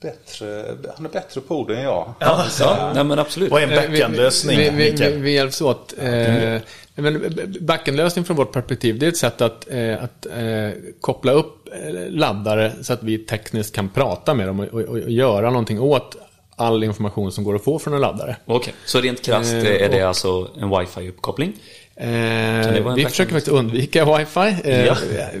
bättre, 0.00 0.64
han 0.96 1.06
är 1.06 1.10
bättre 1.10 1.40
på 1.40 1.64
det 1.68 1.76
än 1.76 1.82
jag. 1.82 2.14
Ja, 2.18 2.46
nej 2.94 3.04
men 3.04 3.18
absolut. 3.18 3.50
Vad 3.50 3.62
är 3.62 3.66
en 3.66 3.72
Eh, 3.72 3.80
vi- 3.90 3.98
backend-lösning, 4.00 4.58
Vi, 4.58 4.70
vi, 4.70 4.76
vi, 4.84 4.90
Mikael? 4.92 5.18
vi 5.18 5.32
hjälps 5.34 5.60
åt. 5.60 5.94
Eh, 5.98 6.56
men 6.94 7.34
backend-lösning 7.60 8.24
från 8.24 8.36
vårt 8.36 8.52
perspektiv, 8.52 8.98
det 8.98 9.06
är 9.06 9.08
ett 9.08 9.16
sätt 9.16 9.40
att, 9.40 9.70
eh, 9.70 10.04
att 10.04 10.26
eh, 10.26 10.70
koppla 11.00 11.32
upp 11.32 11.68
eh, 11.72 12.10
laddare 12.10 12.72
så 12.82 12.92
att 12.92 13.02
vi 13.02 13.18
tekniskt 13.18 13.74
kan 13.74 13.88
prata 13.88 14.34
med 14.34 14.46
dem 14.46 14.60
och, 14.60 14.66
och, 14.66 14.80
och 14.80 15.10
göra 15.10 15.50
någonting 15.50 15.80
åt 15.80 16.16
all 16.60 16.84
information 16.84 17.32
som 17.32 17.44
går 17.44 17.54
att 17.54 17.64
få 17.64 17.78
från 17.78 17.94
en 17.94 18.00
laddare. 18.00 18.36
Okej, 18.46 18.74
så 18.86 19.00
rent 19.00 19.22
krasst 19.22 19.52
Eh, 19.52 19.82
är 19.82 19.88
det 19.88 20.02
alltså 20.02 20.48
en 20.60 20.68
wifi-uppkoppling? 20.70 21.52
Eh, 21.96 22.94
vi 22.94 23.04
försöker 23.08 23.32
faktiskt 23.32 23.48
undvika 23.56 24.18
wifi. 24.18 24.56
Eh, 24.64 24.84
Ja. 24.86 24.96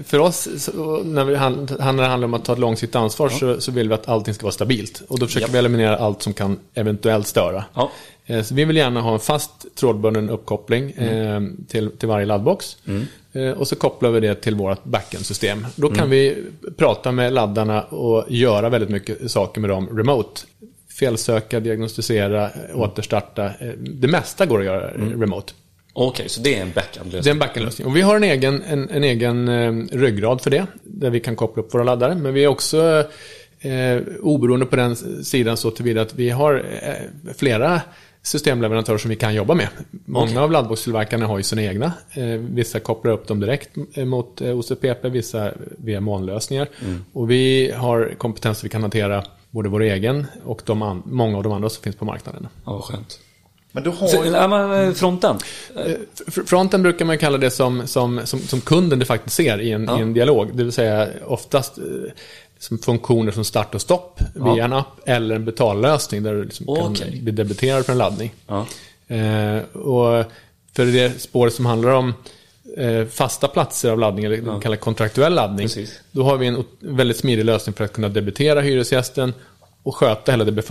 För 0.06 0.18
oss, 0.18 0.48
så, 0.58 1.02
när, 1.04 1.24
vi 1.24 1.34
hand, 1.36 1.76
när 1.78 1.92
det 1.92 2.04
handlar 2.08 2.24
om 2.28 2.34
att 2.34 2.44
ta 2.44 2.52
ett 2.52 2.58
långsiktigt 2.58 2.96
ansvar, 2.96 3.28
så, 3.28 3.60
så 3.60 3.72
vill 3.72 3.88
vi 3.88 3.94
att 3.94 4.08
allting 4.08 4.34
ska 4.34 4.42
vara 4.42 4.52
stabilt. 4.52 5.02
Och 5.08 5.18
då 5.18 5.26
försöker 5.26 5.46
Ja. 5.46 5.52
vi 5.52 5.58
eliminera 5.58 5.96
allt 5.96 6.22
som 6.22 6.32
kan 6.32 6.58
eventuellt 6.74 7.26
störa. 7.26 7.64
Ja. 7.74 7.90
Eh, 8.26 8.42
Så 8.42 8.54
vi 8.54 8.64
vill 8.64 8.76
gärna 8.76 9.00
ha 9.00 9.12
en 9.12 9.20
fast 9.20 9.76
trådbunden 9.76 10.30
uppkoppling 10.30 10.92
Mm. 10.98 11.44
eh, 11.44 11.66
till, 11.68 11.90
till 11.90 12.08
varje 12.08 12.26
laddbox. 12.26 12.76
Eh, 13.32 13.50
och 13.50 13.68
så 13.68 13.76
kopplar 13.76 14.10
vi 14.10 14.20
det 14.20 14.34
till 14.34 14.54
vårt 14.54 14.84
backend-system. 14.84 15.66
Då 15.76 15.88
kan 15.88 15.96
Mm. 15.98 16.10
vi 16.10 16.36
prata 16.76 17.12
med 17.12 17.32
laddarna 17.32 17.82
och 17.82 18.24
göra 18.28 18.68
väldigt 18.68 18.90
mycket 18.90 19.30
saker 19.30 19.60
med 19.60 19.70
dem 19.70 19.88
remote. 19.98 20.40
Felsöka, 21.00 21.60
diagnostisera, 21.60 22.50
Mm. 22.50 22.80
återstarta. 22.80 23.44
Eh, 23.46 23.68
Det 23.78 24.08
mesta 24.08 24.46
går 24.46 24.58
att 24.58 24.64
göra 24.64 24.90
eh, 24.90 25.20
remote. 25.20 25.52
Okej, 25.92 26.28
så 26.28 26.40
det 26.40 26.54
är 26.58 26.62
en 26.62 26.72
Det 27.10 27.26
är 27.26 27.30
en 27.30 27.38
backend-lösning. 27.38 27.86
Och 27.88 27.96
vi 27.96 28.00
har 28.02 28.16
en 28.16 28.24
egen, 28.24 28.62
en, 28.62 28.90
en 28.90 29.04
egen 29.04 29.48
eh, 29.48 29.72
ryggrad 29.98 30.40
för 30.40 30.50
det. 30.50 30.66
Där 30.84 31.10
vi 31.10 31.20
kan 31.20 31.36
koppla 31.36 31.62
upp 31.62 31.74
våra 31.74 31.84
laddare. 31.84 32.14
Men 32.14 32.34
vi 32.34 32.44
är 32.44 32.48
också 32.48 33.04
eh, 33.60 34.02
oberoende 34.20 34.66
på 34.66 34.76
den 34.76 34.96
sidan 35.24 35.56
så 35.56 35.70
tillvida 35.70 36.02
att 36.02 36.14
vi 36.14 36.30
har 36.30 36.64
eh, 36.82 37.32
flera 37.36 37.80
systemleverantörer 38.22 38.98
som 38.98 39.08
vi 39.10 39.16
kan 39.16 39.34
jobba 39.34 39.54
med. 39.54 39.68
Många 40.04 40.42
av 40.42 40.52
laddboxtillverkarna 40.52 41.26
har 41.26 41.36
ju 41.38 41.42
sina 41.42 41.62
egna. 41.62 41.92
Eh, 42.14 42.24
vissa 42.26 42.80
kopplar 42.80 43.12
upp 43.12 43.26
dem 43.28 43.40
direkt 43.40 43.70
eh, 43.94 44.04
mot 44.04 44.40
OCPP, 44.40 45.04
vissa 45.08 45.52
via 45.78 46.00
molnlösningar. 46.00 46.68
Och 47.12 47.30
vi 47.30 47.72
har 47.76 48.14
kompetens 48.18 48.64
vi 48.64 48.68
kan 48.68 48.82
hantera 48.82 49.24
både 49.50 49.68
vår 49.68 49.82
egen 49.82 50.26
och 50.44 50.62
de 50.66 51.02
många 51.06 51.36
av 51.36 51.42
de 51.42 51.52
andra 51.52 51.68
som 51.68 51.82
finns 51.82 51.96
på 51.96 52.04
marknaden. 52.04 52.48
Ja, 52.64 52.72
vad 52.72 52.84
skönt. 52.84 53.18
Men 53.72 53.82
du 53.82 53.90
har 53.90 54.06
Så, 54.06 54.24
ju... 54.24 54.30
men 54.30 54.88
eh, 54.88 54.92
fronten? 54.94 55.36
Eh, 55.76 55.92
fr- 56.26 56.46
Fronten 56.46 56.82
brukar 56.82 57.04
man 57.04 57.18
kalla 57.18 57.38
det 57.38 57.50
som, 57.50 57.86
som, 57.86 58.20
som, 58.24 58.40
som 58.40 58.60
kunden 58.60 58.98
det 58.98 59.04
faktiskt 59.04 59.36
ser 59.36 59.60
i 59.60 59.72
en, 59.72 59.84
Ja. 59.84 59.98
i 59.98 60.02
en 60.02 60.12
dialog. 60.14 60.48
Det 60.56 60.62
vill 60.64 60.72
säga 60.72 61.08
oftast 61.26 61.78
eh, 61.78 61.84
som 62.58 62.78
funktioner 62.78 63.32
som 63.32 63.44
start 63.44 63.74
och 63.74 63.80
stopp 63.80 64.20
Ja. 64.36 64.54
via 64.54 64.64
en 64.64 64.72
app 64.72 65.00
eller 65.06 65.34
en 65.36 65.44
betallösning 65.44 66.22
där 66.22 66.34
du 66.34 66.44
liksom 66.44 66.68
Okej. 66.68 67.10
kan 67.12 67.22
bli 67.24 67.32
debiterad 67.32 67.84
för 67.86 67.92
en 67.92 67.98
laddning. 67.98 68.34
Ja. 68.46 68.66
Eh, 69.16 69.62
och 69.76 70.24
för 70.76 70.86
det 70.86 71.20
spåret 71.22 71.54
som 71.54 71.66
handlar 71.66 71.90
om 71.90 72.08
eh, 72.08 72.14
fasta 73.10 73.48
platser 73.48 73.90
av 73.90 73.98
laddning, 73.98 74.24
eller 74.24 74.36
ja. 74.36 74.60
kallar 74.60 74.76
kontraktuell 74.76 75.34
laddning, 75.34 75.66
Precis. 75.66 76.00
då 76.10 76.24
har 76.24 76.36
vi 76.36 76.46
en 76.46 76.64
väldigt 76.78 77.16
smidig 77.16 77.44
lösning 77.44 77.74
för 77.74 77.84
att 77.84 77.92
kunna 77.92 78.08
debitera 78.08 78.60
hyresgästen 78.60 79.32
och 79.82 79.96
sköta 79.96 80.32
hela 80.32 80.44
det 80.44 80.62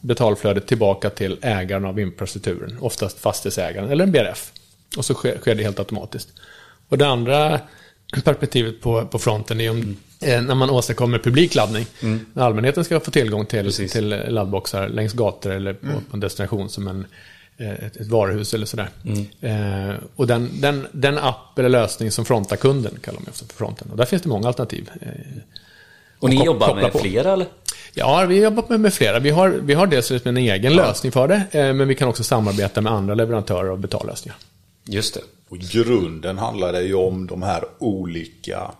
betalflödet 0.00 0.66
tillbaka 0.66 1.10
till 1.10 1.38
ägaren 1.42 1.84
av 1.84 2.00
infrastrukturen, 2.00 2.78
oftast 2.80 3.20
fastighetsägaren 3.20 3.90
eller 3.90 4.04
en 4.04 4.12
BRF. 4.12 4.52
Och 4.96 5.04
så 5.04 5.14
sker, 5.14 5.54
det 5.54 5.62
helt 5.62 5.78
automatiskt. 5.78 6.28
Och 6.88 6.98
det 6.98 7.06
andra 7.06 7.60
perspektivet 8.24 8.80
på, 8.80 9.06
på 9.06 9.18
fronten 9.18 9.60
är 9.60 9.70
om, 9.70 9.96
eh, 10.20 10.42
när 10.42 10.54
man 10.54 10.70
åstadkommer 10.70 11.18
publik 11.18 11.54
laddning. 11.54 11.86
När 12.32 12.42
allmänheten 12.42 12.84
ska 12.84 13.00
få 13.00 13.10
tillgång 13.10 13.46
till, 13.46 13.64
Precis. 13.64 13.92
till 13.92 14.08
laddboxar 14.08 14.88
längs 14.88 15.12
gator 15.12 15.52
eller 15.52 15.72
på, 15.72 15.86
på 15.86 16.14
en 16.14 16.20
destination 16.20 16.68
som 16.68 16.88
en, 16.88 17.00
eh, 17.00 17.06
ett, 17.58 17.96
ett 17.96 18.06
varuhus 18.06 18.54
eller 18.54 18.66
sådär. 18.66 18.88
Eh, 19.40 19.94
och 20.16 20.26
den, 20.26 20.50
den, 20.60 20.86
den 20.92 21.18
app 21.18 21.58
eller 21.58 21.68
lösning 21.68 22.10
som 22.10 22.24
frontar 22.24 22.56
kunden 22.56 22.98
kallar 23.02 23.18
man 23.20 23.28
också 23.28 23.44
för 23.44 23.54
fronten. 23.54 23.88
Och 23.90 23.96
där 23.96 24.04
finns 24.04 24.22
det 24.22 24.28
många 24.28 24.46
alternativ. 24.48 24.90
Eh, 25.00 25.08
Och 26.18 26.28
ni 26.30 26.36
kop- 26.36 26.46
jobbar 26.46 26.74
med 26.74 26.92
på. 26.92 26.98
flera 26.98 27.32
eller? 27.32 27.46
Ja, 27.94 28.24
vi 28.28 28.42
jobbar 28.42 28.64
med, 28.68 28.80
med 28.80 28.94
flera. 28.94 29.18
Vi 29.18 29.30
har, 29.30 29.48
vi 29.48 29.74
har 29.74 29.86
dels 29.86 30.10
liksom 30.10 30.28
en 30.28 30.36
egen 30.36 30.76
lösning 30.76 31.12
för 31.12 31.28
det, 31.28 31.42
eh, 31.50 31.72
men 31.72 31.88
vi 31.88 31.94
kan 31.94 32.08
också 32.08 32.24
samarbeta 32.24 32.80
med 32.80 32.92
andra 32.92 33.14
leverantörer 33.14 33.68
av 33.68 33.78
betallösningar. 33.78 34.36
Just 34.88 35.14
det. 35.14 35.20
Och 35.48 35.56
i 35.56 35.60
grunden 35.60 36.38
handlar 36.38 36.72
det 36.72 36.82
ju 36.82 36.94
om 36.94 37.26
de 37.26 37.42
här 37.42 37.64
olika 37.78 38.70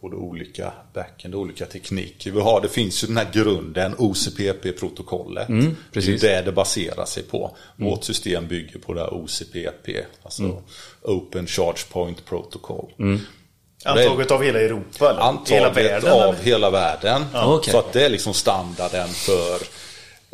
både 0.00 0.16
olika 0.16 0.72
backend 0.94 1.34
och 1.34 1.40
olika 1.40 1.66
tekniker 1.66 2.30
vi 2.30 2.40
har. 2.40 2.60
Det 2.60 2.68
finns 2.68 3.04
ju 3.04 3.06
den 3.06 3.16
här 3.16 3.28
grunden, 3.32 3.94
OCPP-protokollet. 3.98 5.48
precis. 5.92 6.20
Det 6.20 6.32
är 6.32 6.36
det 6.36 6.42
det 6.42 6.52
baserar 6.52 7.04
sig 7.04 7.22
på. 7.22 7.56
Vårt 7.76 8.04
system 8.04 8.46
bygger 8.46 8.78
på 8.78 8.94
det 8.94 9.00
här 9.00 9.14
OCPP, 9.14 9.88
alltså 10.22 10.62
Open 11.02 11.46
Charge 11.46 11.78
Point 11.92 12.24
Protocol. 12.24 12.92
Antaget 13.84 14.30
av 14.30 14.42
hela 14.42 14.60
Europa? 14.60 15.10
Eller? 15.10 15.20
Antaget 15.20 15.52
hela 15.52 15.70
världen? 15.70 16.12
av 16.12 16.34
eller? 16.34 16.44
hela 16.44 16.70
världen. 16.70 17.24
okej. 17.34 17.72
Så 17.72 17.78
att 17.78 17.92
det 17.92 18.04
är 18.04 18.08
liksom 18.08 18.34
standarden 18.34 19.08
för 19.08 19.58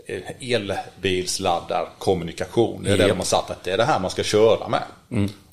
eh, 0.07 0.22
elbilsladdar-kommunikation. 0.40 2.83
Det 2.83 2.90
är 2.90 2.96
det 2.96 3.02
Japp. 3.02 3.11
de 3.11 3.18
har 3.18 3.24
satt 3.24 3.50
att 3.50 3.64
det 3.64 3.72
är 3.72 3.76
det 3.76 3.85
här 3.85 4.00
man 4.00 4.11
ska 4.11 4.22
köra 4.22 4.68
med. 4.68 4.83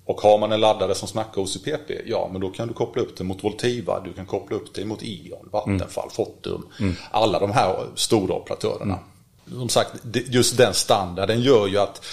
Och 0.05 0.21
har 0.21 0.37
man 0.37 0.51
en 0.51 0.59
laddare 0.59 0.95
som 0.95 1.07
snackar 1.07 1.41
OCPP, 1.41 1.91
ja 2.05 2.29
men 2.31 2.41
då 2.41 2.49
kan 2.49 2.67
du 2.67 2.73
koppla 2.73 3.01
upp 3.01 3.17
det 3.17 3.23
mot 3.23 3.43
Voltiva, 3.43 3.99
du 3.99 4.13
kan 4.13 4.25
koppla 4.25 4.55
upp 4.55 4.73
det 4.73 4.85
mot 4.85 5.03
Eon, 5.03 5.49
Vattenfall, 5.51 6.09
Fortum. 6.11 6.67
Alla 7.11 7.39
de 7.39 7.51
här 7.51 7.75
stora 7.95 8.35
operatörerna. 8.35 8.99
Som 9.49 9.69
sagt, 9.69 9.91
just 10.13 10.57
den 10.57 10.73
standarden 10.73 11.41
gör 11.41 11.67
ju 11.67 11.77
att 11.77 12.05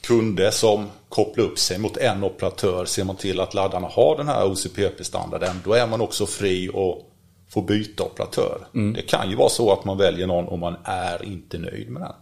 kunder 0.00 0.50
som 0.50 0.86
kopplar 1.08 1.44
upp 1.44 1.58
sig 1.58 1.78
mot 1.78 1.96
en 1.96 2.24
operatör, 2.24 2.84
ser 2.84 3.04
man 3.04 3.16
till 3.16 3.40
att 3.40 3.54
laddarna 3.54 3.88
har 3.88 4.16
den 4.16 4.28
här 4.28 4.46
OCPP-standarden, 4.50 5.60
då 5.64 5.72
är 5.72 5.86
man 5.86 6.00
också 6.00 6.26
fri 6.26 6.68
att 6.68 7.04
få 7.52 7.62
byta 7.62 8.02
operatör. 8.02 8.58
Det 8.94 9.02
kan 9.02 9.30
ju 9.30 9.36
vara 9.36 9.48
så 9.48 9.72
att 9.72 9.84
man 9.84 9.98
väljer 9.98 10.26
någon 10.26 10.48
om 10.48 10.60
man 10.60 10.76
är 10.84 11.24
inte 11.24 11.58
nöjd 11.58 11.90
med 11.90 12.02
den. 12.02 12.12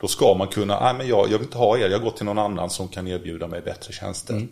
Då 0.00 0.08
ska 0.08 0.34
man 0.34 0.48
kunna, 0.48 0.80
nej 0.80 0.94
men 0.94 1.08
jag, 1.08 1.24
jag 1.30 1.38
vill 1.38 1.46
inte 1.46 1.58
ha 1.58 1.78
er, 1.78 1.88
jag 1.88 2.02
går 2.02 2.10
till 2.10 2.24
någon 2.24 2.38
annan 2.38 2.70
som 2.70 2.88
kan 2.88 3.08
erbjuda 3.08 3.46
mig 3.46 3.60
bättre 3.60 3.92
tjänster. 3.92 4.46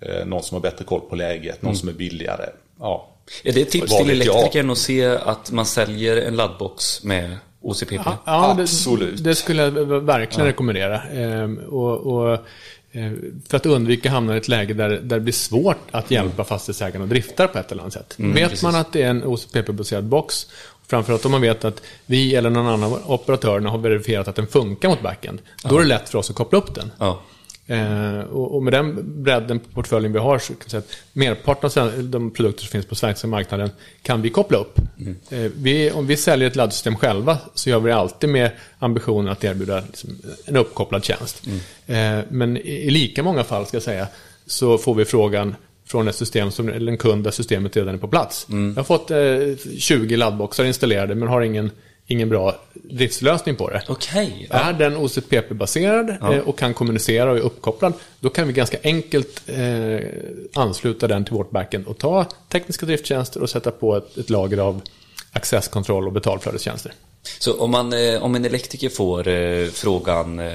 Eh, 0.00 0.26
någon 0.26 0.42
som 0.42 0.54
har 0.54 0.60
bättre 0.60 0.84
koll 0.84 1.00
på 1.00 1.16
läget, 1.16 1.62
någon 1.62 1.76
som 1.76 1.88
är 1.88 1.92
billigare. 1.92 2.46
Ja. 2.80 3.08
Är 3.44 3.52
det 3.52 3.62
ett 3.62 3.70
tips 3.70 3.96
till 3.96 4.08
jag? 4.08 4.10
elektrikern 4.10 4.70
att 4.70 4.78
se 4.78 5.04
att 5.06 5.50
man 5.50 5.66
säljer 5.66 6.16
en 6.16 6.36
laddbox 6.36 7.04
med 7.04 7.36
OCPP? 7.60 7.94
Ja, 8.04 8.18
Absolut. 8.24 9.16
Det, 9.16 9.22
det 9.30 9.34
skulle 9.34 9.62
jag 9.62 9.70
verkligen 10.00 10.46
rekommendera. 10.46 11.02
Ehm, 11.02 11.58
och, 11.58 11.96
och, 11.96 12.32
eh, 12.92 13.12
för 13.48 13.56
att 13.56 13.66
undvika 13.66 14.08
att 14.08 14.12
hamna 14.12 14.34
i 14.34 14.38
ett 14.38 14.48
läge 14.48 14.74
där, 14.74 14.88
där 14.88 15.00
det 15.00 15.20
blir 15.20 15.32
svårt 15.32 15.78
att 15.90 16.10
hjälpa 16.10 16.44
fastighetsägarna 16.44 17.04
att 17.04 17.10
drifta 17.10 17.48
på 17.48 17.58
ett 17.58 17.72
eller 17.72 17.82
annat 17.82 17.92
sätt. 17.92 18.14
vet 18.16 18.62
man 18.62 18.74
att 18.74 18.92
det 18.92 19.02
är 19.02 19.10
en 19.10 19.24
OCPP-baserad 19.24 20.04
box, 20.04 20.46
framförallt 20.88 21.24
om 21.24 21.30
man 21.30 21.40
vet 21.40 21.64
att 21.64 21.82
vi 22.06 22.34
eller 22.34 22.50
någon 22.50 22.66
annan 22.66 22.92
av 22.92 23.10
operatörerna 23.10 23.70
har 23.70 23.78
verifierat 23.78 24.28
att 24.28 24.36
den 24.36 24.46
funkar 24.46 24.88
mot 24.88 25.02
backend, 25.02 25.38
då 25.62 25.76
är 25.76 25.80
det 25.80 25.86
lätt 25.86 26.08
för 26.08 26.18
oss 26.18 26.30
att 26.30 26.36
koppla 26.36 26.58
upp 26.58 26.74
den. 26.74 26.90
Ja. 26.98 27.22
Eh, 27.70 28.20
och, 28.20 28.54
och 28.54 28.62
med 28.62 28.72
den 28.72 29.22
bredden 29.22 29.58
på 29.58 29.68
portföljen 29.68 30.12
vi 30.12 30.18
har 30.18 30.38
så 30.38 30.54
kan 30.54 30.70
säga 30.70 30.78
att 30.78 30.96
merparten 31.12 31.82
av 31.82 32.04
de 32.04 32.30
produkter 32.30 32.62
som 32.62 32.70
finns 32.70 32.86
på 32.86 32.94
svenska 32.94 33.26
marknaden 33.26 33.70
kan 34.02 34.22
vi 34.22 34.30
koppla 34.30 34.58
upp. 34.58 34.78
Eh, 35.30 35.38
vi, 35.38 35.90
om 35.90 36.06
vi 36.06 36.16
säljer 36.16 36.48
ett 36.48 36.56
laddsystem 36.56 36.96
själva 36.96 37.38
så 37.54 37.70
gör 37.70 37.80
vi 37.80 37.90
det 37.90 37.96
alltid 37.96 38.30
med 38.30 38.50
ambitionen 38.78 39.32
att 39.32 39.44
erbjuda 39.44 39.80
liksom, 39.80 40.18
en 40.44 40.56
uppkopplad 40.56 41.04
tjänst. 41.04 41.46
Eh, 41.86 42.18
men 42.28 42.56
i, 42.56 42.60
i 42.60 42.90
lika 42.90 43.22
många 43.22 43.44
fall 43.44 43.66
ska 43.66 43.76
jag 43.76 43.82
säga 43.82 44.06
så 44.46 44.78
får 44.78 44.94
vi 44.94 45.04
frågan 45.04 45.54
från 45.88 46.08
ett 46.08 46.16
system 46.16 46.50
som, 46.50 46.68
eller 46.68 46.92
en 46.92 46.98
kund 46.98 47.24
där 47.24 47.30
systemet 47.30 47.76
redan 47.76 47.94
är 47.94 47.98
på 47.98 48.08
plats. 48.08 48.46
Jag 48.48 48.74
har 48.76 48.84
fått 48.84 49.10
eh, 49.10 49.78
20 49.78 50.16
laddboxar 50.16 50.64
installerade 50.64 51.14
men 51.14 51.28
har 51.28 51.40
ingen, 51.40 51.70
ingen 52.06 52.28
bra 52.28 52.54
driftslösning 52.74 53.56
på 53.56 53.70
det. 53.70 53.82
Okej. 53.88 54.46
Är 54.50 54.72
den 54.72 54.96
OCPP-baserad 54.96 56.10
eh, 56.10 56.38
och 56.38 56.58
kan 56.58 56.74
kommunicera 56.74 57.30
och 57.30 57.36
är 57.36 57.40
uppkopplad, 57.40 57.92
då 58.20 58.28
kan 58.28 58.46
vi 58.46 58.52
ganska 58.52 58.78
enkelt 58.82 59.42
eh, 59.46 60.08
ansluta 60.54 61.08
den 61.08 61.24
till 61.24 61.34
vårt 61.34 61.50
backend 61.50 61.86
och 61.86 61.98
ta 61.98 62.26
tekniska 62.48 62.86
drifttjänster 62.86 63.42
och 63.42 63.50
sätta 63.50 63.70
på 63.70 63.96
ett, 63.96 64.18
ett 64.18 64.30
lager 64.30 64.58
av 64.58 64.80
accesskontroll 65.32 66.06
och 66.06 66.12
betalflödestjänster. 66.12 66.92
Så 67.38 67.60
om, 67.60 67.70
man, 67.70 67.92
eh, 67.92 68.22
om 68.22 68.34
en 68.34 68.44
elektriker 68.44 68.88
får 68.88 69.28
eh, 69.28 69.68
frågan 69.68 70.38
eh, 70.38 70.46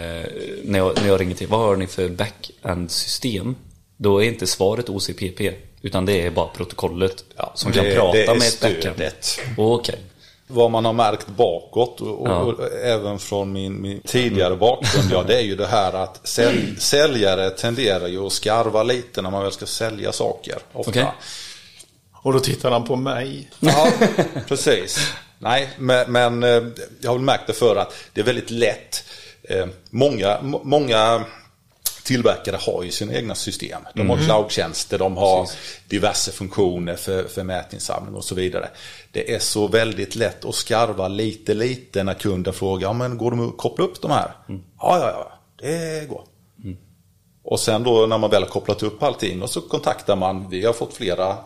när, 0.63 0.79
jag, 0.79 1.01
när 1.01 1.07
jag 1.07 1.21
ringer 1.21 1.35
till, 1.35 1.47
vad 1.47 1.59
har 1.59 1.75
ni 1.75 1.87
för 1.87 2.09
back-end-system? 2.09 3.55
Då 4.03 4.23
är 4.23 4.27
inte 4.27 4.47
svaret 4.47 4.89
OCPP, 4.89 5.41
utan 5.81 6.05
det 6.05 6.21
är 6.21 6.31
bara 6.31 6.47
protokollet 6.47 7.23
som 7.55 7.71
kan 7.71 7.85
det, 7.85 7.95
prata 7.95 8.11
det 8.17 8.25
är 8.25 8.33
med 8.33 8.43
stödet. 8.43 9.39
Okej. 9.57 9.99
Vad 10.47 10.71
man 10.71 10.85
har 10.85 10.93
märkt 10.93 11.27
bakåt 11.27 12.01
och, 12.01 12.21
och, 12.21 12.27
Ja. 12.27 12.37
och 12.39 12.71
även 12.83 13.19
från 13.19 13.51
min, 13.53 13.81
min 13.81 14.01
tidigare 14.01 14.55
bakgrund, 14.55 15.09
ja, 15.11 15.23
det 15.27 15.35
är 15.37 15.41
ju 15.41 15.55
det 15.55 15.67
här 15.67 15.93
att 15.93 16.27
sälj, 16.27 16.75
säljare 16.79 17.49
tenderar 17.49 18.07
ju 18.07 18.25
att 18.25 18.33
skarva 18.33 18.83
lite 18.83 19.21
när 19.21 19.29
man 19.31 19.43
väl 19.43 19.51
ska 19.51 19.65
sälja 19.65 20.11
saker. 20.11 20.57
Ofta. 20.73 20.89
Okej. 20.91 21.05
Och 22.13 22.33
då 22.33 22.39
tittar 22.39 22.71
han 22.71 22.83
på 22.85 22.95
mig. 22.95 23.49
Ja, 23.59 23.91
precis. 24.47 25.11
Nej, 25.39 25.69
men, 25.77 26.11
men 26.11 26.43
eh, 26.43 26.63
jag 27.01 27.09
har 27.09 27.15
väl 27.15 27.25
märkt 27.25 27.47
det 27.47 27.53
för 27.53 27.75
att 27.75 27.93
det 28.13 28.21
är 28.21 28.25
väldigt 28.25 28.49
lätt. 28.51 29.03
Eh, 29.43 29.65
Många, 29.89 30.39
må- 30.41 30.61
många 30.63 31.23
tillverkare 32.03 32.57
har 32.59 32.83
ju 32.83 32.91
sina 32.91 33.13
egna 33.13 33.35
system. 33.35 33.81
De 33.95 34.09
har 34.09 34.17
cloudtjänster, 34.17 34.99
de 34.99 35.17
har 35.17 35.49
diverse 35.87 36.31
funktioner 36.31 36.95
för, 36.95 37.23
för 37.23 37.43
mätinsamling 37.43 38.15
och 38.15 38.23
så 38.23 38.35
vidare. 38.35 38.69
Det 39.11 39.35
är 39.35 39.39
så 39.39 39.67
väldigt 39.67 40.15
lätt 40.15 40.45
att 40.45 40.55
skarva 40.55 41.07
lite, 41.07 41.53
lite 41.53 42.03
när 42.03 42.13
kunden 42.13 42.53
frågar, 42.53 42.87
ja, 42.87 42.93
men 42.93 43.17
går 43.17 43.31
de 43.31 43.49
att 43.49 43.57
koppla 43.57 43.85
upp 43.85 44.01
de 44.01 44.11
här? 44.11 44.31
Ja, 44.47 44.99
ja, 44.99 45.09
ja, 45.09 45.31
det 45.61 46.09
går. 46.09 46.23
Och 47.43 47.59
sen 47.59 47.83
då 47.83 48.05
när 48.05 48.17
man 48.17 48.29
väl 48.29 48.43
har 48.43 48.49
kopplat 48.49 48.83
upp 48.83 49.03
allting 49.03 49.41
och 49.41 49.49
så 49.49 49.61
kontaktar 49.61 50.15
man, 50.15 50.49
vi 50.49 50.65
har 50.65 50.73
fått 50.73 50.93
flera 50.93 51.37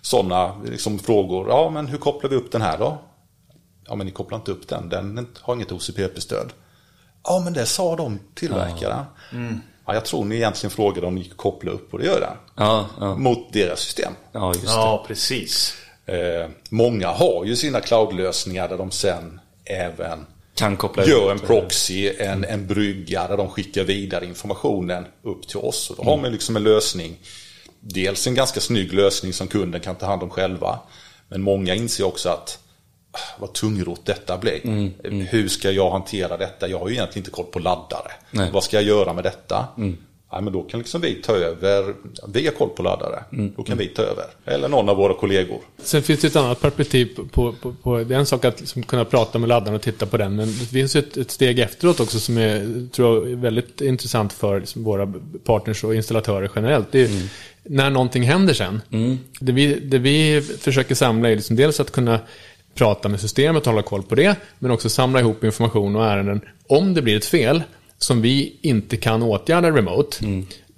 sådana 0.00 0.62
liksom, 0.64 0.98
frågor. 0.98 1.48
Ja, 1.48 1.70
men 1.70 1.86
hur 1.86 1.98
kopplar 1.98 2.30
vi 2.30 2.36
upp 2.36 2.52
den 2.52 2.62
här 2.62 2.78
då? 2.78 2.98
Ja, 3.86 3.94
men 3.94 4.06
ni 4.06 4.12
kopplar 4.12 4.38
inte 4.38 4.50
upp 4.50 4.68
den, 4.68 4.88
den 4.88 5.28
har 5.40 5.54
inget 5.54 5.72
OCPP-stöd. 5.72 6.52
Ja, 7.24 7.40
men 7.44 7.52
det 7.52 7.66
sa 7.66 7.96
de 7.96 8.18
tillverkaren. 8.34 9.04
Ja, 9.32 9.36
jag 9.94 10.04
tror 10.04 10.24
ni 10.24 10.36
egentligen 10.36 10.70
frågade 10.70 11.06
om 11.06 11.14
ni 11.14 11.20
gick 11.20 11.36
koppla 11.36 11.70
upp 11.70 11.92
och 11.92 11.98
det 11.98 12.06
gör 12.06 12.20
den. 12.20 12.36
Ja, 12.56 12.86
ja. 13.00 13.16
Mot 13.16 13.52
deras 13.52 13.80
system. 13.80 14.12
ja, 14.32 14.48
just 14.48 14.66
det. 14.66 14.72
Ja, 14.72 15.04
precis. 15.08 15.74
Eh, 16.06 16.50
många 16.68 17.08
har 17.08 17.44
ju 17.44 17.56
sina 17.56 17.80
cloudlösningar 17.80 18.68
där 18.68 18.78
de 18.78 18.90
sen 18.90 19.40
även 19.64 20.26
Kan 20.54 20.76
koppla 20.76 21.04
gör 21.04 21.34
ut, 21.34 21.40
en 21.40 21.46
proxy, 21.46 22.12
en, 22.18 22.44
en 22.44 22.66
brygga 22.66 23.28
där 23.28 23.36
de 23.36 23.48
skickar 23.48 23.84
vidare 23.84 24.24
informationen 24.24 25.06
upp 25.22 25.48
till 25.48 25.58
oss. 25.58 25.90
Och 25.90 25.96
då 25.96 26.10
har 26.10 26.16
man 26.16 26.32
liksom 26.32 26.56
en 26.56 26.62
lösning. 26.62 27.16
Dels 27.80 28.26
en 28.26 28.34
ganska 28.34 28.60
snygg 28.60 28.92
lösning 28.92 29.32
som 29.32 29.48
kunden 29.48 29.80
kan 29.80 29.94
ta 29.94 30.06
hand 30.06 30.22
om 30.22 30.30
själva. 30.30 30.78
Men 31.28 31.42
många 31.42 31.74
inser 31.74 32.04
också 32.04 32.28
att 32.28 32.58
vad 33.38 33.52
tungrot 33.52 34.06
detta 34.06 34.38
blir. 34.38 34.60
Hur 35.30 35.48
ska 35.48 35.70
jag 35.70 35.90
hantera 35.90 36.36
detta? 36.36 36.68
Jag 36.68 36.78
har 36.78 36.88
ju 36.88 36.94
egentligen 36.94 37.20
inte 37.20 37.30
koll 37.30 37.46
på 37.46 37.58
laddare. 37.58 38.12
Nej. 38.30 38.50
Vad 38.52 38.64
ska 38.64 38.76
jag 38.76 38.84
göra 38.84 39.12
med 39.12 39.24
detta? 39.24 39.68
Ja, 40.30 40.40
men 40.40 40.52
då 40.52 40.62
kan 40.62 40.80
liksom 40.80 41.00
vi 41.00 41.14
ta 41.14 41.32
över, 41.32 41.94
vi 42.28 42.46
har 42.46 42.52
koll 42.52 42.68
på 42.68 42.82
laddare, 42.82 43.24
då 43.56 43.62
kan 43.62 43.78
vi 43.78 43.86
ta 43.86 44.02
över. 44.02 44.24
Eller 44.44 44.68
någon 44.68 44.88
av 44.88 44.96
våra 44.96 45.14
kollegor. 45.14 45.60
Sen 45.82 46.02
finns 46.02 46.20
det 46.20 46.26
ett 46.26 46.36
annat 46.36 46.60
perspektiv 46.60 47.18
på, 47.32 47.52
på, 47.52 47.74
på 47.82 47.98
det 47.98 48.14
är 48.14 48.18
en 48.18 48.26
sak 48.26 48.44
att 48.44 48.60
liksom 48.60 48.82
kunna 48.82 49.04
prata 49.04 49.38
med 49.38 49.48
laddaren 49.48 49.74
och 49.74 49.82
titta 49.82 50.06
på 50.06 50.16
den. 50.16 50.36
Men 50.36 50.46
det 50.46 50.66
finns 50.66 50.96
ett, 50.96 51.16
ett 51.16 51.30
steg 51.30 51.58
efteråt 51.58 52.00
också 52.00 52.20
som 52.20 52.38
är, 52.38 52.88
tror 52.92 53.16
jag, 53.16 53.32
är 53.32 53.36
väldigt 53.36 53.80
intressant 53.80 54.32
för 54.32 54.60
liksom 54.60 54.84
våra 54.84 55.12
partners 55.44 55.84
och 55.84 55.94
installatörer 55.94 56.50
generellt. 56.54 56.92
Det 56.92 57.02
är 57.02 57.10
när 57.62 57.90
någonting 57.90 58.22
händer 58.22 58.54
sen. 58.54 58.80
Det, 59.40 59.52
vi, 59.52 59.80
det 59.80 59.98
vi 59.98 60.42
försöker 60.42 60.94
samla 60.94 61.30
är 61.30 61.36
liksom 61.36 61.56
dels 61.56 61.80
att 61.80 61.92
kunna 61.92 62.20
prata 62.76 63.08
med 63.08 63.20
systemet 63.20 63.66
och 63.66 63.72
hålla 63.72 63.82
koll 63.82 64.02
på 64.02 64.14
det. 64.14 64.36
Men 64.58 64.70
också 64.70 64.88
samla 64.88 65.20
ihop 65.20 65.44
information 65.44 65.96
och 65.96 66.04
ärenden 66.04 66.40
om 66.68 66.94
det 66.94 67.02
blir 67.02 67.16
ett 67.16 67.24
fel 67.24 67.62
som 67.98 68.22
vi 68.22 68.58
inte 68.62 68.96
kan 68.96 69.22
åtgärda 69.22 69.70
remote. 69.70 70.16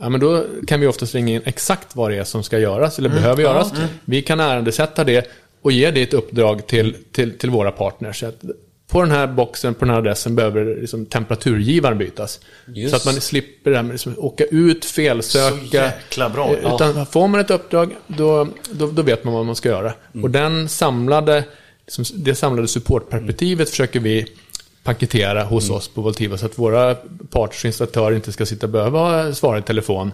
Ja, 0.00 0.08
men 0.08 0.20
då 0.20 0.44
kan 0.66 0.80
vi 0.80 0.86
oftast 0.86 1.14
ringa 1.14 1.34
in 1.34 1.42
exakt 1.44 1.96
vad 1.96 2.10
det 2.10 2.16
är 2.16 2.24
som 2.24 2.42
ska 2.42 2.58
göras 2.58 2.98
eller 2.98 3.08
behöver 3.08 3.42
göras. 3.42 3.72
Vi 4.04 4.22
kan 4.22 4.40
ärendesätta 4.40 5.04
det 5.04 5.30
och 5.62 5.72
ge 5.72 5.90
det 5.90 6.02
ett 6.02 6.14
uppdrag 6.14 6.66
till, 6.66 6.96
till, 7.12 7.38
till 7.38 7.50
våra 7.50 7.70
partners. 7.70 8.20
Så 8.20 8.26
Att 8.26 8.42
på 8.88 9.02
den 9.02 9.10
här 9.10 9.26
boxen, 9.26 9.74
på 9.74 9.84
den 9.84 9.90
här 9.94 9.98
adressen 9.98 10.36
behöver 10.36 10.80
liksom 10.80 11.06
temperaturgivaren 11.06 11.98
bytas. 11.98 12.40
Just. 12.66 12.90
Så 12.90 12.96
att 12.96 13.04
man 13.04 13.20
slipper 13.20 13.70
det 13.70 13.76
här 13.76 13.82
med 13.82 13.92
liksom 13.92 14.14
åka 14.18 14.44
ut, 14.44 14.84
felsöka. 14.84 15.92
Så 16.10 16.28
bra. 16.28 16.56
Eh, 16.56 16.74
Utan 16.74 17.06
får 17.06 17.28
man 17.28 17.40
ett 17.40 17.50
uppdrag, 17.50 17.96
då, 18.06 18.48
då, 18.70 18.86
då 18.86 19.02
vet 19.02 19.24
man 19.24 19.34
vad 19.34 19.46
man 19.46 19.56
ska 19.56 19.68
göra. 19.68 19.92
Och 20.22 20.30
den 20.30 20.68
samlade, 20.68 21.44
liksom, 21.88 22.22
det 22.24 22.34
samlade 22.34 22.68
supportperspektivet 22.68 23.70
försöker 23.70 24.00
vi 24.00 24.26
paketera 24.82 25.44
hos 25.44 25.70
oss 25.70 25.88
på 25.88 26.00
Voltiva 26.00 26.38
så 26.38 26.46
att 26.46 26.58
våra 26.58 26.94
partners 27.30 27.64
och 27.64 27.68
installatörer 27.68 28.16
inte 28.16 28.32
ska 28.32 28.46
sitta 28.46 28.66
och 28.66 28.72
behöva 28.72 29.34
svara 29.34 29.58
i 29.58 29.62
telefon. 29.62 30.12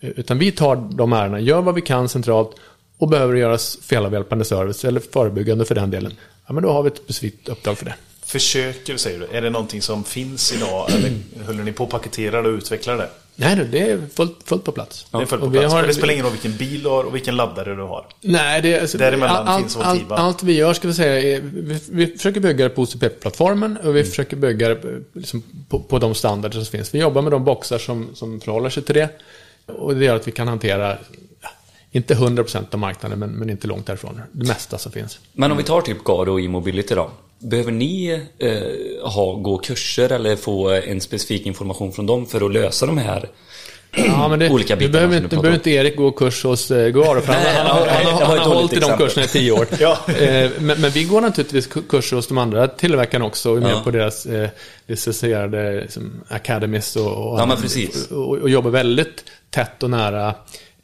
Eh, 0.00 0.10
Utan 0.10 0.38
vi 0.38 0.52
tar 0.52 0.76
de 0.76 1.12
ärendena, 1.12 1.40
gör 1.40 1.62
vad 1.62 1.74
vi 1.74 1.80
kan 1.80 2.08
centralt 2.08 2.56
och 2.98 3.08
behöver 3.08 3.34
det 3.34 3.40
göras 3.40 3.78
felavhjälpande 3.82 4.44
service 4.44 4.84
eller 4.84 5.00
förebyggande 5.00 5.64
för 5.64 5.74
den 5.74 5.90
delen. 5.90 6.12
Ja, 6.46 6.52
men 6.52 6.62
då 6.62 6.72
har 6.72 6.82
vi 6.82 6.88
ett 6.88 6.96
specifikt 6.96 7.48
uppdrag 7.48 7.78
för 7.78 7.84
det. 7.84 7.94
Försöker 8.30 8.96
säger 8.96 9.18
du. 9.18 9.26
Är 9.36 9.42
det 9.42 9.50
någonting 9.50 9.82
som 9.82 10.04
finns 10.04 10.52
idag? 10.52 10.90
Eller 10.90 11.12
håller 11.46 11.62
ni 11.64 11.72
på 11.72 11.84
att 11.84 11.90
paketera 11.90 12.42
det 12.42 12.48
och 12.48 12.54
utveckla 12.54 12.96
det? 12.96 13.08
Nej, 13.36 13.56
det 13.72 13.78
är 13.90 14.00
fullt, 14.14 14.36
fullt 14.44 14.64
på 14.64 14.72
plats. 14.72 15.06
Det 15.10 15.18
är 15.18 15.26
fullt 15.26 15.42
på 15.42 15.50
plats. 15.50 15.72
har- 15.74 15.82
det 15.82 15.94
spelar 15.94 16.12
ingen 16.12 16.24
roll 16.24 16.32
vilken 16.32 16.56
bil 16.56 16.82
du 16.82 16.88
har 16.88 17.04
och 17.04 17.14
vilken 17.14 17.36
laddare 17.36 17.74
du 17.74 17.82
har. 17.82 18.06
Nej, 18.20 18.62
det, 18.62 18.80
alltså, 18.80 18.98
Däremellan 18.98 19.48
allt, 19.48 19.60
finns 19.62 19.76
allt, 19.76 19.86
Voltiva. 19.86 20.16
allt 20.16 20.42
vi 20.42 20.52
gör 20.52 20.74
ska 20.74 20.88
vi 20.88 20.94
säga 20.94 21.36
är, 21.36 21.40
vi, 21.40 21.80
vi 21.90 22.06
försöker 22.06 22.40
bygga 22.40 22.64
det 22.64 22.70
på 22.70 22.82
OCP-plattformen 22.82 23.76
och 23.76 23.82
Mm. 23.82 23.94
vi 23.94 24.04
försöker 24.04 24.36
bygga 24.36 24.68
det 24.68 24.80
liksom, 25.12 25.42
på, 25.68 25.80
på 25.80 25.98
de 25.98 26.14
standarder 26.14 26.54
som 26.56 26.66
finns. 26.66 26.94
Vi 26.94 26.98
jobbar 26.98 27.22
med 27.22 27.32
de 27.32 27.44
boxar 27.44 27.78
som, 27.78 28.10
som 28.14 28.40
förhåller 28.40 28.70
sig 28.70 28.82
till 28.82 28.94
det. 28.94 29.08
Och 29.66 29.96
det 29.96 30.04
gör 30.04 30.16
att 30.16 30.28
vi 30.28 30.32
kan 30.32 30.48
hantera, 30.48 30.98
inte 31.90 32.14
100% 32.14 32.64
av 32.72 32.78
marknaden, 32.78 33.18
men, 33.18 33.30
men 33.30 33.50
inte 33.50 33.66
långt 33.66 33.86
därifrån. 33.86 34.20
Det 34.32 34.46
mesta 34.48 34.78
som 34.78 34.92
finns. 34.92 35.18
Men 35.32 35.50
om 35.50 35.56
vi 35.56 35.64
tar 35.64 35.80
typ 35.80 36.04
Garo 36.04 36.32
och 36.32 36.40
e-mobility 36.40 36.94
då. 36.94 37.10
Behöver 37.42 37.72
ni 37.72 38.20
eh, 38.38 39.10
ha, 39.10 39.34
gå 39.34 39.58
kurser 39.58 40.12
eller 40.12 40.36
få 40.36 40.70
en 40.70 41.00
specifik 41.00 41.46
information 41.46 41.92
från 41.92 42.06
dem 42.06 42.26
för 42.26 42.46
att 42.46 42.52
lösa 42.52 42.86
de 42.86 42.98
här 42.98 43.28
Ja, 43.96 44.28
men 44.28 44.38
det, 44.38 44.50
olika 44.50 44.76
bitarna 44.76 44.92
behöver 44.92 45.10
du 45.10 45.16
inte, 45.16 45.28
pratar 45.28 45.42
behöver 45.42 45.58
inte 45.58 45.70
Erik 45.70 45.96
gå 45.96 46.10
kurs 46.10 46.44
hos 46.44 46.70
eh, 46.70 46.88
Garo, 46.88 47.20
för 47.20 47.32
han, 47.32 47.42
Nej, 47.42 47.54
han, 47.56 47.66
han, 47.66 47.86
nej, 47.86 48.04
han, 48.04 48.22
han 48.22 48.38
har 48.38 48.54
hållit 48.54 48.72
i 48.72 48.80
de 48.80 48.96
kurserna 48.96 49.24
i 49.24 49.28
tio 49.28 49.52
år. 49.52 49.66
Ja. 49.80 49.98
Eh, 50.08 50.50
men, 50.58 50.80
men 50.80 50.90
vi 50.90 51.04
går 51.04 51.20
naturligtvis 51.20 51.68
ku- 51.68 51.88
kurser 51.88 52.16
hos 52.16 52.26
de 52.26 52.38
andra 52.38 52.68
tillverkarna 52.68 53.24
också, 53.24 53.50
och 53.50 53.56
är 53.56 53.60
med 53.60 53.70
Ja. 53.70 53.80
på 53.84 53.90
deras 53.90 54.26
eh, 54.26 54.48
licensierade 54.86 55.80
liksom, 55.80 56.12
academies 56.28 56.96
och, 56.96 57.32
och, 57.32 57.40
Ja, 57.40 57.56
och, 58.10 58.38
och 58.38 58.50
jobbar 58.50 58.70
väldigt 58.70 59.24
tätt 59.50 59.82
och 59.82 59.90
nära 59.90 60.28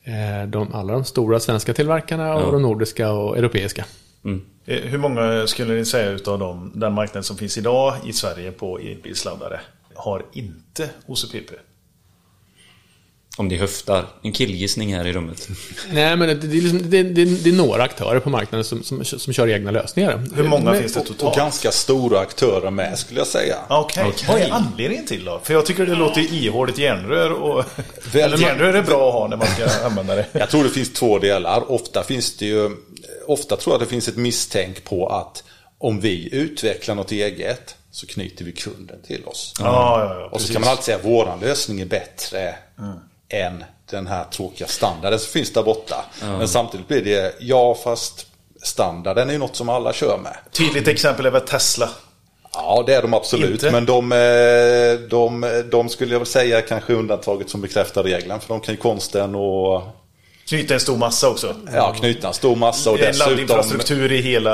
eh, 0.05 0.49
de, 0.49 0.75
alla 0.75 0.93
de 0.93 1.05
stora 1.05 1.41
svenska 1.41 1.73
tillverkarna 1.75 2.35
och 2.35 2.43
Ja. 2.43 2.51
de 2.53 2.63
nordiska 2.63 3.11
och 3.13 3.39
europeiska. 3.39 3.85
Eh, 4.25 4.33
Hur 4.67 4.99
många 4.99 5.47
skulle 5.47 5.75
ni 5.75 5.85
säga 5.85 6.11
utav 6.11 6.39
dem, 6.39 6.73
den 6.75 6.93
marknaden 6.93 7.25
som 7.25 7.37
finns 7.39 7.59
idag 7.59 7.95
i 8.07 8.13
Sverige 8.13 8.53
på 8.53 8.79
elbilsladdare? 8.79 9.61
har 9.95 10.25
inte 10.33 10.91
OCPP? 11.07 11.51
Om 13.39 13.49
det 13.49 13.57
höftar. 13.57 14.05
En 14.23 14.33
killgissning 14.33 14.95
här 14.95 15.07
i 15.07 15.13
rummet. 15.13 15.49
Nej, 15.93 16.17
men 16.17 16.29
det, 16.29 16.35
det, 16.35 16.57
är 16.59 16.61
liksom, 16.63 16.91
det, 16.91 17.03
det, 17.03 17.25
det 17.25 17.51
är 17.51 17.55
några 17.55 17.83
aktörer 17.83 18.21
på 18.21 18.31
marknaden 18.31 18.65
som, 18.65 18.83
som, 18.83 19.05
som 19.05 19.33
kör 19.33 19.49
egna 19.49 19.71
lösningar. 19.71 20.23
Hur 20.35 20.45
många 20.45 20.71
Men- 20.71 20.81
finns 20.81 20.95
det 20.95 21.01
Och 21.01 21.07
totalt? 21.07 21.37
ganska 21.37 21.71
stora 21.71 22.19
aktörer 22.21 22.71
med 22.71 22.99
skulle 22.99 23.21
jag 23.21 23.27
säga. 23.27 23.57
Okej, 23.69 24.13
vad 24.29 24.41
är 24.41 24.51
anledningen 24.51 25.07
till 25.07 25.25
då? 25.25 25.41
För 25.45 25.55
jag 25.55 25.67
tycker 25.67 25.87
det 25.87 25.95
låter 25.95 26.35
ihåligt 26.35 26.79
järnrör 26.79 27.31
och... 27.33 27.59
Eller 27.59 28.13
Väldigt- 28.13 28.41
järnrör 28.41 28.75
är 28.75 28.83
bra 28.83 29.09
att 29.09 29.15
ha 29.15 29.29
när 29.29 29.37
man 29.37 29.47
ska 29.47 29.87
använda 29.87 30.15
det. 30.15 30.27
Jag 30.33 30.51
tror 30.51 30.65
det 30.65 30.71
finns 30.71 30.93
två 30.93 31.19
delar. 31.19 31.73
Ofta 31.73 32.03
finns 32.03 32.37
det 32.37 32.47
ju, 32.47 32.71
ofta 33.27 33.57
tror 33.57 33.75
jag 33.75 33.81
det 33.81 33.87
finns 33.87 34.09
ett 34.09 34.17
misstänk 34.17 34.85
på 34.85 35.07
att 35.07 35.45
om 35.79 36.01
vi 36.01 36.35
utvecklar 36.35 36.95
något 36.95 37.13
eget 37.13 37.77
så 37.91 38.07
knyter 38.07 38.45
vi 38.45 38.53
kunden 38.53 39.03
till 39.03 39.25
oss. 39.25 39.55
Ja, 39.59 39.65
ja, 40.05 40.21
ja. 40.21 40.29
Och 40.33 40.41
så 40.41 40.53
kan 40.53 40.63
man 40.63 40.71
alltid 40.71 40.85
säga 40.85 40.97
att 40.97 41.05
våran 41.05 41.41
lösning 41.41 41.81
är 41.81 41.87
bättre 41.87 42.55
än 43.29 43.65
den 43.91 44.07
här 44.07 44.25
tråkiga 44.25 44.67
standarden 44.67 45.19
som 45.19 45.33
finns 45.33 45.53
där 45.53 45.63
borta. 45.63 46.05
Men 46.21 46.49
samtidigt 46.49 46.89
blir 46.89 47.05
det, 47.05 47.35
ja 47.41 47.75
fast 47.75 48.27
standarden 48.63 49.29
är 49.29 49.33
ju 49.33 49.39
något 49.39 49.57
som 49.57 49.69
alla 49.69 49.93
kör 49.93 50.19
med. 50.19 50.37
Tydligt 50.53 50.89
exempel 50.89 51.27
är 51.27 51.31
väl 51.31 51.41
Tesla. 51.41 51.89
Ja, 52.53 52.85
det 52.87 52.95
är 52.95 53.03
de 53.03 53.15
absolut. 53.15 53.51
Inte? 53.51 53.71
Men 53.71 53.87
de, 53.87 54.13
eh, 54.13 55.09
de, 55.09 55.63
de 55.71 55.89
skulle 55.89 56.13
jag 56.13 56.19
väl 56.19 56.27
säga 56.27 56.63
kanske 56.63 56.93
undantaget 56.93 57.51
som 57.51 57.61
bekräftar 57.61 58.03
regeln. 58.03 58.41
För 58.41 58.49
de 58.49 58.61
kan 58.61 58.75
ju 58.75 58.81
konsten 58.81 59.35
och 59.35 59.83
Knyta 60.49 60.75
en 60.75 60.81
stor 60.81 60.97
massa 60.97 61.29
också. 61.29 61.55
ja, 61.75 61.93
knyta 61.93 62.29
en 62.29 62.35
stor 62.35 62.57
massa 62.57 62.91
och 62.91 62.99
dessutom 62.99 63.33
laddinfrastruktur 63.33 64.13
i 64.13 64.21
hela. 64.21 64.51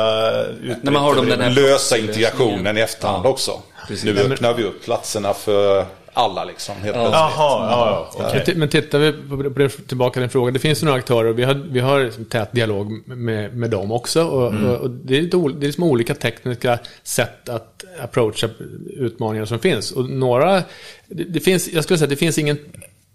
När 0.82 0.90
man 0.90 1.02
har 1.02 1.14
dem 1.14 1.26
den 1.26 1.40
här 1.40 1.50
lösa 1.50 1.98
integrationen 1.98 2.78
i 2.78 2.80
efterhand 2.80 3.26
Ja, 3.26 3.30
också. 3.30 3.62
precis. 3.88 4.04
Nu 4.04 4.20
öppnar 4.20 4.54
vi 4.54 4.64
upp 4.64 4.84
platserna 4.84 5.34
för 5.34 5.86
alla 6.12 6.44
liksom. 6.44 6.74
Helt 6.74 6.94
plötsligt. 6.94 7.12
Jaha, 7.14 7.30
ja, 7.70 8.08
ja. 8.18 8.24
okej. 8.40 8.54
Men 8.56 8.68
tittar 8.68 8.98
vi 8.98 9.12
på, 9.12 9.68
tillbaka 9.88 10.12
till 10.12 10.20
din 10.20 10.30
fråga. 10.30 10.50
Det 10.50 10.58
finns 10.58 10.82
några 10.82 10.98
aktörer 10.98 11.28
och 11.28 11.38
vi 11.38 11.44
har, 11.44 11.54
vi 11.54 11.80
har 11.80 12.04
liksom 12.04 12.24
tät 12.24 12.52
dialog 12.52 13.08
med, 13.08 13.56
med 13.56 13.70
dem 13.70 13.92
också. 13.92 14.24
Och, 14.24 14.54
och, 14.54 14.76
och 14.80 14.90
det, 14.90 15.16
är 15.18 15.22
lite, 15.22 15.36
det 15.36 15.64
är 15.64 15.66
liksom 15.66 15.84
olika 15.84 16.14
tekniska 16.14 16.78
sätt 17.02 17.48
att 17.48 17.84
approacha 18.02 18.48
utmaningar 18.96 19.44
som 19.44 19.58
finns. 19.58 19.92
Och 19.92 20.10
några, 20.10 20.62
det, 21.06 21.24
det 21.24 21.40
finns, 21.40 21.68
jag 21.68 21.84
skulle 21.84 21.98
säga 21.98 22.06
att 22.06 22.10
det 22.10 22.16
finns 22.16 22.38
ingen 22.38 22.58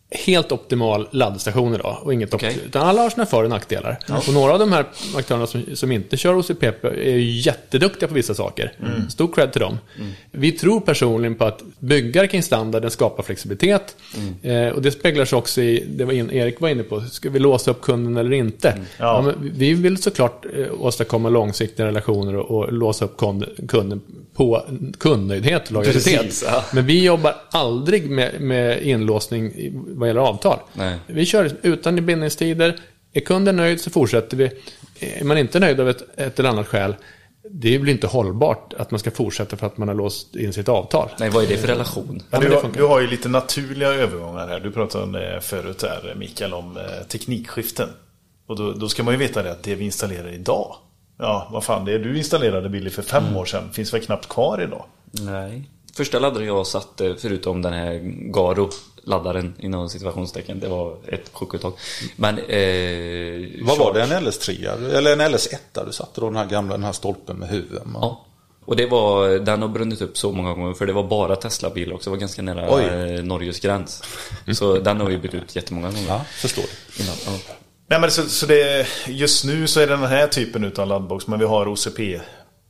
helt 0.10 0.52
optimal 0.52 1.08
laddstation 1.12 1.76
idag. 1.76 1.98
Och 2.02 2.14
inget 2.14 2.34
opt- 2.34 2.58
utan 2.66 2.88
alla 2.88 3.02
har 3.02 3.10
sina 3.10 3.26
för 3.26 3.44
och 3.44 3.50
nackdelar. 3.50 4.00
Och 4.28 4.34
några 4.34 4.54
av 4.54 4.60
de 4.60 4.72
här 4.72 4.86
aktörerna 5.16 5.48
som, 5.48 5.64
som 5.74 5.92
inte 5.92 6.18
kör 6.18 6.36
OCPP 6.38 6.84
är 6.88 7.18
ju 7.18 7.32
jätteduktiga 7.40 8.08
på 8.08 8.14
vissa 8.16 8.34
saker. 8.34 8.72
Stor 9.10 9.34
cred 9.34 9.52
till 9.52 9.62
dem. 9.62 9.78
Vi 10.32 10.52
tror 10.52 10.80
personligen 10.80 11.36
på 11.36 11.46
att 11.46 11.62
byggar 11.80 12.28
kring 12.28 12.44
standarden 12.44 12.92
skapar 12.92 13.24
flexibilitet. 13.24 13.96
Eh, 14.44 14.68
och 14.68 14.82
det 14.82 14.92
speglar 14.92 15.26
sig 15.26 15.38
också 15.38 15.62
i 15.62 15.86
det 15.90 16.06
var 16.06 16.14
in, 16.14 16.32
Erik 16.32 16.62
var 16.62 16.70
inne 16.70 16.84
på. 16.84 17.02
Ska 17.02 17.30
vi 17.30 17.40
låsa 17.40 17.72
upp 17.72 17.82
kunden 17.82 18.18
eller 18.18 18.34
inte? 18.34 18.78
Ja. 18.98 19.22
men 19.22 19.52
vi 19.58 19.74
vill 19.74 19.98
såklart 19.98 20.46
eh, 20.58 20.66
åstadkomma 20.82 21.30
långsiktiga 21.30 21.86
relationer 21.86 22.36
och, 22.36 22.58
och 22.58 22.74
låsa 22.74 23.06
upp 23.06 23.18
kund, 23.18 23.46
kunden 23.68 24.02
på 24.34 24.66
kundnöjdhet 25.00 25.66
och 25.66 25.72
lojalitet. 25.72 26.44
Ja. 26.46 26.64
Men 26.74 26.86
vi 26.86 27.04
jobbar 27.06 27.36
aldrig 27.52 28.10
med, 28.10 28.42
med 28.42 28.82
inlåsning 28.84 29.54
vad 30.00 30.10
gäller 30.10 30.22
avtal. 30.22 30.60
Nej. 30.74 31.00
Vi 31.08 31.26
kör 31.26 31.52
utan 31.62 32.06
bindningstider. 32.06 32.76
Är 33.14 33.22
kunden 33.22 33.56
nöjd 33.56 33.82
så 33.82 33.90
fortsätter 33.90 34.38
vi. 34.38 34.52
Är 35.00 35.24
man 35.24 35.38
inte 35.38 35.60
nöjd 35.60 35.80
av 35.80 35.90
ett, 35.90 36.20
ett 36.20 36.40
eller 36.40 36.50
annat 36.50 36.68
skäl, 36.68 36.96
det 37.52 37.80
blir 37.80 37.94
inte 37.94 38.08
hållbart 38.08 38.74
att 38.74 38.92
man 38.92 39.00
ska 39.00 39.12
fortsätta 39.12 39.58
för 39.58 39.68
att 39.68 39.78
man 39.78 39.88
har 39.88 39.96
låst 39.96 40.36
in 40.36 40.54
sitt 40.54 40.70
avtal. 40.70 41.10
Nej, 41.20 41.30
vad 41.30 41.44
är 41.44 41.48
det 41.48 41.58
för 41.58 41.68
relation? 41.68 42.22
Men 42.30 42.42
du, 42.42 42.56
har, 42.56 42.70
du 42.74 42.84
har 42.84 43.02
ju 43.02 43.08
lite 43.08 43.30
naturliga 43.30 43.90
övergångar 43.90 44.48
här. 44.48 44.60
Du 44.60 44.72
pratade 44.72 45.04
om 45.04 45.12
det 45.12 45.42
förut 45.42 45.82
här, 45.82 46.16
Mikael, 46.16 46.54
om 46.54 46.78
eh, 46.78 46.84
teknikskiften. 47.08 47.90
Och 48.48 48.56
då, 48.56 48.72
då 48.72 48.90
ska 48.90 49.04
man 49.04 49.14
ju 49.14 49.18
veta 49.18 49.44
det 49.44 49.52
att 49.52 49.64
det 49.64 49.76
vi 49.76 49.86
installerar 49.86 50.34
idag, 50.34 50.76
ja, 51.20 51.50
vad 51.52 51.64
fan, 51.64 51.86
det 51.86 51.98
du 51.98 52.18
installerade 52.18 52.70
Billy 52.70 52.90
för 52.90 53.02
fem 53.02 53.38
år 53.38 53.46
sedan 53.46 53.72
finns 53.74 53.94
väl 53.94 54.02
knappt 54.02 54.30
kvar 54.30 54.62
idag. 54.62 54.86
Nej. 55.12 55.70
Första 55.94 56.20
laddaren 56.20 56.48
jag 56.48 56.68
satte, 56.68 57.16
förutom 57.20 57.62
den 57.62 57.74
här 57.74 58.02
Garo-laddaren 59.08 59.54
inom 59.60 59.90
situationstecken, 59.90 60.60
det 60.60 60.68
var 60.68 60.98
ett 61.08 61.30
chokuttag. 61.34 61.74
Men... 62.16 62.38
Eh, 62.38 63.50
Vad 63.62 63.78
var 63.78 63.94
det? 63.94 64.02
En 64.04 64.10
LS3? 64.12 64.96
Eller 64.96 65.14
en 65.14 65.22
LS1 65.22 65.86
du 65.86 65.92
satte 65.92 66.22
då? 66.22 66.28
Den 66.28 66.36
här 66.36 66.46
gamla 66.46 66.74
den 66.76 66.84
här 66.84 66.92
stolpen 66.92 67.36
med 67.38 67.50
huven? 67.50 67.92
Ja. 67.94 68.24
Och 68.66 68.76
det 68.76 68.86
var, 68.86 69.30
den 69.40 69.62
har 69.62 69.70
brunnit 69.70 70.02
upp 70.02 70.18
så 70.18 70.32
många 70.32 70.54
gånger 70.54 70.74
för 70.74 70.86
det 70.86 70.94
var 70.94 71.04
bara 71.04 71.36
Tesla-bil 71.36 71.94
också. 71.94 72.10
Det 72.10 72.12
var 72.16 72.20
ganska 72.20 72.42
nära 72.42 72.76
Oj. 72.76 72.84
eh, 72.84 73.24
Norges 73.24 73.60
gräns. 73.60 74.04
Så 74.54 74.80
den 74.80 75.00
har 75.02 75.08
vi 75.10 75.18
bytt 75.18 75.34
ut 75.34 75.56
jättemånga 75.56 75.88
gånger. 75.88 76.08
Ja, 76.08 76.22
förstår. 76.30 76.66
Innan, 77.00 77.16
ja. 77.26 77.32
Nej, 77.90 78.00
men 78.00 78.12
så, 78.12 78.24
så 78.24 78.46
det, 78.46 78.88
just 79.08 79.46
nu 79.46 79.68
så 79.68 79.80
är 79.80 79.88
det 79.88 79.94
den 79.96 80.06
här 80.06 80.28
typen 80.28 80.72
av 80.78 80.88
laddbox, 80.88 81.28
men 81.28 81.40
vi 81.40 81.46
har 81.46 81.68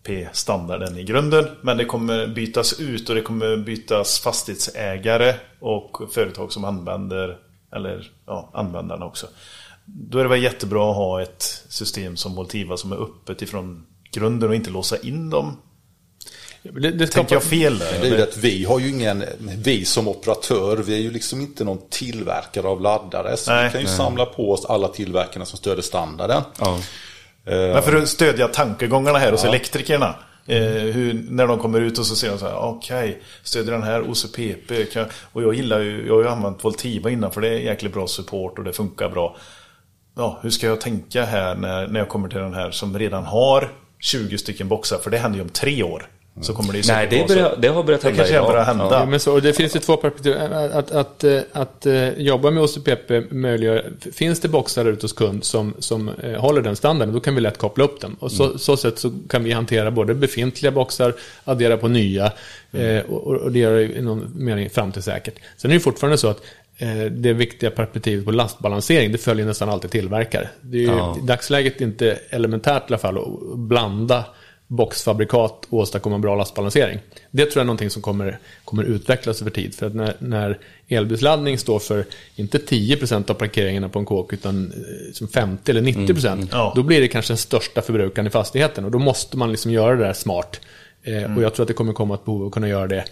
OCP-standarden 0.07 0.97
i 0.97 1.03
grunden. 1.03 1.45
Men 1.61 1.77
det 1.77 1.85
kommer 1.85 2.27
bytas 2.27 2.79
ut 2.79 3.09
och 3.09 3.15
det 3.15 3.21
kommer 3.21 3.57
bytas 3.57 4.19
fastighetsägare 4.19 5.35
och 5.59 6.01
företag 6.11 6.51
som 6.51 6.65
använder, 6.65 7.37
eller 7.75 8.11
ja, 8.25 8.49
användarna 8.53 9.05
också. 9.05 9.27
Då 9.85 10.19
är 10.19 10.23
det 10.23 10.29
väl 10.29 10.43
jättebra 10.43 10.89
att 10.89 10.95
ha 10.95 11.21
ett 11.21 11.63
system 11.69 12.17
som 12.17 12.35
Voltiva 12.35 12.77
som 12.77 12.91
är 12.91 13.03
öppet 13.03 13.41
ifrån 13.41 13.85
grunden 14.11 14.49
och 14.49 14.55
inte 14.55 14.69
låsa 14.69 14.97
in 14.97 15.29
dem. 15.29 15.57
Det, 16.61 16.91
det 16.91 17.07
Tänker 17.07 17.35
jag 17.35 17.43
fel 17.43 17.77
där? 17.77 17.99
Det 18.01 18.07
är 18.07 18.17
ju 18.17 18.21
att 18.21 18.37
vi 18.37 18.65
har 18.65 18.79
ju 18.79 18.89
ingen, 18.89 19.23
vi 19.39 19.85
som 19.85 20.07
operatör, 20.07 20.77
vi 20.77 20.93
är 20.93 20.99
ju 20.99 21.11
liksom 21.11 21.41
inte 21.41 21.63
någon 21.63 21.81
tillverkare 21.89 22.67
av 22.67 22.81
laddare. 22.81 23.37
Så 23.37 23.51
Nej. 23.51 23.65
vi 23.65 23.71
kan 23.71 23.81
ju 23.81 23.87
samla 23.87 24.25
på 24.25 24.51
oss 24.51 24.65
alla 24.65 24.87
tillverkarna 24.87 25.45
som 25.45 25.57
stöder 25.57 25.81
standarden. 25.81 26.41
Ja. 26.59 26.79
Men 27.55 27.83
för 27.83 27.95
att 27.95 28.09
stödja 28.09 28.47
tankegångarna 28.47 29.17
här 29.17 29.31
hos 29.31 29.45
elektrikerna. 29.45 30.15
Eh, 30.45 30.61
hur, 30.71 31.25
när 31.29 31.47
de 31.47 31.59
kommer 31.59 31.81
ut 31.81 31.99
och 31.99 32.05
så 32.05 32.15
säger 32.15 32.33
de 32.33 32.39
så 32.39 32.45
här, 32.45 32.57
okej, 32.57 33.21
stödjer 33.43 33.71
den 33.71 33.83
här 33.83 34.01
OCPP. 34.01 34.93
Kan, 34.93 35.05
och 35.33 35.43
jag 35.43 35.53
gillar 35.53 35.79
ju, 35.79 36.07
jag 36.07 36.13
har 36.13 36.21
ju 36.21 36.27
använt 36.27 36.63
Voltiva 36.63 37.09
innan 37.09 37.31
för 37.31 37.41
det 37.41 37.47
är 37.47 37.59
jäkligt 37.59 37.93
bra 37.93 38.07
support 38.07 38.57
och 38.57 38.63
det 38.63 38.73
funkar 38.73 39.09
bra. 39.09 39.35
Ja, 40.15 40.39
hur 40.41 40.49
ska 40.49 40.67
jag 40.67 40.81
tänka 40.81 41.25
här 41.25 41.55
när, 41.55 41.87
när 41.87 41.99
jag 41.99 42.09
kommer 42.09 42.29
till 42.29 42.39
den 42.39 42.53
här 42.53 42.71
som 42.71 42.99
redan 42.99 43.23
har 43.23 43.71
20 43.99 44.37
stycken 44.37 44.67
boxar? 44.67 44.97
För 44.97 45.11
det 45.11 45.17
händer 45.17 45.37
ju 45.37 45.43
om 45.43 45.49
tre 45.49 45.83
år. 45.83 46.09
Så 46.41 46.53
kommer 46.53 46.71
det 46.73 46.77
ju 46.79 46.83
Nej, 46.87 47.07
det, 47.09 47.27
börjar, 47.27 47.55
det 47.61 47.67
har 47.67 47.83
börjat 47.83 48.01
Det 48.01 48.07
hända 48.07 48.17
kanske 48.23 48.35
idag. 48.35 48.47
börjar 48.47 48.65
hända. 48.65 48.87
Ja, 48.91 49.05
men 49.05 49.19
så, 49.19 49.33
och 49.33 49.41
det 49.41 49.53
finns 49.53 49.75
ju 49.75 49.79
två 49.79 49.97
perspektiv. 49.97 50.35
Att, 50.37 50.91
att, 50.91 51.23
att, 51.23 51.23
att 51.51 51.87
jobba 52.17 52.51
med 52.51 52.63
OCPP 52.63 53.31
möjliggör, 53.31 53.91
finns 54.13 54.39
det 54.39 54.47
boxar 54.47 54.83
där 54.83 54.91
ute 54.91 55.03
hos 55.03 55.13
kund 55.13 55.43
som, 55.43 55.73
som 55.79 56.09
eh, 56.09 56.31
håller 56.39 56.61
den 56.61 56.75
standarden, 56.75 57.13
då 57.13 57.19
kan 57.19 57.35
vi 57.35 57.41
lätt 57.41 57.57
koppla 57.57 57.83
upp 57.83 58.01
dem. 58.01 58.15
Och 58.19 58.31
så, 58.31 58.57
så 58.57 58.77
sätt 58.77 58.99
så 58.99 59.11
kan 59.29 59.43
vi 59.43 59.51
hantera 59.51 59.91
både 59.91 60.13
befintliga 60.13 60.71
boxar, 60.71 61.13
addera 61.43 61.77
på 61.77 61.87
nya 61.87 62.31
eh, 62.71 62.99
och, 63.09 63.27
och 63.27 63.51
det 63.51 63.59
gör 63.59 63.75
det 63.75 63.83
i 63.83 64.01
någon 64.01 64.31
mening 64.35 64.69
framtidssäkert. 64.69 65.35
Sen 65.57 65.71
är 65.71 65.75
det 65.75 65.79
fortfarande 65.79 66.17
så 66.17 66.27
att 66.27 66.41
det 67.11 67.33
viktiga 67.33 67.71
perspektivet 67.71 68.25
på 68.25 68.31
lastbalansering, 68.31 69.11
det 69.11 69.17
följer 69.17 69.45
nästan 69.45 69.69
alltid 69.69 69.91
tillverkare. 69.91 70.49
Det 70.61 70.77
är 70.77 70.81
ju 70.81 70.87
Ja. 70.87 71.17
i 71.23 71.25
dagsläget 71.27 71.81
inte 71.81 72.19
elementärt 72.29 72.81
i 72.81 72.85
alla 72.87 72.97
fall 72.97 73.17
att 73.17 73.57
blanda 73.59 74.25
boxfabrikat 74.67 75.65
och 75.69 75.77
åstadkomma 75.79 76.19
bra 76.19 76.35
lastbalansering. 76.35 76.99
Det 77.31 77.41
tror 77.45 77.55
jag 77.55 77.61
är 77.61 77.65
någonting 77.65 77.89
som 77.89 78.01
kommer, 78.01 78.39
kommer 78.65 78.83
utvecklas 78.83 79.41
över 79.41 79.51
tid. 79.51 79.75
För 79.75 79.87
att 79.87 79.95
när, 79.95 80.15
när 80.19 80.57
elbilsladdning 80.87 81.57
står 81.57 81.79
för 81.79 82.05
inte 82.35 82.57
10% 82.57 83.31
av 83.31 83.33
parkeringarna 83.33 83.89
på 83.89 83.99
en 83.99 84.05
kåk 84.05 84.33
utan 84.33 84.65
eh, 84.71 85.13
som 85.13 85.27
50 85.27 85.71
eller 85.71 85.81
90% 85.81 86.47
Ja. 86.51 86.73
då 86.75 86.83
blir 86.83 87.01
det 87.01 87.07
kanske 87.07 87.31
den 87.33 87.37
största 87.37 87.81
förbrukaren 87.81 88.27
i 88.27 88.29
fastigheten 88.29 88.85
och 88.85 88.91
då 88.91 88.99
måste 88.99 89.37
man 89.37 89.51
liksom 89.51 89.71
göra 89.71 89.95
det 89.95 90.03
där 90.05 90.13
smart. 90.13 90.59
Eh, 91.03 91.35
Och 91.37 91.43
jag 91.43 91.53
tror 91.53 91.63
att 91.63 91.67
det 91.67 91.73
kommer 91.73 91.93
komma 91.93 92.13
ett 92.15 92.25
behov 92.25 92.41
av 92.41 92.47
att 92.47 92.53
kunna 92.53 92.67
göra 92.69 92.87
det 92.87 93.03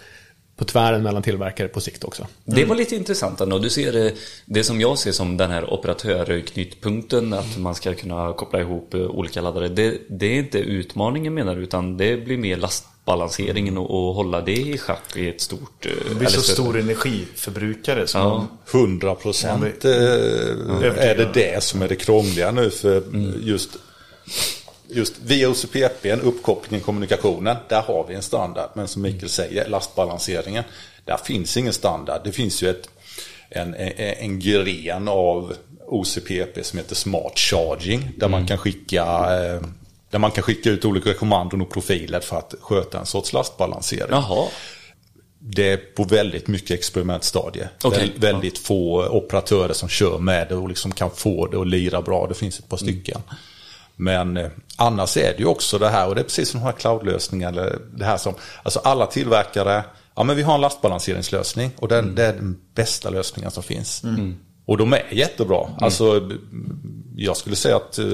på 0.58 0.66
tvären 0.66 1.03
mellan 1.03 1.24
tillverkare 1.24 1.68
på 1.68 1.82
sikt 1.82 2.03
också. 2.03 2.28
Det 2.45 2.66
var 2.66 2.76
lite 2.76 2.95
intressant 2.95 3.41
ändå. 3.41 3.60
Du 3.60 3.70
ser 3.70 3.91
det, 3.93 4.14
det 4.45 4.64
som 4.64 4.82
jag 4.82 4.97
ser 4.99 5.12
som 5.12 5.38
den 5.38 5.51
här 5.51 5.74
operatörknytpunkten, 5.74 7.34
att 7.34 7.58
man 7.58 7.76
ska 7.76 7.93
kunna 7.93 8.34
koppla 8.34 8.60
ihop 8.62 8.93
eh, 8.93 8.99
olika 9.01 9.41
laddare. 9.41 9.68
Det, 9.68 9.97
det 10.10 10.26
är 10.26 10.39
inte 10.39 10.60
utmaningen 10.60 11.34
menar 11.34 11.56
du, 11.56 11.62
utan 11.64 11.97
det 11.97 12.18
blir 12.26 12.38
mer 12.38 12.58
lastbalanseringen 12.58 13.78
och, 13.78 14.08
och 14.08 14.14
hålla 14.16 14.41
det 14.41 14.51
i 14.58 14.78
schack 14.78 15.16
i 15.18 15.30
ett 15.30 15.41
stort... 15.41 15.86
eh, 15.86 15.91
Det 16.10 16.16
blir 16.16 16.28
så 16.28 16.41
stor 16.41 16.80
energiförbrukare. 16.80 18.08
Så 18.08 18.18
Ja. 18.18 18.30
man, 18.30 18.47
100 18.82 19.16
procent 19.16 19.64
är 19.86 21.16
det 21.18 21.30
det 21.34 21.64
som 21.64 21.82
är 21.82 21.88
det 21.88 21.95
krångliga 21.95 22.51
nu 22.51 22.70
för 22.70 23.03
just 23.41 23.70
Just 24.90 25.14
via 25.26 25.50
OCPP, 25.50 26.06
uppkopplingen, 26.24 26.86
kommunikationen, 26.86 27.58
där 27.70 27.82
har 27.82 28.06
vi 28.10 28.16
en 28.16 28.22
standard. 28.22 28.70
Men 28.74 28.88
som 28.88 29.02
Mikael 29.02 29.30
säger, 29.30 29.70
lastbalanseringen, 29.70 30.64
där 31.06 31.18
finns 31.18 31.58
ingen 31.58 31.74
standard. 31.74 32.22
Det 32.24 32.32
finns 32.32 32.64
ju 32.64 32.70
ett, 32.70 32.90
en, 33.50 33.74
en, 33.74 33.92
en 33.98 34.40
gren 34.40 35.08
av 35.08 35.54
OCPP 35.88 36.66
som 36.66 36.80
heter 36.80 36.96
Smart 36.96 37.40
Charging. 37.40 38.10
Där, 38.18 38.30
man 38.30 38.48
kan 38.48 38.58
skicka, 38.58 39.04
eh, 39.04 39.62
där 40.10 40.20
man 40.20 40.32
kan 40.32 40.44
skicka 40.44 40.70
ut 40.70 40.86
olika 40.86 41.14
kommandon 41.14 41.62
och 41.62 41.70
profiler 41.72 42.20
för 42.20 42.38
att 42.38 42.54
sköta 42.62 43.00
en 43.00 43.06
sorts 43.06 43.34
lastbalansering. 43.34 44.08
Jaha. 44.10 44.48
det 45.40 45.72
är 45.72 45.78
på 45.78 46.04
väldigt 46.04 46.48
mycket 46.48 46.72
experimentstadie. 46.72 47.70
Okej, 47.84 48.00
Väl- 48.00 48.12
väldigt 48.34 48.58
få 48.58 49.08
operatörer 49.08 49.74
som 49.74 49.90
kör 49.90 50.18
med 50.20 50.48
det 50.50 50.56
och 50.56 50.70
liksom 50.70 50.92
kan 50.92 51.12
få 51.12 51.48
det 51.48 51.58
att 51.62 51.68
lira 51.68 52.02
bra. 52.02 52.28
Det 52.28 52.34
finns 52.34 52.60
ett 52.60 52.70
par 52.70 52.78
stycken. 52.78 53.22
Men 53.96 54.38
eh, 54.38 54.48
annars 54.78 55.18
är 55.18 55.32
det 55.34 55.39
ju 55.39 55.46
också 55.46 55.78
det 55.78 55.89
här, 55.89 56.08
och 56.08 56.16
det 56.16 56.22
är 56.22 56.24
precis 56.24 56.50
som 56.50 56.60
de 56.60 56.66
här 56.66 56.74
cloudlösningarna, 56.74 57.62
eller 57.62 57.80
det 57.98 58.06
här 58.06 58.18
som, 58.18 58.34
alltså 58.64 58.80
alla 58.84 59.06
tillverkare, 59.06 59.84
ja 60.16 60.24
men 60.24 60.36
vi 60.36 60.41
har 60.41 60.56
en 60.56 60.62
lastbalanseringslösning 60.62 61.72
och 61.80 61.88
den, 61.88 62.16
det 62.16 62.26
är 62.26 62.34
den 62.34 62.58
bästa 62.76 63.10
lösningen 63.10 63.52
som 63.52 63.64
finns. 63.64 64.04
Och 64.68 64.78
de 64.78 64.93
är 64.93 65.04
jättebra. 65.12 65.70
Alltså, 65.80 66.20
b- 66.20 66.36
jag 67.18 67.38
skulle 67.38 67.56
säga 67.56 67.76
att 67.76 68.00
eh, 68.00 68.06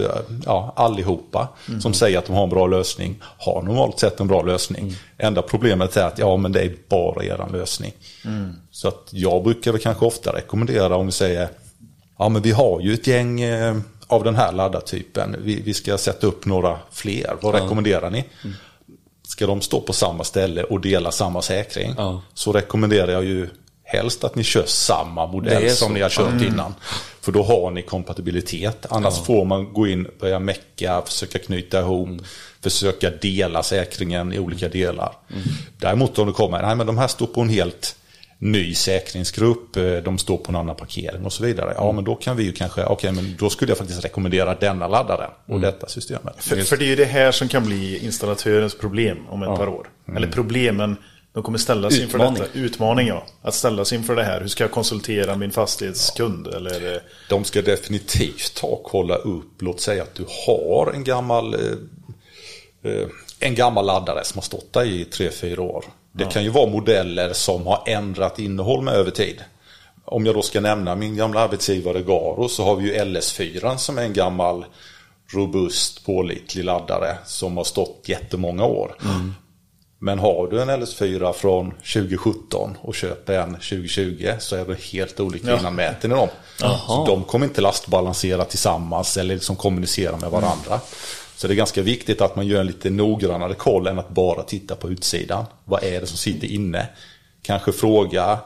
ja, 0.46 0.74
allihopa 0.76 1.48
som 1.82 1.94
säger 1.94 2.18
att 2.18 2.26
de 2.26 2.36
har 2.36 2.44
en 2.44 2.50
bra 2.50 2.68
lösning 2.68 3.22
har 3.38 3.62
normalt 3.62 4.00
sett 4.00 4.20
en 4.20 4.28
bra 4.28 4.42
lösning. 4.42 4.96
Enda 5.18 5.42
problemet 5.42 5.98
är 5.98 6.04
att 6.06 6.18
ja, 6.20 6.38
men 6.38 6.52
det 6.52 6.62
är 6.62 6.76
bara 6.90 7.24
eran 7.26 7.52
lösning. 7.52 7.92
Så 8.72 8.88
att 8.88 9.08
jag 9.12 9.44
brukar 9.44 9.72
väl 9.72 9.82
kanske 9.82 10.06
ofta 10.06 10.36
rekommendera 10.36 10.96
om 10.96 11.06
vi 11.06 11.12
säger 11.12 11.50
Ja 12.20 12.30
men 12.30 12.42
vi 12.42 12.52
har 12.52 12.82
ju 12.82 12.94
ett 12.94 13.08
gäng 13.08 13.42
eh, 13.42 13.76
av 14.12 14.24
den 14.24 14.36
här 14.36 14.52
laddartypen. 14.52 15.36
Vi, 15.40 15.62
vi 15.62 15.74
ska 15.74 15.98
sätta 15.98 16.28
upp 16.28 16.46
några 16.46 16.80
fler. 16.92 17.36
Vad 17.42 17.56
rekommenderar 17.56 18.10
ni? 18.10 18.26
Ska 19.28 19.48
de 19.48 19.62
stå 19.62 19.82
på 19.82 19.94
samma 19.94 20.24
ställe 20.24 20.64
och 20.64 20.82
dela 20.82 21.12
samma 21.12 21.42
säkring? 21.42 21.94
Ja. 21.98 22.22
Så 22.34 22.52
rekommenderar 22.52 23.12
jag 23.12 23.24
ju 23.26 23.50
helst 23.84 24.24
att 24.24 24.36
ni 24.36 24.44
kör 24.44 24.64
samma 24.66 25.26
Det 25.26 25.32
modell 25.32 25.64
är 25.64 25.70
som 25.70 25.88
så. 25.88 25.94
ni 25.94 26.02
har 26.02 26.10
kört 26.10 26.42
innan. 26.42 26.76
För 27.22 27.32
då 27.32 27.44
har 27.44 27.72
ni 27.72 27.82
kompatibilitet. 27.82 28.86
Annars 28.90 29.20
får 29.26 29.46
man 29.46 29.74
gå 29.74 29.88
in, 29.88 30.08
börja 30.20 30.40
mecka, 30.40 31.02
försöka 31.06 31.40
knyta 31.40 31.80
ihop, 31.80 32.10
försöka 32.62 33.10
dela 33.10 33.64
säkringen 33.64 34.34
i 34.34 34.40
olika 34.40 34.70
delar. 34.70 35.16
Däremot 35.78 36.20
om 36.20 36.28
det 36.28 36.34
kommer, 36.34 36.62
nej 36.62 36.76
men 36.76 36.88
de 36.88 36.98
här 36.98 37.08
står 37.08 37.28
på 37.28 37.42
en 37.42 37.50
helt 37.50 37.96
ny 38.42 38.76
säkringsgrupp, 38.76 39.78
eh, 39.78 39.94
de 39.94 40.18
står 40.18 40.38
på 40.38 40.52
en 40.52 40.56
annan 40.56 40.76
parkering 40.76 41.26
och 41.26 41.34
så 41.34 41.44
vidare. 41.44 41.74
Ja 41.78 41.92
men 41.92 42.04
då 42.04 42.16
kan 42.16 42.38
vi 42.38 42.44
ju 42.44 42.52
kanske, 42.52 42.86
okej 42.86 43.12
men 43.12 43.36
då 43.40 43.50
skulle 43.50 43.72
jag 43.72 43.78
faktiskt 43.78 44.06
rekommendera 44.06 44.56
denna 44.56 44.88
laddaren 44.88 45.32
och 45.46 45.60
detta 45.60 45.88
systemet. 45.88 46.36
För, 46.44 46.62
för 46.62 46.78
det 46.78 46.86
är 46.86 46.88
ju 46.88 46.96
det 46.96 47.06
här 47.06 47.32
som 47.32 47.48
kan 47.48 47.66
bli 47.66 48.06
installatörens 48.06 48.78
problem 48.78 49.18
om 49.30 49.44
ett 49.44 49.58
par 49.58 49.68
år. 49.68 49.90
Eller 50.16 50.28
problemen, 50.28 50.96
de 51.34 51.44
kommer 51.44 51.58
ställas 51.58 52.00
inför 52.00 52.18
Utmaning. 52.18 52.42
detta. 52.42 52.60
Utmaning 52.60 53.08
ja. 53.08 53.26
Att 53.42 53.54
ställas 53.54 53.94
inför 53.94 54.16
det 54.16 54.24
här. 54.24 54.42
Hur 54.42 54.48
ska 54.48 54.64
jag 54.64 54.72
konsultera 54.72 55.36
min 55.36 55.52
fastighetskund? 55.52 56.48
Eller, 56.48 56.96
eh, 56.96 57.02
De 57.30 57.44
ska 57.44 57.62
definitivt 57.62 58.56
ta 58.56 58.68
och 58.68 58.84
kolla 58.84 59.16
upp, 59.16 59.62
låt 59.62 59.82
säga 59.82 60.04
att 60.04 60.16
du 60.16 60.26
har 60.48 60.92
en 60.94 61.04
gammal, 61.04 61.54
eh, 61.54 62.92
eh, 62.92 63.08
en 63.40 63.56
gammal 63.56 63.86
laddare 63.86 64.24
som 64.24 64.38
har 64.38 64.44
stått 64.44 64.74
där 64.74 64.86
i 64.86 65.06
3-4 65.06 65.60
år. 65.60 65.86
Det 66.12 66.26
kan 66.26 66.44
ju 66.44 66.50
vara 66.50 66.70
modeller 66.70 67.34
som 67.34 67.68
har 67.68 67.84
ändrat 67.88 68.40
innehåll 68.40 68.82
med 68.84 68.94
över 68.94 69.12
tid. 69.12 69.44
Om 70.06 70.26
jag 70.26 70.36
då 70.36 70.42
ska 70.42 70.62
nämna 70.62 70.96
min 70.96 71.16
gamla 71.16 71.40
arbetsgivare 71.40 72.02
Garo 72.02 72.50
så 72.50 72.64
har 72.64 72.76
vi 72.76 72.84
ju 72.84 73.04
LS4 73.04 73.78
som 73.78 73.98
är 73.98 74.02
en 74.02 74.14
gammal 74.14 74.66
robust 75.34 76.06
pålitlig 76.06 76.64
laddare 76.66 77.18
som 77.26 77.58
har 77.58 77.64
stått 77.64 78.04
jättemånga 78.06 78.66
år. 78.66 78.96
Men 80.04 80.20
har 80.20 80.48
du 80.48 80.62
en 80.62 80.70
LS4 80.70 81.34
från 81.34 81.72
2017 81.72 82.78
och 82.82 82.96
köper 82.96 83.34
en 83.34 83.54
2020 83.54 84.32
så 84.40 84.56
är 84.56 84.66
det 84.66 84.80
helt 84.82 85.20
olika 85.20 85.48
Ja. 85.50 85.60
innanmäten 85.60 86.12
i 86.12 86.16
dem. 86.16 86.30
Så 86.88 87.06
de 87.08 87.24
kommer 87.24 87.46
inte 87.46 87.62
lastbalansera 87.62 88.46
tillsammans 88.46 89.18
eller 89.18 89.34
liksom 89.36 89.56
kommunicera 89.56 90.18
med 90.18 90.30
varandra. 90.32 90.80
Så 91.42 91.48
det 91.48 91.54
är 91.54 91.56
ganska 91.56 91.82
viktigt 91.82 92.22
att 92.22 92.36
man 92.36 92.48
gör 92.48 92.60
en 92.62 92.68
lite 92.68 92.90
noggrannare 92.90 93.54
koll 93.54 93.88
än 93.88 94.00
att 94.00 94.10
bara 94.10 94.44
titta 94.44 94.76
på 94.76 94.90
utsidan. 94.90 95.46
Vad 95.66 95.84
är 95.84 96.02
det 96.02 96.08
som 96.08 96.18
sitter 96.18 96.48
inne? 96.48 96.88
Kanske 97.42 97.72
fråga 97.72 98.40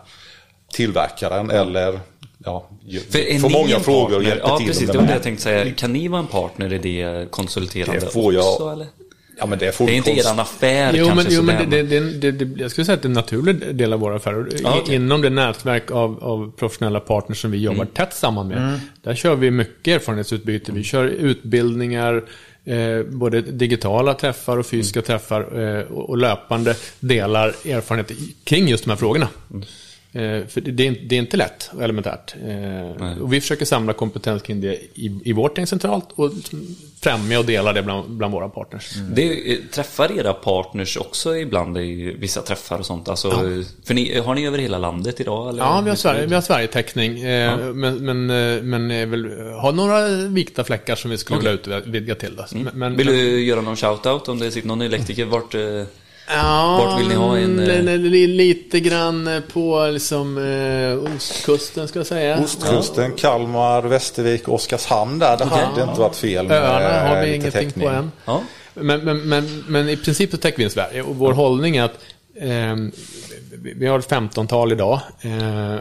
tillverkaren 0.74 1.52
eller 1.52 2.00
ja, 2.38 2.70
För 3.10 3.20
är 3.20 3.40
få 3.40 3.48
ni 3.48 3.54
många 3.54 3.80
frågor 3.80 4.16
och 4.18 4.24
hjälpa 4.24 4.48
Ja, 4.48 4.58
till. 4.58 4.68
precis. 4.68 4.90
Det 4.90 4.98
var 4.98 5.06
det 5.08 5.14
jag 5.14 5.24
tänkte 5.24 5.44
säga. 5.44 5.72
Kan 5.74 5.94
ni 5.94 6.08
vara 6.08 6.22
en 6.22 6.28
partner 6.28 6.74
i 6.74 6.78
det 6.78 7.32
konsulterande 7.32 8.00
Det 8.00 8.06
får 8.14 8.34
jag- 8.34 8.52
också, 8.54 8.70
eller? 8.70 8.88
Ja, 9.40 9.46
men 9.46 9.60
det, 9.60 9.72
får 9.72 9.86
Det 9.86 9.92
är 9.94 9.96
inte 9.98 10.10
konst- 10.12 10.26
eran 10.28 10.40
affär 10.40 10.94
Jo, 10.98 11.06
kanske 11.08 11.24
men, 11.24 11.34
jo, 11.36 11.42
men 11.42 11.70
det, 11.70 11.84
det, 11.84 12.32
det, 12.32 12.62
jag 12.62 12.72
skulle 12.72 12.86
säga 12.86 12.94
att 12.96 13.02
det 13.02 13.06
är 13.06 13.10
en 13.10 13.14
naturlig 13.14 13.76
del 13.76 13.94
av 13.94 14.00
våra 14.00 14.16
affärer. 14.16 14.48
Ja, 14.64 14.80
okej. 14.82 14.96
Inom 14.96 15.22
det 15.22 15.30
nätverk 15.30 15.92
av, 15.92 16.24
av 16.24 16.52
professionella 16.58 17.00
partners 17.00 17.42
som 17.42 17.52
vi 17.52 17.58
jobbar 17.58 17.76
Mm. 17.82 17.88
tätt 17.94 18.14
samman 18.14 18.48
med. 18.48 18.80
Där 19.04 19.16
kör 19.16 19.36
vi 19.36 19.52
mycket 19.52 19.96
erfarenhetsutbyte. 20.02 20.72
Vi 20.72 20.84
kör 20.84 21.06
utbildningar, 21.06 22.24
eh, 22.66 23.04
både 23.04 23.42
digitala 23.42 24.14
träffar 24.14 24.58
och 24.58 24.66
fysiska 24.66 25.00
Mm. 25.00 25.06
träffar. 25.06 25.60
Eh, 25.62 25.82
och, 25.84 26.10
och 26.10 26.18
löpande 26.18 26.76
delar 27.00 27.48
erfarenhet 27.48 28.12
i- 28.12 28.36
kring 28.44 28.68
just 28.68 28.84
de 28.84 28.90
här 28.90 28.98
frågorna. 28.98 29.28
Mm. 29.52 29.66
Eh, 30.16 30.48
för 30.48 30.62
det, 30.62 30.88
är, 30.88 30.96
det 31.10 31.16
är 31.16 31.20
inte 31.20 31.38
lätt 31.38 31.70
och 31.74 31.84
elementärt. 31.84 32.36
Eh, 32.48 33.22
och 33.22 33.34
vi 33.34 33.42
försöker 33.42 33.66
samla 33.66 33.94
kompetens 33.94 34.42
kring 34.42 34.62
det 34.62 34.74
i, 34.74 35.20
i 35.26 35.34
vårt 35.34 35.58
gäng 35.58 35.68
centralt 35.68 36.08
och 36.16 36.32
främja 37.02 37.40
och 37.40 37.46
dela 37.46 37.74
det 37.74 37.84
bland, 37.84 38.10
bland 38.10 38.34
våra 38.34 38.50
partners. 38.50 38.94
Det 39.12 39.52
är- 39.52 39.72
träffar 39.72 40.20
era 40.20 40.34
partners 40.34 40.98
också 40.98 41.38
ibland 41.38 41.78
i 41.78 42.16
vissa 42.20 42.42
träffar 42.42 42.80
och 42.80 42.86
sånt? 42.86 43.10
Alltså, 43.10 43.32
för 43.84 43.94
ni, 43.94 44.20
har 44.20 44.36
ni 44.36 44.48
över 44.48 44.58
hela 44.58 44.78
landet 44.78 45.20
idag? 45.22 45.50
Eller? 45.50 45.64
Ja, 45.64 45.82
vi 45.84 45.90
har, 45.90 45.98
Sverige, 45.98 46.26
vi 46.26 46.36
har 46.36 46.42
Sverigetäckning. 46.42 47.22
Eh, 47.22 47.58
men, 47.74 48.06
men, 48.06 48.30
eh, 48.30 48.64
men 48.64 49.12
väl, 49.12 49.26
har 49.62 49.72
några 49.72 50.08
vikta 50.28 50.64
fläckar 50.64 50.96
som 50.96 51.12
vi 51.12 51.18
skulle 51.18 51.40
vilja 51.40 51.54
utvidga 51.78 52.16
till. 52.16 52.36
Då. 52.36 52.46
Men, 52.52 52.70
men, 52.74 52.98
Vill 52.98 53.08
du 53.08 53.44
göra 53.46 53.62
någon 53.62 53.76
shout-out 53.76 54.30
om 54.30 54.40
det 54.40 54.52
sitter 54.52 54.68
någon 54.68 54.82
elektriker? 54.82 55.26
Vart, 55.26 55.56
eh, 55.56 55.84
ja, 56.28 56.78
vart 56.86 57.00
vill 57.00 57.08
ni 57.08 57.16
ha 57.16 57.38
en, 57.38 57.60
eh, 57.60 57.84
li- 57.84 57.98
li- 57.98 58.28
Lite 58.28 58.80
grann 58.80 59.42
på 59.54 59.88
liksom, 59.94 60.38
eh, 60.38 61.16
ostkusten 61.16 61.88
ska 61.88 62.00
jag 62.00 62.08
säga. 62.08 62.40
Ostkusten, 62.44 63.12
Kalmar, 63.12 63.82
Västervik, 63.84 64.48
Oskarshamn 64.50 65.20
där. 65.20 65.38
Det 65.38 65.46
hade 65.46 65.82
inte 65.84 66.00
varit 66.00 66.16
fel 66.16 66.48
med 66.48 66.58
Öarna 66.58 67.08
har 67.08 67.16
vi 67.16 67.22
lite 67.22 67.36
ingenting 67.36 67.52
täckning. 67.70 67.88
på 67.88 67.94
än. 67.94 68.12
ja. 68.26 68.42
Men, 68.74 69.00
men, 69.06 69.18
men, 69.30 69.64
men 69.68 69.90
i 69.90 69.98
princip 69.98 70.32
så 70.32 70.38
täcker 70.38 70.58
vi 70.58 70.64
in 70.64 70.70
Sverige. 70.70 71.02
Och 71.02 71.16
vår 71.16 71.34
hållning 71.34 71.76
är 71.78 71.84
att 71.84 72.00
eh, 72.42 72.76
vi- 73.62 73.74
vi 73.76 73.88
har 73.88 74.00
ett 74.00 74.10
15-tal 74.10 74.72
idag. 74.72 75.00
Eh, 75.22 75.74
eh, 75.74 75.80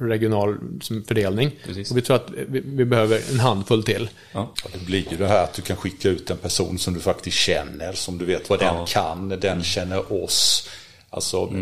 regional 0.00 0.56
som 0.80 1.04
fördelning. 1.04 1.50
Precis. 1.66 1.90
Och 1.90 1.96
vi 1.96 2.02
tror 2.02 2.16
att 2.16 2.30
vi, 2.48 2.60
vi 2.64 2.84
behöver 2.84 3.20
en 3.32 3.40
handfull 3.40 3.82
till. 3.82 4.08
ja. 4.32 4.52
Det 4.72 4.84
blir 4.86 5.10
ju 5.10 5.16
det 5.16 5.26
här 5.26 5.44
att 5.44 5.54
du 5.54 5.62
kan 5.62 5.76
skicka 5.76 6.08
ut 6.08 6.30
en 6.30 6.36
person 6.36 6.78
som 6.78 6.94
du 6.94 7.00
faktiskt 7.00 7.36
känner, 7.36 7.92
som 7.92 8.18
du 8.18 8.24
vet 8.24 8.50
vad 8.50 8.58
den 8.58 8.74
Ja. 8.74 8.86
kan, 8.88 9.28
den 9.28 9.62
känner 9.62 10.12
oss. 10.24 10.68
Alltså, 11.10 11.52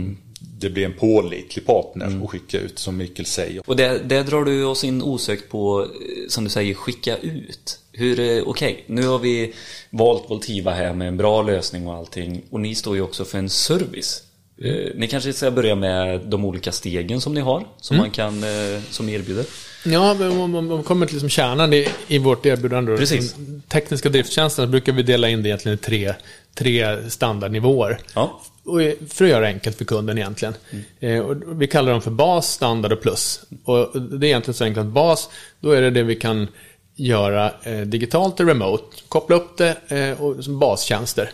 det 0.40 0.70
blir 0.70 0.84
en 0.84 0.92
pålitlig 0.98 1.66
partner 1.66 2.22
att 2.24 2.30
skicka 2.30 2.58
ut 2.60 2.78
som 2.78 2.96
Mikael 2.96 3.26
säger. 3.26 3.62
Och 3.66 3.76
det, 3.76 3.98
det 4.04 4.22
drar 4.22 4.44
du 4.44 4.64
oss 4.64 4.84
in 4.84 5.02
osökt 5.02 5.48
på, 5.50 5.82
eh, 5.82 5.88
som 6.28 6.44
du 6.44 6.50
säger, 6.50 6.74
skicka 6.74 7.16
ut. 7.16 7.78
Hur, 7.92 8.20
eh, 8.20 8.42
okej, 8.46 8.84
nu 8.86 9.06
har 9.06 9.18
vi 9.18 9.54
valt 9.90 10.30
Voltiva 10.30 10.70
här 10.74 10.94
med 10.94 11.08
en 11.08 11.16
bra 11.16 11.42
lösning 11.42 11.86
och 11.86 11.94
allting. 11.94 12.42
Och 12.50 12.60
ni 12.60 12.74
står 12.74 12.96
ju 12.96 13.02
också 13.02 13.24
för 13.24 13.38
en 13.38 13.50
service. 13.50 14.22
Eh, 14.64 14.90
ni 14.94 15.08
kanske 15.08 15.32
ska 15.32 15.50
börja 15.50 15.74
med 15.74 16.20
de 16.20 16.44
olika 16.44 16.72
stegen 16.72 17.20
som 17.20 17.34
ni 17.34 17.40
har, 17.40 17.66
som 17.80 17.96
man 17.96 18.10
kan, 18.10 18.44
eh, 18.44 18.80
som 18.90 19.06
ni 19.06 19.12
erbjuder. 19.12 19.44
Ja, 19.84 20.28
om 20.28 20.50
man 20.50 20.82
kommer 20.82 21.06
till 21.06 21.14
liksom 21.14 21.28
kärnan 21.28 21.72
i, 21.72 21.88
i 22.08 22.18
vårt 22.18 22.46
erbjudande. 22.46 22.92
då. 22.92 22.98
Precis. 22.98 23.34
Den 23.34 23.62
Tekniska 23.68 24.08
drifttjänsterna 24.08 24.68
brukar 24.68 24.92
vi 24.92 25.02
dela 25.02 25.28
in 25.28 25.42
det 25.42 25.48
egentligen 25.48 25.78
i 25.78 25.80
tre, 25.80 26.14
tre 26.54 27.10
standardnivåer. 27.10 28.00
Ja. 28.14 28.40
Och 28.64 28.82
eh, 28.82 28.94
för 29.08 29.24
att 29.24 29.30
göra 29.30 29.40
det 29.40 29.46
enkelt 29.46 29.78
för 29.78 29.84
kunden 29.84 30.18
egentligen. 30.18 30.54
Eh, 31.00 31.18
och 31.18 31.62
vi 31.62 31.66
kallar 31.66 31.92
dem 31.92 32.02
för 32.02 32.10
bas, 32.10 32.52
standard 32.52 32.92
och 32.92 33.00
plus. 33.00 33.40
Och 33.64 34.02
det 34.02 34.26
är 34.26 34.28
egentligen 34.28 34.54
så 34.54 34.64
enkelt 34.64 34.86
att 34.86 34.92
bas, 34.92 35.30
då 35.60 35.70
är 35.70 35.82
det 35.82 35.90
det 35.90 36.02
vi 36.02 36.16
kan 36.16 36.48
göra 36.96 37.52
eh, 37.62 37.80
digitalt 37.80 38.40
och 38.40 38.46
remote. 38.46 38.96
Koppla 39.08 39.36
upp 39.36 39.56
det 39.56 39.76
eh, 39.88 40.22
och, 40.22 40.44
som 40.44 40.58
bastjänster. 40.58 41.30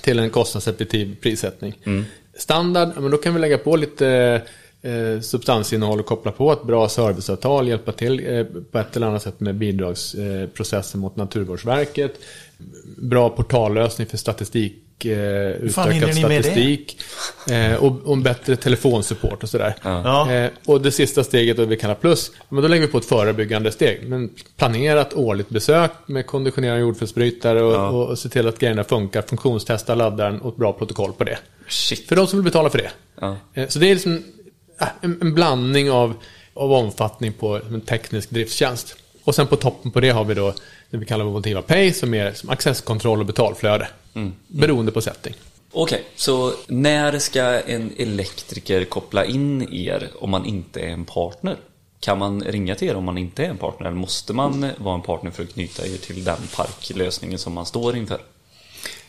Till 0.00 0.18
en 0.18 0.30
kostnadseffektiv 0.30 1.16
prissättning. 1.22 1.74
Standard, 2.36 2.88
men 2.96 3.10
då 3.10 3.16
kan 3.16 3.34
vi 3.34 3.40
lägga 3.40 3.58
på 3.58 3.76
lite 3.76 4.42
eh, 4.82 5.20
substansinnehåll 5.20 6.00
och 6.00 6.06
koppla 6.06 6.32
på 6.32 6.52
ett 6.52 6.62
bra 6.62 6.88
serviceavtal, 6.88 7.68
hjälpa 7.68 7.92
till 7.92 8.26
eh, 8.26 8.44
på 8.70 8.78
ett 8.78 8.96
eller 8.96 9.06
annat 9.06 9.22
sätt 9.22 9.40
med 9.40 9.54
bidragsprocessen 9.54 11.00
mot 11.00 11.16
Naturvårdsverket. 11.16 12.14
Bra 12.96 13.30
portallösning 13.30 14.06
för 14.06 14.16
statistik, 14.16 14.83
eh, 15.00 15.50
utökad 15.50 16.14
statistik 16.14 16.96
eh, 17.50 17.74
och, 17.74 18.00
och 18.04 18.18
bättre 18.18 18.56
telefonsupport 18.56 19.42
och 19.42 19.48
sådär. 19.48 19.74
Ja. 19.82 20.32
Eh, 20.32 20.50
och 20.66 20.80
det 20.80 20.90
sista 20.90 21.24
steget, 21.24 21.56
det 21.56 21.66
vi 21.66 21.76
kallar 21.76 21.94
plus, 21.94 22.30
men 22.48 22.62
då 22.62 22.68
lägger 22.68 22.86
vi 22.86 22.92
på 22.92 22.98
ett 22.98 23.04
förebyggande 23.04 23.72
steg. 23.72 24.08
Men 24.08 24.30
planerat 24.56 25.14
årligt 25.14 25.48
besök 25.48 25.90
med 26.06 26.26
konditionerade 26.26 26.80
jordfelsbrytare 26.80 27.62
och, 27.62 27.72
Ja. 27.74 27.88
och, 27.88 28.08
och 28.08 28.18
se 28.18 28.28
till 28.28 28.48
att 28.48 28.58
grejerna 28.58 28.84
funkar, 28.84 29.22
funktionstesta 29.22 29.94
laddaren 29.94 30.40
och 30.40 30.48
ett 30.52 30.56
bra 30.56 30.72
protokoll 30.72 31.12
på 31.12 31.24
det. 31.24 31.38
Shit. 31.68 32.08
För 32.08 32.16
de 32.16 32.26
som 32.26 32.38
vill 32.38 32.44
betala 32.44 32.70
för 32.70 32.78
det. 32.78 32.90
Ja. 33.20 33.36
Eh, 33.54 33.68
Så 33.68 33.78
det 33.78 33.86
är 33.90 33.94
liksom 33.94 34.22
äh, 34.80 34.86
en, 35.00 35.18
en 35.20 35.34
blandning 35.34 35.90
av, 35.90 36.14
av 36.54 36.72
omfattning 36.72 37.32
på 37.32 37.56
en 37.56 37.80
teknisk 37.80 38.30
driftstjänst. 38.30 38.96
Och 39.24 39.34
sen 39.34 39.46
på 39.46 39.56
toppen 39.56 39.90
på 39.90 40.00
det 40.00 40.10
har 40.10 40.24
vi 40.24 40.34
då 40.34 40.54
det 40.90 40.96
vi 40.96 41.06
kallar 41.06 41.24
Votiva 41.24 41.62
Pay 41.62 41.92
som 41.92 42.14
är 42.14 42.32
som 42.32 42.50
accesskontroll 42.50 43.20
och 43.20 43.26
betalflöde. 43.26 43.88
Mm. 44.14 44.32
Beroende 44.46 44.92
på 44.92 45.00
setting. 45.00 45.34
Okej, 45.72 46.04
så 46.16 46.52
när 46.66 47.18
ska 47.18 47.60
en 47.60 47.92
elektriker 47.98 48.84
koppla 48.84 49.24
in 49.24 49.74
er 49.74 50.10
om 50.14 50.30
man 50.30 50.46
inte 50.46 50.80
är 50.80 50.88
en 50.88 51.04
partner? 51.04 51.56
Kan 52.00 52.18
man 52.18 52.42
ringa 52.42 52.74
till 52.74 52.88
er 52.88 52.96
om 52.96 53.04
man 53.04 53.18
inte 53.18 53.44
är 53.44 53.48
en 53.48 53.56
partner 53.56 53.86
eller 53.86 53.96
måste 53.96 54.32
man 54.32 54.70
vara 54.78 54.94
en 54.94 55.02
partner 55.02 55.30
för 55.30 55.42
att 55.42 55.52
knyta 55.52 55.86
er 55.86 55.96
till 55.96 56.24
den 56.24 56.38
parklösningen 56.56 57.38
som 57.38 57.52
man 57.52 57.66
står 57.66 57.96
inför? 57.96 58.20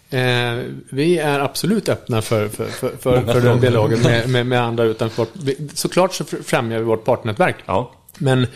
Eh, 0.09 0.63
vi 0.89 1.17
är 1.17 1.39
absolut 1.39 1.89
öppna 1.89 2.21
för, 2.21 2.49
för, 2.49 2.65
för, 2.65 2.89
för, 2.97 3.21
för 3.21 3.41
den 3.41 3.61
dialogen 3.61 4.01
med, 4.01 4.29
med, 4.29 4.45
med 4.45 4.61
andra 4.61 4.83
utanför 4.83 5.27
Såklart 5.73 6.13
så 6.13 6.23
främjar 6.25 6.79
vi 6.79 6.85
vårt 6.85 7.05
partnernätverk. 7.05 7.55
Ja. 7.65 7.91
Men 8.17 8.47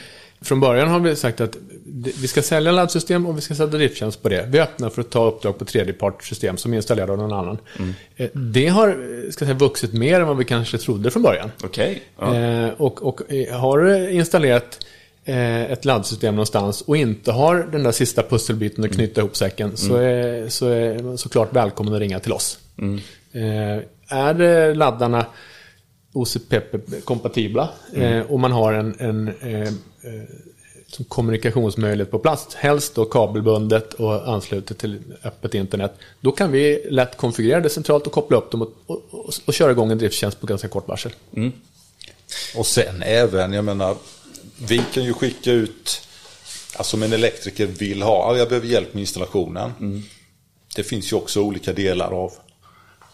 från 0.41 0.59
början 0.59 0.87
har 0.87 0.99
vi 0.99 1.15
sagt 1.15 1.41
att 1.41 1.57
vi 2.21 2.27
ska 2.27 2.41
sälja 2.41 2.71
laddsystem 2.71 3.25
och 3.25 3.37
vi 3.37 3.41
ska 3.41 3.55
sätta 3.55 3.77
drifttjänst 3.77 4.23
på 4.23 4.29
det. 4.29 4.45
Vi 4.49 4.57
är 4.57 4.63
öppna 4.63 4.89
för 4.89 5.01
att 5.01 5.09
ta 5.09 5.27
uppdrag 5.27 5.57
på 5.59 5.65
tredjepartssystem 5.65 6.57
som 6.57 6.73
är 6.73 6.77
installerade 6.77 7.11
av 7.11 7.17
någon 7.17 7.33
annan. 7.33 7.57
Eh, 8.15 8.29
Det 8.33 8.67
har 8.67 8.87
eh, 8.87 9.31
ska 9.31 9.45
säga, 9.45 9.57
vuxit 9.57 9.93
mer 9.93 10.19
än 10.19 10.27
vad 10.27 10.37
vi 10.37 10.45
kanske 10.45 10.77
trodde 10.77 11.11
från 11.11 11.23
början. 11.23 11.51
Okej. 11.63 12.01
Ja. 12.19 12.35
Eh, 12.35 12.69
och, 12.77 13.03
och 13.03 13.21
har 13.51 14.09
installerat 14.09 14.85
ett 15.25 15.85
laddsystem 15.85 16.35
någonstans 16.35 16.81
och 16.81 16.97
inte 16.97 17.31
har 17.31 17.67
den 17.71 17.83
där 17.83 17.91
sista 17.91 18.23
pusselbiten 18.23 18.83
att 18.83 18.91
knyta 18.93 19.21
ihop 19.21 19.35
säcken 19.37 19.77
så, 19.77 19.95
är, 19.95 20.49
så 20.49 20.67
är 20.67 21.03
man 21.03 21.17
såklart 21.17 21.55
välkommen 21.55 21.93
att 21.93 21.99
ringa 21.99 22.19
till 22.19 22.33
oss. 22.33 22.59
Eh, 23.33 23.83
är 24.17 24.75
laddarna 24.75 25.25
OCPP-kompatibla 26.13 27.69
eh, 27.93 28.19
och 28.19 28.39
man 28.39 28.51
har 28.51 28.73
en, 28.73 28.95
en 28.99 29.27
eh, 29.27 29.61
eh, 29.61 30.23
som 30.87 31.05
kommunikationsmöjlighet 31.05 32.11
på 32.11 32.19
plats, 32.19 32.55
helst 32.55 32.95
då 32.95 33.05
kabelbundet 33.05 33.93
och 33.93 34.33
anslutet 34.33 34.77
till 34.77 34.99
öppet 35.23 35.53
internet, 35.53 35.93
då 36.21 36.31
kan 36.31 36.51
vi 36.51 36.85
lätt 36.89 37.17
konfigurera 37.17 37.59
det 37.59 37.69
centralt 37.69 38.07
och 38.07 38.13
koppla 38.13 38.37
upp 38.37 38.51
dem 38.51 38.61
och, 38.61 38.73
och, 38.85 39.03
och, 39.11 39.33
och 39.45 39.53
köra 39.53 39.71
igång 39.71 39.91
en 39.91 39.97
drifttjänst 39.97 40.41
på 40.41 40.47
ganska 40.47 40.67
kort 40.67 40.87
varsel. 40.87 41.11
Och 42.55 42.65
sen 42.65 43.03
även, 43.03 43.53
jag 43.53 43.65
menar, 43.65 43.95
vi 44.67 44.81
kan 44.93 45.03
ju 45.03 45.13
skicka 45.13 45.51
ut, 45.51 46.01
alltså 46.77 46.97
om 46.97 47.03
en 47.03 47.13
elektriker 47.13 47.65
vill 47.65 48.01
ha, 48.01 48.33
ja, 48.33 48.37
jag 48.37 48.49
behöver 48.49 48.67
hjälp 48.67 48.93
med 48.93 49.01
installationen. 49.01 49.71
Det 50.75 50.83
finns 50.83 51.11
ju 51.11 51.15
också 51.15 51.41
olika 51.41 51.73
delar 51.73 52.11
av 52.11 52.33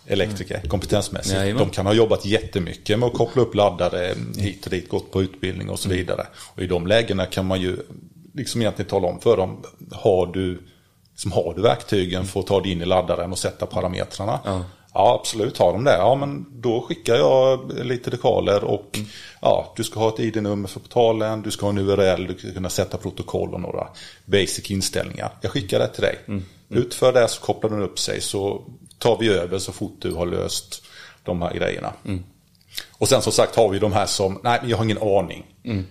elektriker, 0.08 0.62
kompetensmässigt. 0.68 1.36
Jajamän. 1.36 1.64
De 1.64 1.70
kan 1.70 1.86
ha 1.86 1.94
jobbat 1.94 2.26
jättemycket 2.26 3.00
med 3.00 3.08
att 3.08 3.14
koppla 3.14 3.42
upp 3.42 3.56
laddare 3.56 4.14
hit 4.38 4.66
och 4.66 4.72
dit, 4.72 4.90
gått 4.90 5.12
på 5.12 5.22
utbildning 5.22 5.70
och 5.70 5.80
så 5.80 5.90
vidare. 5.90 6.28
Och 6.56 6.64
i 6.64 6.68
de 6.68 6.88
lägena 6.88 7.26
kan 7.26 7.46
man 7.46 7.62
ju 7.62 7.78
liksom 8.34 8.62
egentligen 8.62 8.90
tala 8.90 9.08
om 9.08 9.20
för 9.20 9.38
dem, 9.38 9.64
har 9.92 10.26
du, 10.28 10.62
liksom, 11.12 11.32
har 11.32 11.54
du 11.56 11.62
verktygen 11.62 12.26
för 12.26 12.40
att 12.40 12.48
ta 12.48 12.62
dig 12.62 12.72
in 12.72 12.82
i 12.82 12.86
laddaren 12.86 13.32
och 13.32 13.38
sätta 13.38 13.66
parametrarna? 13.66 14.40
Ja. 14.46 14.64
Ja, 14.98 15.20
absolut 15.22 15.58
har 15.58 15.74
de 15.74 15.84
det. 15.84 15.98
Ja, 15.98 16.16
men 16.16 16.46
då 16.52 16.82
skickar 16.82 17.16
jag 17.16 17.72
lite 17.86 18.10
dekaler 18.10 18.64
och 18.64 18.90
Mm. 18.94 19.08
ja, 19.42 19.74
du 19.76 19.84
ska 19.84 20.00
ha 20.00 20.10
ett 20.10 20.20
ID-nummer 20.20 20.68
för 20.68 20.80
portalen, 20.80 21.42
du 21.42 21.52
ska 21.52 21.66
ha 21.66 21.70
en 21.70 21.78
URL, 21.78 22.28
du 22.28 22.38
ska 22.38 22.54
kunna 22.54 22.70
sätta 22.70 22.98
protokoll 22.98 23.54
och 23.54 23.62
några 23.62 23.88
basic 24.26 24.72
inställningar. 24.72 25.32
Jag 25.42 25.52
skickar 25.52 25.80
det 25.80 25.88
till 25.88 26.02
dig. 26.02 26.20
Mm. 26.28 26.44
Utför 26.70 27.14
det 27.14 27.28
så 27.28 27.42
kopplar 27.42 27.70
den 27.70 27.82
upp 27.82 28.00
sig 28.00 28.22
så 28.22 28.64
tar 29.00 29.18
vi 29.20 29.30
över 29.30 29.60
så 29.60 29.72
fort 29.72 29.96
du 30.00 30.14
har 30.14 30.26
löst 30.26 30.84
de 31.24 31.42
här 31.42 31.54
grejerna. 31.54 31.94
Mm. 32.06 32.24
Och 32.98 33.10
sen 33.10 33.22
som 33.22 33.32
sagt 33.32 33.56
har 33.56 33.70
vi 33.70 33.80
de 33.80 33.94
här 33.94 34.06
som, 34.06 34.40
nej 34.44 34.60
jag 34.66 34.78
har 34.78 34.84
ingen 34.84 35.02
aning. 35.02 35.46
Mm. 35.66 35.86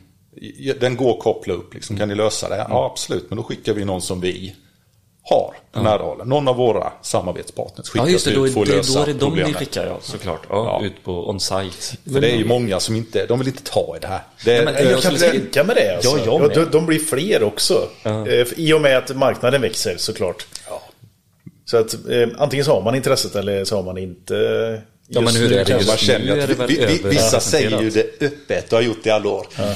Den 0.80 0.96
går 0.96 1.12
att 1.16 1.20
koppla 1.22 1.54
upp, 1.54 1.74
liksom. 1.74 1.98
kan 1.98 2.08
ni 2.08 2.14
lösa 2.14 2.48
det? 2.48 2.66
Ja 2.68 2.86
absolut, 2.92 3.24
men 3.30 3.36
då 3.36 3.42
skickar 3.42 3.72
vi 3.74 3.84
någon 3.84 4.02
som 4.02 4.20
vi 4.20 4.54
har 5.22 5.54
på 5.72 5.82
nära 5.82 6.02
håll. 6.02 6.26
Någon 6.26 6.48
av 6.48 6.56
våra 6.56 6.92
samarbetspartners 7.02 7.86
Ja, 7.94 8.02
skickas 8.04 8.10
just 8.12 8.24
det. 8.24 8.34
Då, 8.34 8.46
ut 8.46 8.52
för 8.54 8.60
att 8.60 8.66
det, 8.66 8.72
då 8.72 8.76
lösa 8.76 9.02
är 9.02 9.06
det 9.06 9.12
de 9.12 9.34
ni 9.34 9.54
skickar, 9.54 9.86
ja, 9.86 9.98
såklart. 10.00 10.40
Ja, 10.48 10.80
Ja. 10.80 10.86
Ut 10.86 11.04
på 11.04 11.28
on-site. 11.30 11.96
För 12.12 12.20
det 12.20 12.30
är 12.30 12.36
ju 12.36 12.44
många 12.44 12.80
som 12.80 12.94
inte, 12.96 13.26
de 13.26 13.38
vill 13.38 13.48
inte 13.48 13.62
ta 13.62 13.94
i 13.96 14.00
det 14.00 14.06
här. 14.06 14.20
Det, 14.44 14.54
Nej, 14.54 14.64
men- 14.64 14.74
Jag 14.74 14.92
Jag 14.92 15.02
kan 15.02 15.16
tänka 15.16 15.64
mig 15.64 15.76
det. 15.76 15.94
Alltså. 15.96 16.18
Ja, 16.18 16.24
jag 16.24 16.40
med. 16.40 16.50
de, 16.50 16.64
de 16.64 16.86
blir 16.86 16.98
fler 16.98 17.42
också. 17.42 17.88
Eh, 18.02 18.12
I 18.56 18.72
och 18.72 18.80
med 18.80 18.96
att 18.98 19.16
marknaden 19.16 19.60
växer 19.62 19.96
såklart. 19.98 20.46
Så 21.74 21.80
att 21.80 21.94
eh, 22.10 22.28
antingen 22.38 22.64
så 22.64 22.72
har 22.74 22.82
man 22.82 22.94
intresset 22.94 23.36
eller 23.36 23.64
så 23.64 23.76
har 23.76 23.82
man 23.82 23.98
inte. 23.98 24.36
eh, 24.36 24.80
Ja, 25.08 25.20
men 25.20 25.34
hur 25.36 25.52
är 25.52 25.64
det 25.64 25.72
just 25.72 25.90
nu 25.90 25.96
känner 25.98 26.36
är 26.36 26.42
att 26.42 26.58
det 26.58 26.66
vi, 26.66 26.76
väl 26.78 26.86
vi, 26.88 27.00
vi, 27.02 27.08
vissa 27.08 27.40
säger 27.40 27.82
ju 27.82 27.90
det 27.90 28.22
öppet 28.26 28.72
och 28.72 28.78
har 28.78 28.82
gjort 28.82 28.98
det 29.02 29.08
i 29.08 29.12
alla 29.12 29.28
år. 29.28 29.46
Ja, 29.58 29.74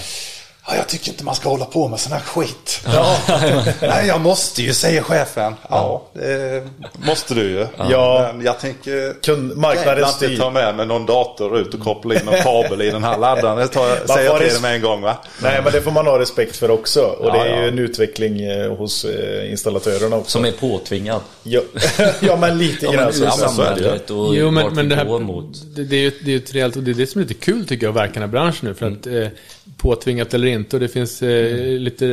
jag 0.77 0.89
tycker 0.89 1.09
inte 1.09 1.25
man 1.25 1.35
ska 1.35 1.49
hålla 1.49 1.65
på 1.65 1.89
med 1.89 2.01
sån 2.01 2.13
här 2.13 2.21
skit. 2.21 2.81
Nej, 3.81 4.07
jag 4.07 4.21
måste 4.21 4.63
ju, 4.63 4.73
säger 4.75 5.03
chefen. 5.03 5.55
Ja, 5.71 6.03
det 6.15 6.67
måste 7.07 7.35
du 7.35 7.43
ju. 7.43 7.67
Ja. 7.91 8.31
Men 8.35 8.45
jag 8.47 8.59
tänker... 8.61 9.13
Kund- 9.23 9.57
marknaden 9.57 10.07
styr. 10.07 10.31
inte 10.31 10.43
ta 10.43 10.51
med 10.51 10.75
mig 10.77 10.87
någon 10.87 11.07
dator 11.07 11.59
ut 11.59 11.75
och 11.75 11.81
koppla 11.81 12.15
in 12.15 12.21
någon 12.25 12.41
kabel 12.43 12.83
i 12.83 12.91
den 12.91 13.05
här 13.05 13.19
laddaren. 13.19 13.57
Det 13.59 13.69
tar, 13.69 13.89
jag- 13.89 14.09
säger 14.09 14.25
jag 14.31 14.39
till 14.41 14.49
dig 14.49 14.61
med 14.63 14.75
en 14.75 14.83
gång 14.83 15.01
va? 15.01 15.19
Nej, 15.43 15.61
men 15.65 15.73
det 15.73 15.81
får 15.81 15.91
man 15.91 16.07
ha 16.07 16.19
respekt 16.19 16.57
för 16.57 16.71
också. 16.71 17.01
Och 17.03 17.29
Ja, 17.29 17.33
det 17.33 17.39
är 17.51 17.57
ju 17.57 17.63
ja. 17.63 17.69
en 17.69 17.79
utveckling 17.79 18.41
eh, 18.43 18.77
hos 18.77 19.05
eh, 19.05 19.51
installatörerna 19.51 20.17
också. 20.17 20.31
Som 20.31 20.45
är 20.45 20.53
påtvingad. 20.53 21.21
Ja, 21.43 21.61
ja 22.21 22.37
men 22.37 22.59
lite 22.59 22.87
Ja, 22.87 22.93
grann. 22.93 23.05
men 23.21 23.35
så. 23.35 23.63
är 23.63 23.75
det. 24.07 24.11
och 24.15 24.37
Jo, 24.37 24.51
men, 24.51 24.75
men 24.75 24.89
det, 24.89 24.97
här, 24.97 25.05
mot. 25.05 25.47
det, 25.77 25.85
det 25.85 25.97
är 25.97 26.01
ju 26.01 26.11
det 26.11 26.31
är 26.31 26.33
ju 26.33 26.37
ett 26.37 26.55
reellt, 26.55 26.77
och 26.77 26.83
det 26.83 26.91
är 26.91 26.95
det 26.95 27.07
som 27.07 27.21
är 27.21 27.25
lite 27.27 27.41
kul 27.41 27.67
tycker 27.67 27.87
jag 27.87 27.91
att 27.91 27.97
verka 27.97 28.11
i 28.11 28.15
den 28.15 28.23
här 28.23 28.29
branschen 28.29 28.69
nu. 28.69 28.75
För 28.75 28.87
att 28.87 29.07
eh, 29.07 29.39
påtvingat 29.77 30.35
eller 30.35 30.47
inte, 30.47 30.77
och 30.77 30.81
det 30.81 30.89
finns 30.89 31.23
eh, 31.23 31.79
lite, 31.79 32.07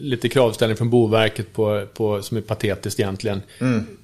lite 0.00 0.28
kravställning 0.28 0.76
från 0.76 0.90
Boverket 0.90 1.52
på, 1.52 1.86
på, 1.94 2.22
som 2.22 2.36
är 2.36 2.40
patetiskt 2.40 3.00
egentligen. 3.00 3.42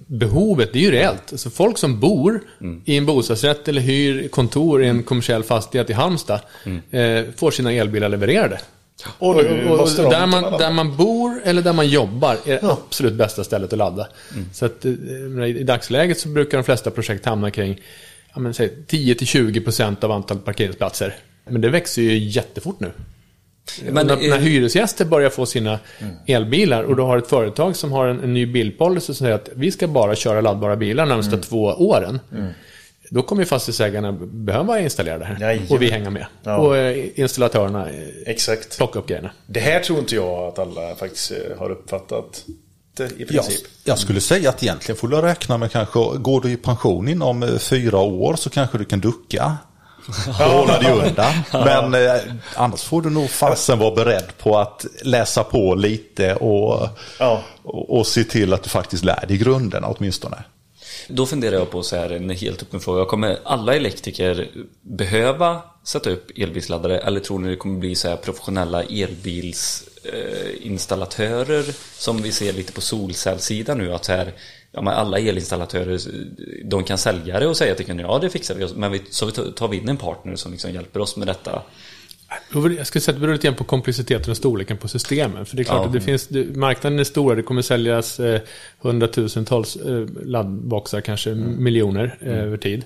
Behovet, 0.06 0.72
det 0.72 0.78
är 0.78 0.82
ju 0.82 0.90
reellt. 0.90 1.32
Alltså 1.32 1.50
folk 1.50 1.78
som 1.78 2.00
bor 2.00 2.40
i 2.84 2.96
en 2.96 3.06
bostadsrätt 3.06 3.68
eller 3.68 3.80
hyr 3.80 4.28
kontor 4.28 4.82
i 4.82 4.86
en 4.86 5.02
kommersiell 5.02 5.42
fastighet 5.42 5.90
i 5.90 5.92
Halmstad 5.92 6.40
eh, 6.90 7.24
får 7.36 7.50
sina 7.50 7.72
elbilar 7.72 8.08
levererade. 8.08 8.60
Och 9.18 9.34
Och, 9.70 9.80
och, 9.80 9.88
de 9.96 10.10
där, 10.10 10.26
man, 10.26 10.42
där 10.58 10.70
man 10.70 10.96
bor 10.96 11.40
eller 11.44 11.62
där 11.62 11.72
man 11.72 11.88
jobbar 11.88 12.36
är 12.44 12.60
det 12.60 12.70
absolut 12.70 13.14
bästa 13.14 13.44
stället 13.44 13.72
att 13.72 13.78
ladda. 13.78 14.08
Så 14.52 14.66
att, 14.66 14.84
eh, 14.84 14.92
i, 15.44 15.62
dagsläget 15.62 16.18
så 16.18 16.28
brukar 16.28 16.58
de 16.58 16.64
flesta 16.64 16.90
projekt 16.90 17.26
hamna 17.26 17.50
kring 17.50 17.80
ja, 18.34 18.40
men, 18.40 18.54
säg, 18.54 18.76
10-20% 18.88 20.04
av 20.04 20.12
antalet 20.12 20.44
parkeringsplatser. 20.44 21.14
Men 21.50 21.60
det 21.60 21.70
växer 21.70 22.02
ju 22.02 22.18
jättefort 22.18 22.80
nu. 22.80 22.92
Men, 23.90 24.06
när, 24.06 24.16
när 24.16 24.38
hyresgäster 24.38 25.04
börjar 25.04 25.30
få 25.30 25.46
sina 25.46 25.78
elbilar 26.26 26.82
och 26.82 26.96
då 26.96 27.06
har 27.06 27.18
ett 27.18 27.26
företag 27.28 27.76
som 27.76 27.92
har 27.92 28.06
en, 28.06 28.20
en 28.20 28.34
ny 28.34 28.46
bilpolicy 28.46 29.06
som 29.06 29.14
säger 29.14 29.34
att 29.34 29.48
vi 29.54 29.70
ska 29.70 29.88
bara 29.88 30.14
köra 30.14 30.40
laddbara 30.40 30.76
bilar 30.76 31.06
de 31.06 31.14
närmsta 31.14 31.36
två 31.36 31.64
åren. 31.64 32.20
Då 33.10 33.22
kommer 33.22 33.42
ju 33.42 33.46
fastighetsägarna 33.46 34.12
behöva 34.22 34.80
installera 34.80 35.18
det 35.18 35.24
här. 35.24 35.40
Jajamän. 35.40 35.66
Och 35.70 35.82
vi 35.82 35.90
hänga 35.90 36.10
med. 36.10 36.26
Ja. 36.42 36.56
Och 36.56 36.76
eh, 36.76 37.06
installatörerna 37.14 37.90
eh, 37.90 37.96
Exakt. 38.26 38.76
plocka 38.76 38.98
upp 38.98 39.06
grejerna. 39.06 39.30
Det 39.46 39.60
här 39.60 39.80
tror 39.80 39.98
inte 39.98 40.14
jag 40.14 40.48
att 40.48 40.58
alla 40.58 40.94
faktiskt 40.94 41.30
eh, 41.30 41.58
har 41.58 41.70
uppfattat. 41.70 42.44
I 42.98 43.02
Jag, 43.18 43.28
princip. 43.28 43.66
jag 43.84 43.98
skulle 43.98 44.20
säga 44.20 44.48
att 44.48 44.62
egentligen 44.62 44.96
får 44.96 45.08
du 45.08 45.16
räkna 45.16 45.58
med 45.58 45.72
kanske, 45.72 45.98
går 46.18 46.40
du 46.40 46.52
i 46.52 46.56
pension 46.56 47.08
inom 47.08 47.58
fyra 47.58 47.98
år 47.98 48.34
så 48.36 48.50
kanske 48.50 48.78
du 48.78 48.84
kan 48.84 49.00
ducka. 49.00 49.56
Och 50.28 50.34
hålla 50.34 50.78
dig 50.78 50.92
undan. 50.92 51.32
Men 51.52 51.94
eh, 51.94 52.20
annars 52.54 52.82
får 52.82 53.02
du 53.02 53.10
nog 53.10 53.30
fasen 53.30 53.78
vara 53.78 53.94
beredd 53.94 54.32
på 54.38 54.58
att 54.58 54.86
läsa 55.02 55.44
på 55.44 55.74
lite 55.74 56.34
och, 56.34 56.88
Ja. 57.18 57.42
och, 57.62 57.98
och 57.98 58.06
se 58.06 58.24
till 58.24 58.52
att 58.52 58.62
du 58.62 58.68
faktiskt 58.70 59.04
lär 59.04 59.24
dig 59.28 59.36
grunderna 59.36 59.86
åtminstone. 59.88 60.44
Då 61.08 61.26
funderar 61.26 61.56
jag 61.56 61.70
på 61.70 61.82
så 61.82 61.96
här 61.96 62.10
en 62.10 62.30
helt 62.30 62.62
öppen 62.62 62.80
fråga. 62.80 63.04
Kommer 63.04 63.38
alla 63.44 63.74
elektriker 63.74 64.48
behöva 64.82 65.62
sätta 65.84 66.10
upp 66.10 66.30
elbilsladdare 66.38 66.98
eller 66.98 67.20
tror 67.20 67.38
ni 67.38 67.50
det 67.50 67.56
kommer 67.56 67.78
bli 67.78 67.94
så 67.94 68.08
här 68.08 68.16
professionella 68.16 68.82
elbilsinstallatörer 68.82 71.64
som 71.98 72.22
vi 72.22 72.32
ser 72.32 72.52
lite 72.52 72.72
på 72.72 72.80
solcellssidan 72.80 73.78
nu 73.78 73.94
att 73.94 74.04
så 74.04 74.12
här 74.12 74.32
Ja, 74.72 74.82
men 74.82 74.92
alla 74.94 75.18
elinstallatörer 75.18 76.00
de 76.64 76.84
kan 76.84 76.98
sälja 76.98 77.40
det 77.40 77.46
och 77.46 77.56
säga 77.56 77.72
att 77.72 77.78
det 77.78 77.84
kan, 77.84 77.98
ja 77.98 78.18
det 78.18 78.30
fixar 78.30 78.54
vi 78.54 78.68
men 78.74 78.92
vi, 78.92 79.02
så 79.10 79.26
vi 79.26 79.32
tar- 79.32 79.50
tar 79.52 79.68
vi 79.68 79.76
in 79.76 79.88
en 79.88 79.96
partner 79.96 80.36
som 80.36 80.52
liksom 80.52 80.70
hjälper 80.72 81.00
oss 81.00 81.16
med 81.16 81.26
detta. 81.26 81.62
Jag 82.78 82.86
skulle 82.86 83.02
säga 83.02 83.12
att 83.12 83.16
det 83.16 83.20
beror 83.20 83.32
lite 83.32 83.46
grann 83.46 83.56
på 83.56 83.64
komplexiteten 83.64 84.30
och 84.30 84.36
storleken 84.36 84.76
på 84.76 84.88
systemen. 84.88 85.46
För 85.46 85.56
det 85.56 85.62
är 85.62 85.64
klart 85.64 85.78
Ja. 85.80 85.86
att 85.86 85.92
det 85.92 86.00
finns, 86.00 86.26
det, 86.26 86.56
marknaden 86.56 86.98
är 86.98 87.04
stor, 87.04 87.36
det 87.36 87.42
kommer 87.42 87.62
säljas 87.62 88.20
eh, 88.20 88.40
hundratusentals 88.78 89.76
eh, 89.76 90.06
laddboxar, 90.24 91.00
kanske 91.00 91.30
Mm. 91.30 91.64
miljoner 91.64 92.18
eh, 92.20 92.38
över 92.38 92.56
tid. 92.56 92.84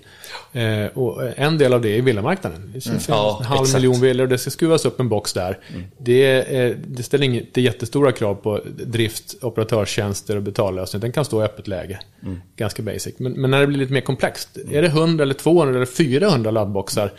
Eh, 0.53 0.87
och 0.99 1.23
en 1.39 1.59
del 1.59 1.73
av 1.73 1.83
det 1.83 1.99
är 1.99 2.03
villamarknaden. 2.03 2.67
Det 2.67 2.73
finns 2.73 2.87
Mm. 2.87 3.01
Ja, 3.09 3.37
en 3.41 3.47
halv 3.47 3.61
exakt. 3.63 3.75
miljon 3.77 4.01
villor 4.01 4.25
och 4.25 4.29
det 4.31 4.39
ska 4.39 4.51
skruvas 4.51 4.85
upp 4.85 5.01
en 5.01 5.09
box 5.09 5.33
där. 5.33 5.59
Det, 5.99 6.57
eh, 6.57 6.77
det 6.87 7.03
ställer 7.03 7.25
inget, 7.25 7.55
det 7.55 7.61
är 7.61 7.65
jättestora 7.65 8.13
krav 8.13 8.35
på 8.35 8.61
drift, 8.87 9.35
operatörstjänster 9.43 10.37
och 10.37 10.43
betallösning. 10.43 11.01
Den 11.01 11.13
kan 11.13 11.25
stå 11.25 11.41
i 11.43 11.45
öppet 11.45 11.69
läge. 11.69 11.99
Mm. 12.23 12.41
Ganska 12.57 12.83
basic. 12.83 13.15
Men, 13.19 13.33
men 13.33 13.51
när 13.51 13.61
det 13.61 13.67
blir 13.67 13.79
lite 13.79 13.93
mer 13.93 14.01
komplext, 14.01 14.59
är 14.71 14.83
det 14.83 14.89
100 14.89 15.23
eller 15.23 15.35
200 15.35 15.75
eller 15.77 15.87
400 15.87 16.51
laddboxar, 16.51 17.13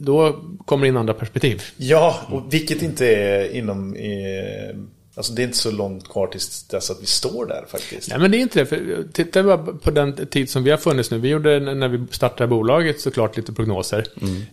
då 0.00 0.36
kommer 0.64 0.82
det 0.84 0.88
in 0.88 0.96
andra 0.96 1.14
perspektiv. 1.14 1.62
Ja, 1.76 2.20
och 2.28 2.54
vilket 2.54 2.82
inte 2.82 3.06
är 3.06 3.54
inom 3.56 3.94
eh, 3.96 4.76
Alltså 5.14 5.32
det 5.32 5.42
är 5.42 5.44
inte 5.44 5.58
så 5.58 5.70
långt 5.70 6.08
kvar 6.08 6.26
tills 6.26 6.62
dess 6.64 6.90
att 6.90 7.02
vi 7.02 7.06
står 7.06 7.46
där 7.46 7.64
faktiskt. 7.68 8.10
Nej, 8.10 8.18
men 8.18 8.30
det 8.30 8.36
är 8.36 8.40
inte 8.40 8.58
det. 8.58 8.66
För 8.66 9.04
tittar 9.12 9.42
vi 9.42 9.72
på 9.78 9.90
den 9.90 10.26
tid 10.26 10.50
som 10.50 10.64
vi 10.64 10.70
har 10.70 10.78
funnits 10.78 11.10
nu. 11.10 11.18
Vi 11.18 11.28
gjorde 11.28 11.60
när 11.60 11.88
vi 11.88 12.06
startade 12.10 12.48
bolaget 12.48 13.00
såklart 13.00 13.36
lite 13.36 13.52
prognoser. 13.52 14.06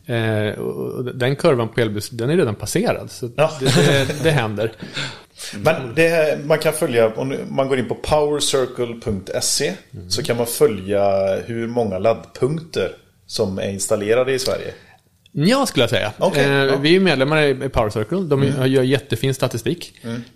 Mm. 0.06 0.50
Eh, 0.50 0.60
och 0.60 1.06
den 1.16 1.36
kurvan 1.36 1.70
på 1.70 1.82
elbus, 1.82 2.10
den 2.10 2.30
är 2.30 2.38
redan 2.38 2.56
passerad. 2.56 3.12
Så 3.12 3.30
Ja. 3.36 3.52
det, 3.60 3.66
det, 3.66 4.24
det 4.24 4.32
händer. 4.32 4.72
Men 5.58 5.96
det 5.96 6.40
man 6.46 6.60
kan 6.60 6.74
följa, 6.74 7.14
om 7.16 7.36
man 7.50 7.68
går 7.68 7.80
in 7.80 7.88
på 7.88 7.96
powercircle.se 7.96 9.74
så 10.10 10.24
kan 10.24 10.38
man 10.38 10.46
följa 10.48 11.36
hur 11.46 11.68
många 11.68 12.00
laddpunkter 12.00 12.92
som 13.26 13.60
är 13.60 13.70
installerade 13.70 14.34
i 14.34 14.40
Sverige. 14.40 14.74
Ja, 15.46 15.66
skulle 15.66 15.84
jag 15.84 15.90
säga. 15.90 16.14
Okej, 16.18 16.44
eh, 16.44 16.52
ja. 16.52 16.64
Mm. 16.64 16.82
Vi 16.82 16.96
är 16.96 17.00
medlemmar 17.00 17.44
i 17.44 17.70
Power 17.70 17.90
Circle. 17.90 18.18
De 18.18 18.44
gör 18.44 18.84
jättefin 18.84 19.34
statistik. 19.34 19.94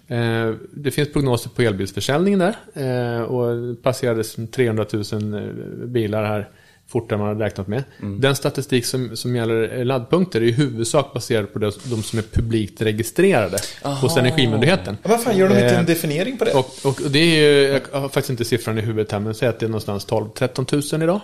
Eh, 0.08 0.52
det 0.74 0.91
finns 0.91 1.14
prognoser 1.14 1.49
på 1.49 1.62
elbilsförsäljningen 1.62 2.39
där. 2.39 2.56
Eh, 2.74 3.22
och 3.22 3.82
passerades 3.84 4.36
300 4.52 4.86
000 4.91 5.88
bilar 5.88 6.26
här 6.26 6.49
fortare 6.88 7.16
än 7.16 7.20
man 7.20 7.28
hade 7.28 7.45
räknat 7.45 7.68
med. 7.68 7.84
Mm. 8.02 8.22
Den 8.22 8.36
statistik 8.36 8.86
som, 8.86 9.18
som 9.18 9.36
gäller 9.36 9.78
eh, 9.78 9.86
laddpunkter 9.86 10.41
är 10.41 10.45
i 10.45 10.52
huvudsak 10.52 11.14
baserad 11.14 11.54
på 11.54 11.60
de, 11.60 11.72
de 11.84 12.04
som 12.04 12.20
är 12.20 12.24
publikt 12.24 12.82
registrerade 12.82 13.58
hos 14.02 14.18
Energimyndigheten. 14.18 14.97
Ja, 15.04 15.10
vad 15.10 15.24
fan, 15.24 15.38
gör 15.38 15.49
de 15.49 15.54
inte 15.54 15.66
Eh, 15.66 15.80
en 15.80 15.86
definiering 15.86 16.38
på 16.38 16.45
det? 16.45 16.52
Och, 16.52 16.76
och 16.84 17.02
och 17.02 17.12
det 17.12 17.20
är 17.20 17.36
ju, 17.36 17.80
jag 17.91 17.99
har 17.99 18.10
faktiskt 18.10 18.30
inte 18.30 18.45
siffran 18.45 18.78
i 18.78 18.82
huvudet 18.82 19.12
här, 19.12 19.20
men 19.20 19.34
säg 19.34 19.49
att 19.49 19.60
det 19.60 19.66
är 19.66 19.68
någonstans 19.68 20.08
12-13 20.08 20.93
000 20.93 21.04
idag. 21.04 21.22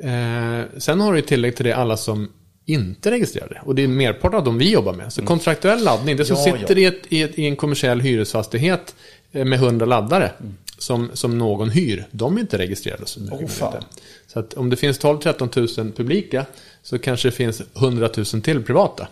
Eh, 0.00 0.78
sen 0.78 1.00
har 1.00 1.12
du 1.12 1.18
i 1.18 1.22
tillägg 1.22 1.56
till 1.56 1.64
det 1.64 1.72
alla 1.72 1.96
som 1.96 2.28
inte 2.68 3.10
registrerade. 3.10 3.60
Och 3.64 3.74
det 3.74 3.82
är 3.82 3.88
merparten 3.88 4.38
av 4.38 4.44
dem 4.44 4.58
vi 4.58 4.70
jobbar 4.70 4.92
med. 4.92 5.12
Så 5.12 5.22
kontraktuell 5.22 5.84
laddning, 5.84 6.16
det 6.16 6.24
som 6.24 6.36
Mm. 6.36 6.46
Ja, 6.46 6.58
sitter 6.60 6.76
ja. 6.76 6.80
I, 6.80 6.84
ett, 6.84 7.02
i, 7.08 7.22
ett, 7.22 7.38
i 7.38 7.46
en 7.46 7.56
kommersiell 7.56 8.00
hyresfastighet 8.00 8.94
eh, 9.32 9.44
med 9.44 9.58
100 9.58 9.86
laddare 9.86 10.32
som, 10.78 11.10
som 11.12 11.38
någon 11.38 11.70
hyr, 11.70 12.06
de 12.10 12.36
är 12.36 12.40
inte 12.40 12.58
registrerade. 12.58 13.02
hos 13.30 13.54
fan. 13.58 13.84
så 14.26 14.38
att 14.38 14.54
om 14.54 14.70
det 14.70 14.76
finns 14.76 15.00
12-13 15.00 15.80
000 15.82 15.92
publika 15.92 16.46
så 16.82 16.98
kanske 16.98 17.28
det 17.28 17.32
finns 17.32 17.62
100 17.76 18.10
000 18.16 18.24
till 18.24 18.62
privata. 18.64 19.08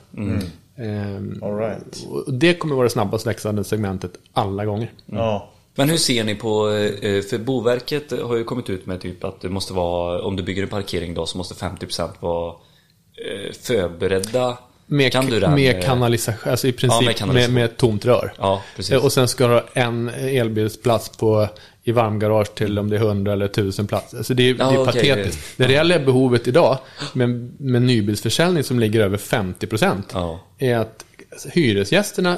Ehm, 0.78 1.42
All 1.42 1.58
right. 1.58 2.06
och 2.08 2.34
det 2.34 2.54
kommer 2.54 2.74
vara 2.74 2.84
det 2.84 2.90
snabbast 2.90 3.26
växande 3.26 3.64
segmentet 3.64 4.12
alla 4.32 4.64
gånger. 4.64 4.92
Ja. 5.06 5.50
Men 5.74 5.90
hur 5.90 5.96
ser 5.96 6.24
ni 6.24 6.34
på, 6.34 6.68
eh, 6.70 7.22
för 7.22 7.38
Boverket 7.38 8.10
har 8.22 8.36
ju 8.36 8.44
kommit 8.44 8.70
ut 8.70 8.86
med 8.86 9.00
typ 9.00 9.24
att 9.24 9.40
det 9.40 9.48
måste 9.48 9.72
vara, 9.72 10.22
om 10.22 10.36
du 10.36 10.42
bygger 10.42 10.62
en 10.62 10.68
parkering 10.68 11.14
då 11.14 11.26
så 11.26 11.38
måste 11.38 11.54
50% 11.54 12.08
vara 12.20 12.48
eh, 12.50 12.56
förberedda. 13.62 14.58
Med, 14.88 15.12
kan 15.12 15.26
med 15.54 15.76
eh, 15.76 15.82
kanalisation, 15.82 16.50
alltså 16.50 16.66
i 16.66 16.70
Ja, 16.70 16.76
princip 16.78 17.00
med 17.00 17.06
med, 17.06 17.16
kanalisation. 17.16 17.54
med, 17.54 17.64
ett 17.64 17.76
tomt 17.76 18.04
rör. 18.04 18.32
Ja, 18.38 18.62
precis. 18.76 18.92
Eh, 18.92 19.04
Och 19.04 19.12
sen 19.12 19.28
ska 19.28 19.46
du 19.46 19.54
ha 19.54 19.64
en 19.72 20.08
elbilsplats 20.08 21.08
på, 21.16 21.48
i 21.84 21.92
varmgarage 21.92 22.54
till 22.54 22.78
om 22.78 22.90
det 22.90 22.96
är 22.96 23.00
100 23.00 23.32
eller 23.32 23.46
1000 23.46 23.86
platser. 23.86 24.16
Alltså 24.18 24.34
det 24.34 24.42
är, 24.42 24.48
Ja, 24.48 24.54
det 24.54 24.62
är 24.74 24.78
okej. 24.82 24.86
patetiskt. 25.10 25.56
Det 25.56 25.66
reella 25.68 25.98
behovet 25.98 26.48
idag 26.48 26.78
med, 27.12 27.28
med 27.60 27.82
nybilsförsäljning 27.82 28.64
som 28.64 28.78
ligger 28.80 29.00
över 29.00 29.16
50% 29.18 30.02
Ja. 30.12 30.40
är 30.58 30.76
att 30.76 31.04
alltså, 31.32 31.48
hyresgästerna 31.52 32.36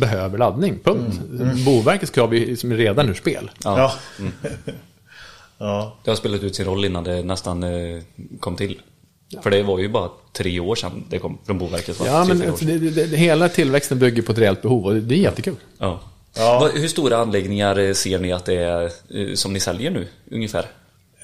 behöver 0.00 0.38
laddning. 0.38 0.78
Punkt. 0.84 1.20
Boverkets 1.66 2.10
krav 2.12 2.34
är 2.34 2.46
liksom 2.46 2.72
redan 2.72 3.08
ur 3.08 3.14
spel. 3.14 3.50
Ja, 3.64 3.78
Ja. 4.18 4.24
ja. 5.58 5.96
Det 6.04 6.10
har 6.10 6.16
spelat 6.16 6.42
ut 6.42 6.56
sin 6.56 6.66
roll 6.66 6.84
innan 6.84 7.04
det 7.04 7.22
nästan 7.22 7.62
eh, 7.62 8.02
kom 8.40 8.56
till. 8.56 8.80
För 9.42 9.50
det 9.50 9.62
var 9.62 9.78
ju 9.78 9.88
bara 9.88 10.10
tre 10.32 10.60
år 10.60 10.74
sedan 10.74 11.04
det 11.10 11.18
kom 11.18 11.38
från 11.46 11.58
Boverket. 11.58 12.00
Ja, 12.04 12.24
men 12.24 12.38
det, 12.38 12.78
det, 12.78 13.06
det, 13.06 13.16
hela 13.16 13.48
tillväxten 13.48 13.98
bygger 13.98 14.22
på 14.22 14.32
ett 14.32 14.38
reellt 14.38 14.62
behov 14.62 14.86
och 14.86 14.94
det 14.94 15.14
är 15.14 15.18
jättekul. 15.18 15.56
Ja. 15.78 16.00
Ja. 16.36 16.70
Hur 16.74 16.88
stora 16.88 17.16
anläggningar 17.16 17.78
eh, 17.78 17.92
ser 17.92 18.18
ni 18.18 18.32
att 18.32 18.44
det 18.44 18.54
är 18.54 18.84
eh, 18.84 19.34
som 19.34 19.52
ni 19.52 19.60
säljer 19.60 19.90
nu, 19.90 20.06
ungefär? 20.30 20.66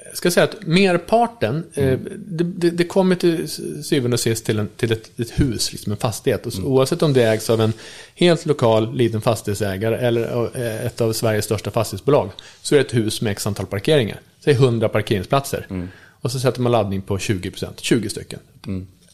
Jag 0.06 0.16
ska 0.16 0.30
säga 0.30 0.44
att 0.44 0.66
merparten, 0.66 1.64
eh, 1.74 1.98
det, 2.16 2.44
det, 2.44 2.70
det 2.70 2.84
kommer 2.84 3.16
till 3.16 3.48
syvende 3.84 4.14
och 4.14 4.20
sist 4.20 4.46
till, 4.46 4.58
en, 4.58 4.68
till 4.76 4.92
ett, 4.92 5.20
ett 5.20 5.40
hus, 5.40 5.72
liksom 5.72 5.92
en 5.92 5.98
fastighet. 5.98 6.46
Och 6.46 6.52
så, 6.52 6.62
Oavsett 6.62 7.02
om 7.02 7.12
det 7.12 7.22
ägs 7.22 7.50
av 7.50 7.60
en 7.60 7.72
helt 8.14 8.46
lokal 8.46 8.94
liten 8.96 9.20
fastighetsägare 9.20 9.96
eller 9.96 10.56
ett 10.86 11.00
av 11.00 11.12
Sveriges 11.12 11.44
största 11.44 11.70
fastighetsbolag, 11.70 12.30
så 12.62 12.74
är 12.74 12.78
det 12.78 12.84
ett 12.84 12.94
hus 12.94 13.20
med 13.20 13.30
x 13.30 13.46
antal 13.46 13.66
parkeringar. 13.66 14.20
Säg 14.44 14.52
100 14.52 14.88
parkeringsplatser. 14.88 15.88
Och 16.24 16.32
så 16.32 16.40
sätter 16.40 16.60
man 16.60 16.72
laddning 16.72 17.02
på 17.02 17.16
20%, 17.16 17.68
20 17.76 18.08
stycken. 18.08 18.38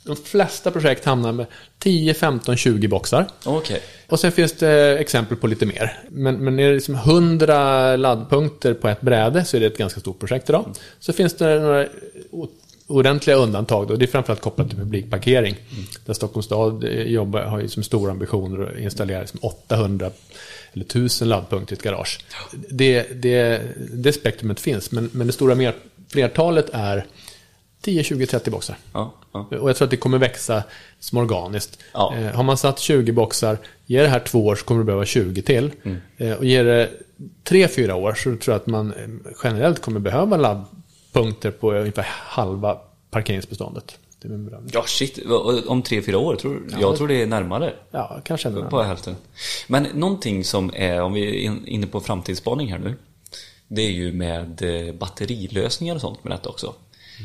De 0.04 0.16
flesta 0.16 0.70
projekt 0.70 1.04
hamnar 1.04 1.32
med 1.32 1.46
10, 1.78 2.14
15, 2.14 2.56
20 2.56 2.88
boxar. 2.88 3.26
Okej. 3.44 3.80
Och 4.06 4.20
sen 4.20 4.32
finns 4.32 4.52
det 4.52 4.98
exempel 4.98 5.36
på 5.36 5.46
lite 5.46 5.66
mer. 5.66 5.98
Men, 6.08 6.36
men 6.36 6.58
är 6.58 6.68
det 6.68 6.74
liksom 6.74 6.94
100 6.94 7.96
laddpunkter 7.96 8.74
på 8.74 8.88
ett 8.88 9.00
bräde 9.00 9.44
så 9.44 9.56
är 9.56 9.60
det 9.60 9.66
ett 9.66 9.78
ganska 9.78 10.00
stort 10.00 10.18
projekt 10.18 10.48
idag. 10.48 10.74
Så 11.00 11.12
finns 11.12 11.34
det 11.34 11.60
några 11.60 11.86
ordentliga 12.86 13.36
undantag. 13.36 13.88
Då. 13.88 13.96
Det 13.96 14.04
är 14.04 14.06
framförallt 14.06 14.40
kopplat 14.40 14.68
till 14.68 14.78
publikparkering. 14.78 15.56
Där 16.06 16.14
Stockholms 16.14 16.46
stad 16.46 16.84
eh, 16.84 17.02
jobbar, 17.02 17.42
har 17.42 17.60
ju 17.60 17.68
som 17.68 17.82
stora 17.82 18.12
ambitioner 18.12 18.72
att 18.72 18.78
installera 18.78 19.20
liksom 19.20 19.38
800 19.42 20.10
eller 20.72 20.84
1000 20.84 21.28
laddpunkter 21.28 21.74
i 21.74 21.76
ett 21.76 21.82
garage. 21.82 22.24
Det, 22.70 23.22
det, 23.22 23.60
det 23.92 24.12
spektrumet 24.12 24.60
finns, 24.60 24.90
men, 24.90 25.10
men 25.12 25.26
det 25.26 25.32
stora 25.32 25.54
mer, 25.54 25.74
flertalet 26.12 26.70
är 26.72 27.06
10, 27.82 28.02
20, 28.04 28.26
30 28.26 28.50
boxar. 28.50 28.76
Ja, 28.92 29.14
ja. 29.32 29.46
Och 29.60 29.68
jag 29.70 29.76
tror 29.76 29.84
att 29.86 29.90
det 29.90 29.96
kommer 29.96 30.18
växa 30.18 30.62
som 31.00 31.18
organiskt. 31.18 31.78
Ja. 31.92 32.14
Eh, 32.16 32.34
har 32.34 32.42
man 32.42 32.56
satt 32.58 32.78
20 32.78 33.12
boxar, 33.12 33.58
ger 33.86 34.02
det 34.02 34.08
här 34.08 34.20
två 34.20 34.46
år 34.46 34.56
så 34.56 34.64
kommer 34.64 34.80
det 34.80 34.84
behöva 34.84 35.04
20 35.04 35.42
till. 35.42 35.70
Eh, 36.16 36.32
och 36.32 36.44
ger 36.44 36.64
det 36.64 36.90
3-4 37.44 37.92
år 37.92 38.14
så 38.14 38.22
tror 38.22 38.40
jag 38.46 38.54
att 38.56 38.66
man 38.66 38.92
eh, 38.92 39.32
generellt 39.44 39.80
kommer 39.82 40.00
behöva 40.00 40.36
laddpunkter 40.36 41.50
på 41.50 41.72
ungefär 41.72 42.06
halva 42.08 42.78
parkeringsbeståndet. 43.10 43.98
Det 44.22 44.28
är 44.28 44.30
min 44.30 44.44
bedömning. 44.44 44.70
Ja, 44.74 44.82
shit. 44.86 45.18
Om 45.66 45.82
tre, 45.82 46.02
fyra 46.02 46.18
år? 46.18 46.36
Tror, 46.36 46.62
jag 46.80 46.96
tror 46.96 47.08
det 47.08 47.22
är 47.22 47.26
närmare. 47.26 47.72
Ja, 47.90 48.20
kanske. 48.24 48.50
På 48.50 48.82
hälften. 48.82 49.16
Men 49.68 49.82
någonting 49.94 50.44
som 50.44 50.72
är, 50.74 51.00
om 51.02 51.12
vi 51.12 51.28
är 51.28 51.32
in- 51.40 51.66
inne 51.66 51.86
på 51.86 52.00
framtidsspaning 52.00 52.72
här 52.72 52.78
nu. 52.78 52.94
Det 53.72 53.82
är 53.82 53.90
ju 53.90 54.12
med 54.12 54.62
eh, 54.62 54.94
batterilösningar 54.94 55.94
och 55.94 56.00
sånt 56.00 56.24
med 56.24 56.32
detta 56.32 56.48
också. 56.48 56.74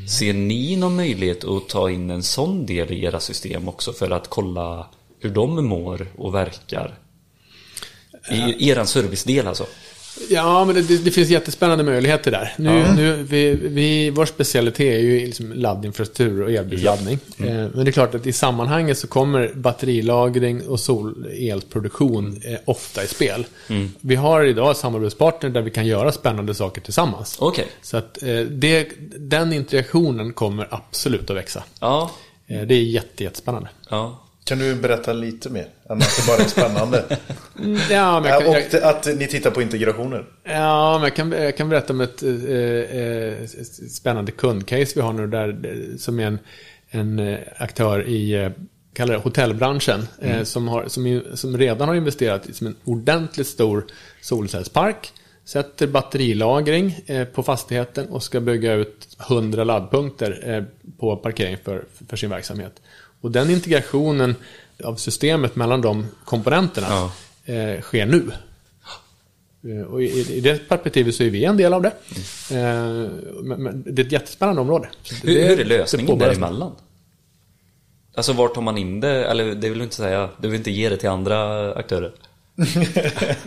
Ser 0.08 0.34
ni 0.34 0.76
någon 0.76 0.96
möjlighet 0.96 1.44
att 1.44 1.70
ta 1.70 1.90
in 1.90 2.10
en 2.10 2.24
sån 2.24 2.66
del 2.66 2.92
i 2.92 3.04
era 3.04 3.20
system 3.20 3.70
också 3.70 3.94
för 3.94 4.12
att 4.12 4.30
kolla 4.30 4.88
hur 5.20 5.30
de 5.30 5.66
mår 5.66 6.08
och 6.18 6.36
verkar? 6.36 7.00
I, 8.32 8.36
i 8.36 8.70
eran 8.70 8.88
servicedel 8.88 9.48
alltså? 9.48 9.66
Ja, 10.30 10.66
men 10.66 10.76
det, 10.76 11.04
det, 11.04 11.12
finns 11.12 11.30
jättespännande 11.30 11.84
möjligheter 11.84 12.32
där. 12.32 12.54
Nu, 12.58 12.86
nu, 12.96 13.24
vi, 13.24 13.56
vi, 13.56 14.10
vår 14.10 14.26
specialitet 14.26 14.94
är 14.94 15.00
ju 15.00 15.26
liksom 15.26 15.54
laddinfrastruktur 15.54 16.42
och 16.44 16.52
elbilsladdning. 16.52 17.20
Eh, 17.38 17.46
men 17.46 17.86
det 17.86 17.90
är 17.90 17.92
klart 17.92 18.16
att 18.16 18.28
i 18.28 18.34
sammanhanget 18.34 18.98
så 18.98 19.08
kommer 19.08 19.52
batterilagring 19.56 20.68
och 20.68 20.80
solelproduktion 20.80 22.42
eh, 22.46 22.60
ofta 22.66 23.04
i 23.04 23.08
spel. 23.08 23.46
Vi 24.02 24.16
har 24.16 24.44
idag 24.44 24.78
samarbetspartner 24.78 25.50
där 25.50 25.62
vi 25.62 25.72
kan 25.72 25.88
göra 25.88 26.12
spännande 26.12 26.54
saker 26.54 26.82
tillsammans. 26.82 27.38
Okej. 27.40 27.68
Så 27.82 27.98
att 27.98 28.24
eh, 28.24 28.40
det, 28.40 28.90
den 29.18 29.54
integrationen 29.54 30.34
kommer 30.34 30.68
absolut 30.72 31.30
att 31.30 31.36
växa. 31.36 31.64
Ja. 31.80 32.12
Det 32.48 32.76
är 32.76 32.84
jätte, 32.84 33.24
jättespännande. 33.24 33.70
Ja. 33.90 34.25
Kan 34.46 34.60
du 34.60 34.76
berätta 34.76 35.14
lite 35.14 35.50
mer? 35.50 35.68
Än 35.90 35.98
att 35.98 36.18
det 36.18 36.28
bara 36.28 36.38
är 36.44 36.48
spännande. 36.48 37.04
Ja, 37.90 38.20
men 38.20 38.30
jag, 38.32 38.72
kan- 38.72 38.84
och 38.84 38.90
att 38.90 39.06
ni 39.06 39.28
tittar 39.28 39.52
på 39.52 39.62
integrationer. 39.62 40.26
Ja, 40.44 40.94
men 40.94 41.04
jag 41.04 41.16
kan, 41.16 41.32
jag 41.32 41.58
kan 41.58 41.70
berätta 41.70 41.94
om 41.94 42.02
ett 42.02 42.24
eh, 42.24 42.32
eh, 43.02 43.34
spännande 43.90 44.32
kundcase 44.32 44.92
vi 44.96 45.02
har 45.02 45.14
nu 45.14 45.28
där, 45.28 45.50
eh, 45.50 45.98
som 45.98 46.20
är 46.20 46.26
en, 46.28 46.40
en 46.90 47.38
aktör 47.58 48.08
i 48.08 48.50
kallar 48.94 49.14
det 49.14 49.20
hotellbranschen 49.20 50.08
eh, 50.22 50.44
som, 50.44 50.68
har, 50.68 50.88
som, 50.88 51.22
som 51.34 51.58
redan 51.58 51.88
har 51.88 51.96
investerat 51.96 52.50
i 52.50 52.54
som 52.54 52.68
en 52.68 52.76
ordentligt 52.84 53.48
stor 53.48 53.86
solcellspark. 54.22 55.14
Sätter 55.46 55.88
batterilagring 55.88 57.00
på 57.34 57.44
fastigheten 57.44 58.08
och 58.10 58.24
ska 58.24 58.40
bygga 58.40 58.74
ut 58.74 59.18
100 59.30 59.64
laddpunkter 59.64 60.66
på 61.00 61.16
parkering 61.18 61.58
för, 61.64 61.86
för 62.10 62.18
sin 62.18 62.30
verksamhet. 62.30 62.82
Och 63.26 63.32
den 63.32 63.50
integrationen 63.50 64.36
av 64.84 64.96
systemet 64.96 65.56
mellan 65.56 65.82
de 65.82 66.06
komponenterna 66.26 66.88
eh, 67.46 67.82
sker 67.82 68.06
nu. 68.06 68.32
Eh, 69.72 69.82
Och 69.86 70.04
i, 70.04 70.34
I 70.38 70.40
det 70.42 70.68
perspektivet 70.70 71.16
så 71.16 71.24
är 71.24 71.30
vi 71.30 71.46
en 71.46 71.58
del 71.58 71.74
av 71.74 71.82
det. 71.82 71.92
Eh, 72.52 73.10
Men, 73.44 73.64
men 73.64 73.84
det 73.96 74.02
är 74.02 74.06
ett 74.06 74.12
jättespännande 74.12 74.62
område. 74.62 74.88
Hur, 75.24 75.36
det- 75.36 75.42
hur 75.44 75.52
är 75.52 75.58
det 75.58 75.64
lösningen 75.64 76.06
däremellan? 76.40 76.72
Alltså 78.16 78.34
var 78.34 78.48
tar 78.48 78.62
man 78.62 78.78
in 78.78 79.00
det? 79.00 79.26
Eller 79.26 79.56
det 79.56 79.70
vill 79.70 79.78
du 79.78 79.84
inte 79.84 79.96
säga. 79.96 80.30
Du 80.42 80.48
vill 80.48 80.58
inte 80.58 80.72
ge 80.72 80.90
det 80.90 80.98
till 80.98 81.10
andra 81.10 81.74
aktörer? 81.74 82.14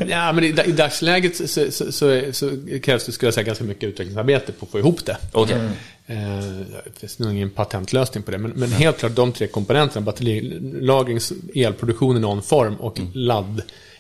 Ja, 0.09 0.33
men 0.33 0.45
i, 0.45 0.47
i 0.67 0.73
dagsläget 0.73 1.37
så, 1.37 1.71
så, 1.71 1.93
så, 1.93 2.23
så, 2.33 2.51
krävs 2.83 3.07
det, 3.07 3.13
skulle 3.13 3.27
jag 3.27 3.35
säga, 3.35 3.45
ganska 3.45 3.65
mycket 3.65 3.85
utvecklingsarbete 3.85 4.53
på 4.53 4.65
att 4.65 4.73
få 4.73 4.79
ihop 4.79 5.07
det. 5.07 5.17
Okej. 5.33 5.57
Eh, 6.07 6.17
det 6.85 7.01
finns 7.01 7.19
nog 7.19 7.33
ingen 7.33 7.51
patentlösning 7.51 8.23
på 8.23 8.31
det. 8.31 8.39
Men, 8.39 8.51
men 8.51 8.73
helt 8.73 8.99
klart 8.99 9.15
de 9.15 9.33
tre 9.33 9.47
komponenterna, 9.47 10.05
batterilagring, 10.05 11.19
elproduktion 11.55 12.17
i 12.17 12.21
någon 12.21 12.43
form 12.43 12.75
och 12.75 12.99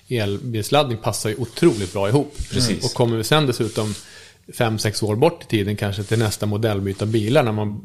elbilsladdning 0.08 0.98
passar 0.98 1.30
ju 1.30 1.36
otroligt 1.36 1.92
bra 1.92 2.08
ihop. 2.08 2.36
Precis. 2.50 2.84
Och 2.84 2.94
kommer 2.94 3.16
vi 3.16 3.24
sen 3.24 3.46
dessutom 3.46 3.94
fem 4.54 4.78
sex 4.78 5.02
år 5.02 5.16
bort 5.16 5.42
i 5.42 5.46
tiden 5.46 5.76
kanske 5.76 6.02
till 6.02 6.18
nästa 6.18 6.46
modellbyte 6.46 7.04
av 7.04 7.10
bilar 7.10 7.42
när 7.42 7.52
man 7.52 7.80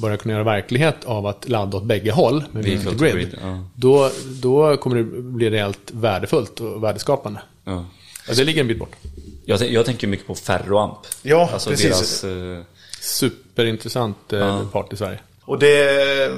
börjar 0.00 0.16
kunna 0.16 0.34
göra 0.34 0.44
verklighet 0.44 1.04
av 1.04 1.26
att 1.26 1.48
ladda 1.48 1.76
åt 1.76 1.84
bägge 1.84 2.12
håll 2.12 2.44
med 2.52 2.64
Vehicle 2.64 2.94
grid. 2.94 3.14
grid, 3.14 3.38
ja. 3.42 3.64
då, 3.74 4.10
då 4.42 4.76
kommer 4.76 4.96
det 4.96 5.04
bli 5.22 5.50
rejält 5.50 5.80
värdefullt 5.92 6.60
och 6.60 6.84
värdeskapande. 6.84 7.40
Ja. 7.64 7.84
Det 8.36 8.44
ligger 8.44 8.60
en 8.60 8.68
bit 8.68 8.78
bort. 8.78 8.96
Jag, 9.44 9.70
jag 9.70 9.86
tänker 9.86 10.06
mycket 10.06 10.26
på 10.26 10.34
Ferroamp. 10.34 10.98
Ja, 11.22 11.50
alltså 11.52 11.70
precis. 11.70 12.20
deras... 12.20 12.24
eh, 12.24 12.64
Superintressant 13.00 14.32
eh, 14.32 14.38
Ja. 14.38 14.62
part 14.72 14.92
i 14.92 14.96
Sverige. 14.96 15.18
Och 15.44 15.58
det 15.58 15.78
är 15.82 16.30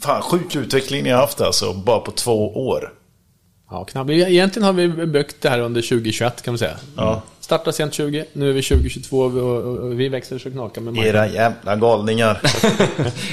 fan 0.00 0.22
sjuk 0.22 0.56
utveckling 0.56 1.02
ni 1.02 1.10
har 1.10 1.18
haft 1.20 1.40
alltså, 1.40 1.72
bara 1.74 2.00
på 2.00 2.10
två 2.10 2.66
år. 2.68 2.92
Ja, 3.70 3.84
knappt. 3.84 4.10
Egentligen 4.10 4.66
har 4.66 4.72
vi 4.72 4.88
byggt 5.06 5.36
det 5.40 5.48
här 5.48 5.58
under 5.60 5.82
2021 5.82 6.42
kan 6.42 6.52
man 6.52 6.58
säga. 6.58 6.76
Ja. 6.96 7.22
Startade 7.48 7.72
sent 7.72 7.94
20, 7.94 8.24
nu 8.32 8.48
är 8.48 8.52
vi 8.52 8.62
2022 8.62 9.18
och, 9.18 9.34
och, 9.36 9.78
och 9.78 10.00
vi 10.00 10.08
växer 10.08 10.38
så 10.38 10.50
knakar 10.50 10.80
med 10.80 10.94
marknaden. 10.94 11.24
Era 11.24 11.34
jävla 11.34 11.76
galningar. 11.76 12.40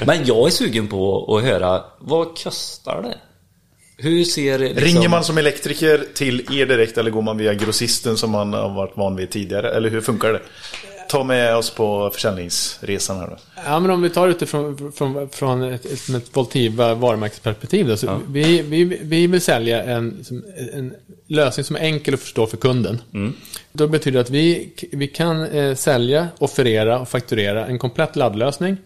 Men 0.05 0.26
jag 0.26 0.47
är 0.47 0.51
sugen 0.51 0.88
på 0.88 1.36
att 1.36 1.43
höra, 1.43 1.84
vad 1.99 2.38
kostar 2.43 3.01
det? 3.01 3.18
Hur 3.97 4.24
ser 4.24 4.59
liksom... 4.59 4.84
Ringer 4.84 5.09
man 5.09 5.24
som 5.24 5.38
elektriker 5.38 6.05
till 6.13 6.59
er 6.61 6.66
direkt 6.66 6.97
eller 6.97 7.11
går 7.11 7.22
man 7.22 7.38
via 7.38 7.53
grossisten 7.53 8.18
som 8.18 8.32
man 8.32 8.53
har 8.53 8.76
varit 8.76 8.97
van 8.97 9.16
vid 9.16 9.30
tidigare? 9.30 9.72
Eller 9.72 9.89
hur 9.89 10.01
funkar 10.01 10.34
det? 10.34 10.41
Ta 11.10 11.24
med 11.24 11.56
oss 11.56 11.70
på 11.70 12.10
försäljningsresan 12.14 13.18
här 13.20 13.28
då. 13.28 13.38
Ja, 13.66 13.80
men 13.80 13.91
om 13.91 14.01
vi 14.01 14.10
tar 14.10 14.28
utifrån 14.28 14.91
från, 14.95 15.30
från 15.30 15.64
ett, 15.64 15.86
ett, 15.86 16.10
ett 16.10 16.38
Voltiva 16.38 16.93
varumärkesperspektiv 16.93 17.88
då, 17.88 17.97
så 17.97 18.20
vi, 18.28 18.62
vi, 18.62 18.84
vi 18.84 19.28
vill 19.28 19.41
sälja 19.41 19.84
en, 19.84 20.26
en 20.74 20.93
lösning 21.28 21.64
som 21.64 21.76
är 21.76 21.80
enkel 21.80 22.14
att 22.14 22.20
förstå 22.20 22.47
för 22.47 22.58
kunden. 22.58 23.01
Då 23.72 23.88
betyder 23.88 24.18
det 24.18 24.22
att 24.22 24.30
vi, 24.30 24.74
vi 24.91 25.08
kan 25.08 25.45
eh, 25.45 25.76
sälja, 25.76 26.28
offerera 26.38 26.99
och 26.99 27.10
fakturera 27.10 27.66
en 27.66 27.80
komplett 27.80 28.16
laddlösning 28.16 28.78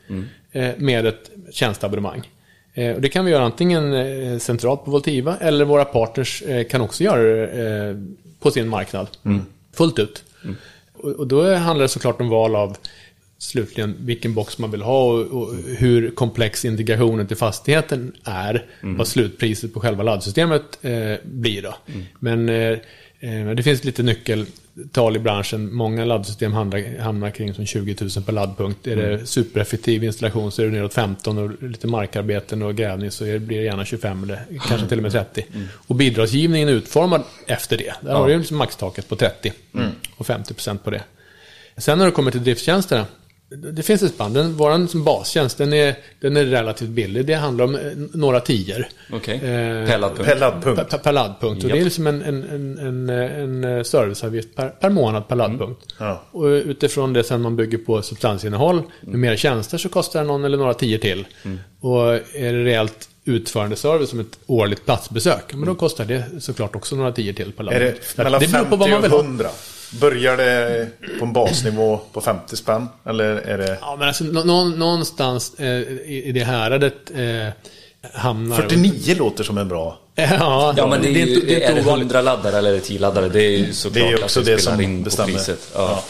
eh, 0.52 0.70
med 0.78 1.06
ett 1.06 1.32
tjänsteabonnemang. 1.52 2.30
Eh, 2.74 2.96
och 2.96 3.02
det 3.02 3.10
kan 3.10 3.26
vi 3.26 3.32
göra 3.32 3.44
antingen 3.44 3.94
eh, 3.94 4.38
centralt 4.40 4.86
på 4.86 4.92
Voltiva 4.92 5.38
eller 5.38 5.66
våra 5.66 5.86
partners 5.86 6.42
eh, 6.42 6.68
kan 6.68 6.82
också 6.82 7.04
göra 7.04 7.22
det 7.22 7.90
eh, 7.90 7.96
på 8.40 8.52
sin 8.52 8.68
marknad. 8.68 9.08
Fullt 9.74 10.00
ut. 10.00 10.24
Och, 10.42 10.52
och 11.00 11.28
då 11.28 11.56
handlar 11.56 11.84
det 11.84 11.90
såklart 11.90 12.22
om 12.22 12.30
val 12.30 12.56
av 12.56 12.78
slutligen 13.38 13.96
vilken 14.00 14.34
box 14.34 14.58
man 14.58 14.72
vill 14.72 14.82
ha 14.82 15.04
och, 15.04 15.42
och 15.42 15.56
hur 15.78 16.12
komplex 16.12 16.66
integrationen 16.66 17.28
till 17.28 17.38
fastigheten 17.38 18.14
är. 18.24 18.66
Vad 18.98 19.08
slutpriset 19.08 19.74
på 19.74 19.80
själva 19.80 20.04
laddsystemet 20.04 20.80
eh, 20.82 21.16
blir 21.24 21.62
då. 21.62 21.76
Men 22.20 22.50
eh, 22.50 22.78
eh, 23.20 23.50
det 23.56 23.64
finns 23.64 23.84
lite 23.84 24.04
nyckeltal 24.80 25.16
i 25.16 25.20
branschen. 25.20 25.76
Många 25.76 26.06
laddsystem 26.06 26.54
hamnar, 26.54 27.00
hamnar 27.00 27.30
kring 27.32 27.54
som 27.54 27.66
20 27.66 27.96
000 28.02 28.24
per 28.26 28.34
laddpunkt. 28.34 28.88
Är 28.88 28.96
det 28.96 29.26
supereffektiv 29.26 30.04
installation 30.04 30.52
så 30.52 30.62
är 30.62 30.66
det 30.66 30.72
neråt 30.72 30.94
15 30.94 31.38
och 31.38 31.64
lite 31.64 31.88
markarbeten 31.88 32.62
och 32.62 32.76
grävning 32.76 33.12
så 33.12 33.24
blir 33.24 33.58
det 33.58 33.64
gärna 33.64 33.86
25 33.86 34.24
eller 34.24 34.40
kanske 34.68 34.88
till 34.88 34.98
och 34.98 35.04
med 35.04 35.12
30. 35.12 35.46
Och 35.88 35.96
bidragsgivningen 35.96 36.70
är 36.70 36.74
utformad 36.74 37.24
efter 37.48 37.78
det. 37.78 37.94
Där 38.02 38.14
har 38.14 38.28
du 38.28 38.38
liksom 38.38 38.58
maxtaket 38.58 39.10
på 39.10 39.16
30 39.16 39.54
och 40.18 40.26
50% 40.26 40.78
på 40.78 40.90
det. 40.90 41.04
Sen 41.78 41.98
när 41.98 42.06
det 42.06 42.12
kommer 42.12 42.32
till 42.32 42.44
drifttjänsterna. 42.44 43.06
Det 43.50 43.84
finns 43.84 44.04
ett 44.04 44.14
spann. 44.14 44.34
Den, 44.34 44.54
vår 44.54 44.88
som 44.88 45.04
bastjänst, 45.04 45.58
den 45.58 45.74
är, 45.74 45.96
den 46.20 46.38
är 46.38 46.46
relativt 46.46 46.90
billig. 46.90 47.26
Det 47.26 47.34
handlar 47.34 47.66
om 47.66 47.76
eh, 47.76 47.82
några 48.14 48.40
tior. 48.40 48.88
Okej. 49.14 49.36
Eh, 49.36 49.42
Per 49.88 49.98
laddpunkt. 49.98 50.32
Per 50.32 50.40
laddpunkt. 50.40 51.06
Laddpunkt. 51.06 51.64
Och 51.64 51.70
det 51.70 51.80
är 51.80 51.84
liksom 51.84 52.08
en, 52.08 52.22
en, 52.22 52.44
en, 52.80 53.10
en, 53.10 53.64
en 53.64 53.86
serviceavgift 53.86 54.56
per, 54.56 54.70
per 54.70 54.90
månad 54.90 55.28
per 55.28 55.36
laddpunkt. 55.36 55.94
Ja. 55.98 56.24
Och 56.32 56.46
utifrån 56.46 57.14
det 57.14 57.24
sen 57.24 57.42
man 57.42 57.56
bygger 57.56 57.78
på 57.78 58.02
substansinnehåll 58.02 58.82
med 59.02 59.20
mer 59.20 59.36
tjänster 59.36 59.78
så 59.78 59.90
kostar 59.90 60.20
det 60.22 60.28
någon 60.28 60.46
eller 60.46 60.58
några 60.58 60.74
tior 60.74 60.98
till. 60.98 61.28
Och 61.80 62.14
är 62.14 62.54
det 62.54 62.64
rejält 62.64 63.10
utförande 63.26 63.76
service 63.76 64.10
som 64.10 64.20
ett 64.20 64.40
årligt 64.46 64.86
platsbesök, 64.86 65.54
men 65.54 65.66
då 65.66 65.76
kostar 65.76 66.06
det 66.06 66.24
såklart 66.40 66.76
också 66.76 66.96
några 66.96 67.12
tior 67.12 67.34
till 67.34 67.52
per 67.52 67.64
Är 67.72 67.80
det 67.80 67.86
laddpunkt. 67.86 68.18
mellan 68.18 68.40
det 68.40 68.48
beror 68.48 68.52
50 68.52 68.70
på 68.70 68.76
vad 68.76 68.90
man 68.90 69.02
vill 69.02 69.12
och 69.12 69.18
ha. 69.18 69.26
100? 69.26 69.50
Börjar 69.92 70.38
det 70.38 70.88
på 71.20 71.26
en 71.26 71.34
basnivå 71.34 72.00
på 72.14 72.22
50 72.22 72.56
spänn? 72.56 72.88
Eller 73.06 73.26
är 73.26 73.58
det 73.58 73.78
Ja, 73.82 73.96
men 74.00 74.08
alltså 74.08 74.24
nå- 74.24 74.44
nå- 74.44 74.66
någonstans 74.66 75.54
eh, 75.60 75.66
i, 75.68 76.32
det 76.34 76.44
häradet 76.44 76.96
eh, 77.16 77.54
hamnar... 78.14 78.56
49 78.58 79.16
låter 79.18 79.44
som 79.44 79.58
en 79.58 79.68
bra. 79.68 80.00
Ja, 80.16 80.74
Ja 80.78 80.88
men 80.88 81.02
det 81.02 81.08
är, 81.10 81.12
ju, 81.26 81.34
inte, 81.36 81.46
det 81.48 81.64
är 81.64 81.72
är 81.72 81.76
det 81.76 81.82
ovanligt. 81.82 82.12
100 82.12 82.22
laddare 82.22 82.58
eller 82.58 82.70
är 82.70 82.74
det 82.74 82.80
10 82.82 83.00
laddare? 83.00 83.30
Det 83.30 83.44
är 83.44 83.58
ju 83.58 83.74
såklart 83.74 83.94
Det 84.04 84.10
är 84.12 84.24
också 84.24 84.40
att 84.40 84.46
det 84.46 84.58
spelar 84.58 84.76
som 84.78 84.82
in 84.84 84.98
på 85.00 85.04
bestämmer. 85.06 85.34
priset. 85.34 85.72
Ja. 85.74 85.80
Ja. 85.92 86.04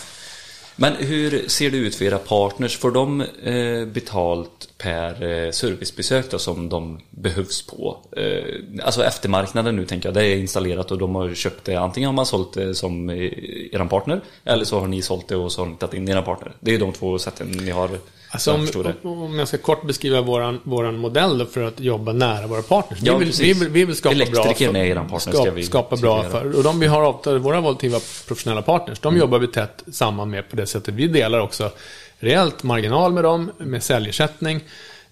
Men 0.75 0.93
hur 0.99 1.43
ser 1.47 1.71
det 1.71 1.77
ut 1.77 1.95
för 1.95 2.05
era 2.05 2.17
partners? 2.17 2.77
Får 2.77 2.91
de 2.91 3.21
eh, 3.21 3.85
betalt 3.87 4.68
per 4.83 5.23
eh, 5.23 5.51
servicebesök 5.51 6.31
då, 6.31 6.39
som 6.39 6.69
de 6.69 6.99
behövs 7.09 7.67
på? 7.67 7.97
Eh, 8.17 8.83
alltså 8.85 9.03
eftermarknaden 9.03 9.75
nu 9.75 9.85
tänker 9.85 10.09
jag, 10.09 10.13
det 10.13 10.25
är 10.25 10.37
installerat 10.37 10.91
och 10.91 10.97
de 10.97 11.15
har 11.15 11.33
köpt 11.33 11.65
det. 11.65 11.75
Antingen 11.75 12.07
har 12.07 12.13
man 12.13 12.25
sålt 12.25 12.53
det 12.53 12.75
som 12.75 13.09
eh, 13.09 13.15
er 13.15 13.89
partner 13.89 14.21
eller 14.43 14.65
så 14.65 14.79
har 14.79 14.87
ni 14.87 15.01
sålt 15.01 15.27
det 15.27 15.35
och 15.35 15.51
så 15.51 15.61
har 15.61 15.67
ni 15.69 15.75
tagit 15.75 15.93
in 15.93 16.09
era 16.09 16.21
partner. 16.21 16.53
Det 16.59 16.75
är 16.75 16.79
de 16.79 16.93
två 16.93 17.19
sätten 17.19 17.47
ni 17.47 17.71
har. 17.71 17.89
Alltså, 18.31 18.53
om, 18.53 18.67
om 19.03 19.39
jag 19.39 19.47
ska 19.47 19.57
kort 19.57 19.87
beskriva 19.87 20.21
våran, 20.21 20.59
våran 20.63 20.97
modell 20.97 21.45
för 21.45 21.63
att 21.63 21.79
jobba 21.79 22.13
nära 22.13 22.47
våra 22.47 22.61
partners. 22.61 22.99
Ja, 23.01 23.17
vi, 23.17 23.25
vill, 23.25 23.33
vi, 23.39 23.53
vill, 23.53 23.69
vi 23.69 23.85
vill 23.85 23.95
skapa 23.95 24.15
bra... 24.15 24.25
Elektrikern 24.25 24.75
är 24.75 24.95
partner, 24.95 25.19
ska 25.19 25.31
skapa, 25.31 25.51
vi 25.51 25.63
skapa 25.63 25.95
bra 25.95 26.23
för. 26.23 26.57
Och 26.57 26.63
de 26.63 26.79
vi 26.79 26.87
har 26.87 27.01
avtal, 27.01 27.39
våra 27.39 27.61
Voltiva 27.61 27.99
professionella 28.27 28.61
partners, 28.61 28.99
Mm. 29.03 29.13
de 29.13 29.19
jobbar 29.19 29.39
vi 29.39 29.47
tätt 29.47 29.83
samman 29.91 30.29
med 30.29 30.49
på 30.49 30.55
det 30.55 30.67
sättet. 30.67 30.93
Vi 30.93 31.07
delar 31.07 31.39
också 31.39 31.71
rejält 32.19 32.63
marginal 32.63 33.13
med 33.13 33.23
dem, 33.23 33.51
med 33.57 33.83
säljersättning 33.83 34.61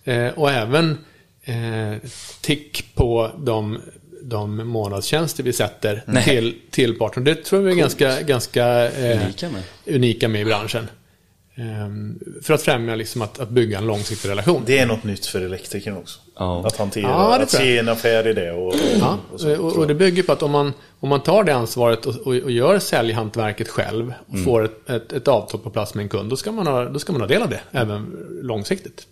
eh, 0.03 0.27
och 0.27 0.51
även 0.51 0.97
eh, 1.43 2.09
tick 2.41 2.95
på 2.95 3.31
de 3.37 3.79
de 4.21 4.67
månadstjänster 4.67 5.43
vi 5.43 5.53
sätter 5.53 6.03
Nej. 6.05 6.23
till, 6.23 6.55
till 6.71 6.97
partnern. 6.97 7.23
Det 7.23 7.35
tror 7.35 7.61
vi 7.61 7.71
är 7.71 7.75
ganska, 7.75 8.21
ganska 8.21 8.91
eh, 8.91 9.21
Unika 9.21 9.49
med. 9.49 9.63
unika 9.85 10.27
med 10.27 10.41
i 10.41 10.45
branschen. 10.45 10.87
Ehm, 11.59 12.19
för 12.41 12.53
att 12.53 12.61
främja 12.61 12.95
liksom 12.95 13.21
att, 13.21 13.39
att 13.39 13.49
bygga 13.49 13.77
en 13.77 13.85
långsiktig 13.87 14.29
relation. 14.29 14.63
Det 14.65 14.79
är 14.79 14.85
något 14.85 15.03
nytt 15.03 15.25
för 15.25 15.41
elektrikern 15.41 15.97
också. 15.97 16.19
Ja. 16.35 16.67
Att 16.67 16.77
hantera, 16.77 17.03
Ja, 17.03 17.37
det 17.37 17.43
att 17.43 17.49
se 17.49 17.77
en 17.77 17.89
affär 17.89 18.27
i 18.27 18.33
det 18.33 18.51
och, 18.51 18.73
Ja, 18.99 19.17
och 19.33 19.39
så. 19.39 19.57
och, 19.57 19.77
och 19.77 19.87
det 19.87 19.95
bygger 19.95 20.23
på 20.23 20.31
att 20.31 20.43
om 20.43 20.51
man, 20.51 20.73
om 20.99 21.09
man 21.09 21.23
tar 21.23 21.43
det 21.43 21.55
ansvaret 21.55 22.05
och, 22.05 22.15
och, 22.15 22.35
och 22.35 22.51
gör 22.51 22.79
säljhantverket 22.79 23.67
själv 23.69 24.13
och 24.27 24.39
får 24.43 24.65
ett, 24.65 24.89
ett, 24.89 25.13
ett 25.13 25.27
avtal 25.27 25.59
på 25.61 25.69
plats 25.69 25.93
med 25.93 26.03
en 26.03 26.09
kund, 26.09 26.29
då 26.29 26.35
ska 26.35 26.51
man 26.51 26.67
ha, 26.67 26.85
då 26.85 26.99
ska 26.99 27.11
man 27.11 27.21
ha 27.21 27.27
del 27.27 27.41
av 27.41 27.49
det, 27.49 27.61
även 27.71 28.17
långsiktigt. 28.41 29.07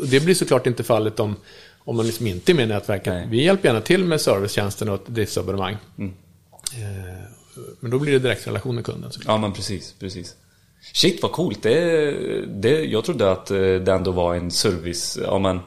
Och 0.00 0.06
det 0.08 0.20
blir 0.20 0.34
såklart 0.34 0.66
inte 0.66 0.84
fallet 0.84 1.20
om, 1.20 1.36
om 1.78 1.96
man 1.96 2.06
liksom 2.06 2.26
inte 2.26 2.52
är 2.52 2.54
med 2.54 2.64
i 2.64 2.68
nätverket. 2.68 3.06
Nej. 3.12 3.26
Vi 3.30 3.44
hjälper 3.44 3.68
gärna 3.68 3.80
till 3.80 4.04
med 4.04 4.20
servicetjänsten 4.20 4.88
och 4.88 4.94
ett 4.94 5.06
driftsabonnemang. 5.06 5.76
Eh, 5.98 6.08
Men 7.80 7.90
då 7.90 7.98
blir 7.98 8.12
det 8.12 8.18
direkt 8.18 8.46
relation 8.46 8.74
med 8.74 8.84
kunden. 8.84 9.12
såklart. 9.12 9.32
Ja 9.34 9.38
men 9.38 9.52
precis, 9.52 9.94
precis. 10.00 10.34
Shit 10.92 11.22
vad 11.22 11.32
coolt. 11.32 11.62
Det, 11.62 12.10
det, 12.46 12.84
jag 12.84 13.04
trodde 13.04 13.32
att 13.32 13.50
eh, 13.50 13.56
det 13.58 13.92
ändå 13.92 14.10
var 14.10 14.34
en 14.34 14.50
service, 14.50 15.18
ja 15.22 15.38
men 15.38 15.60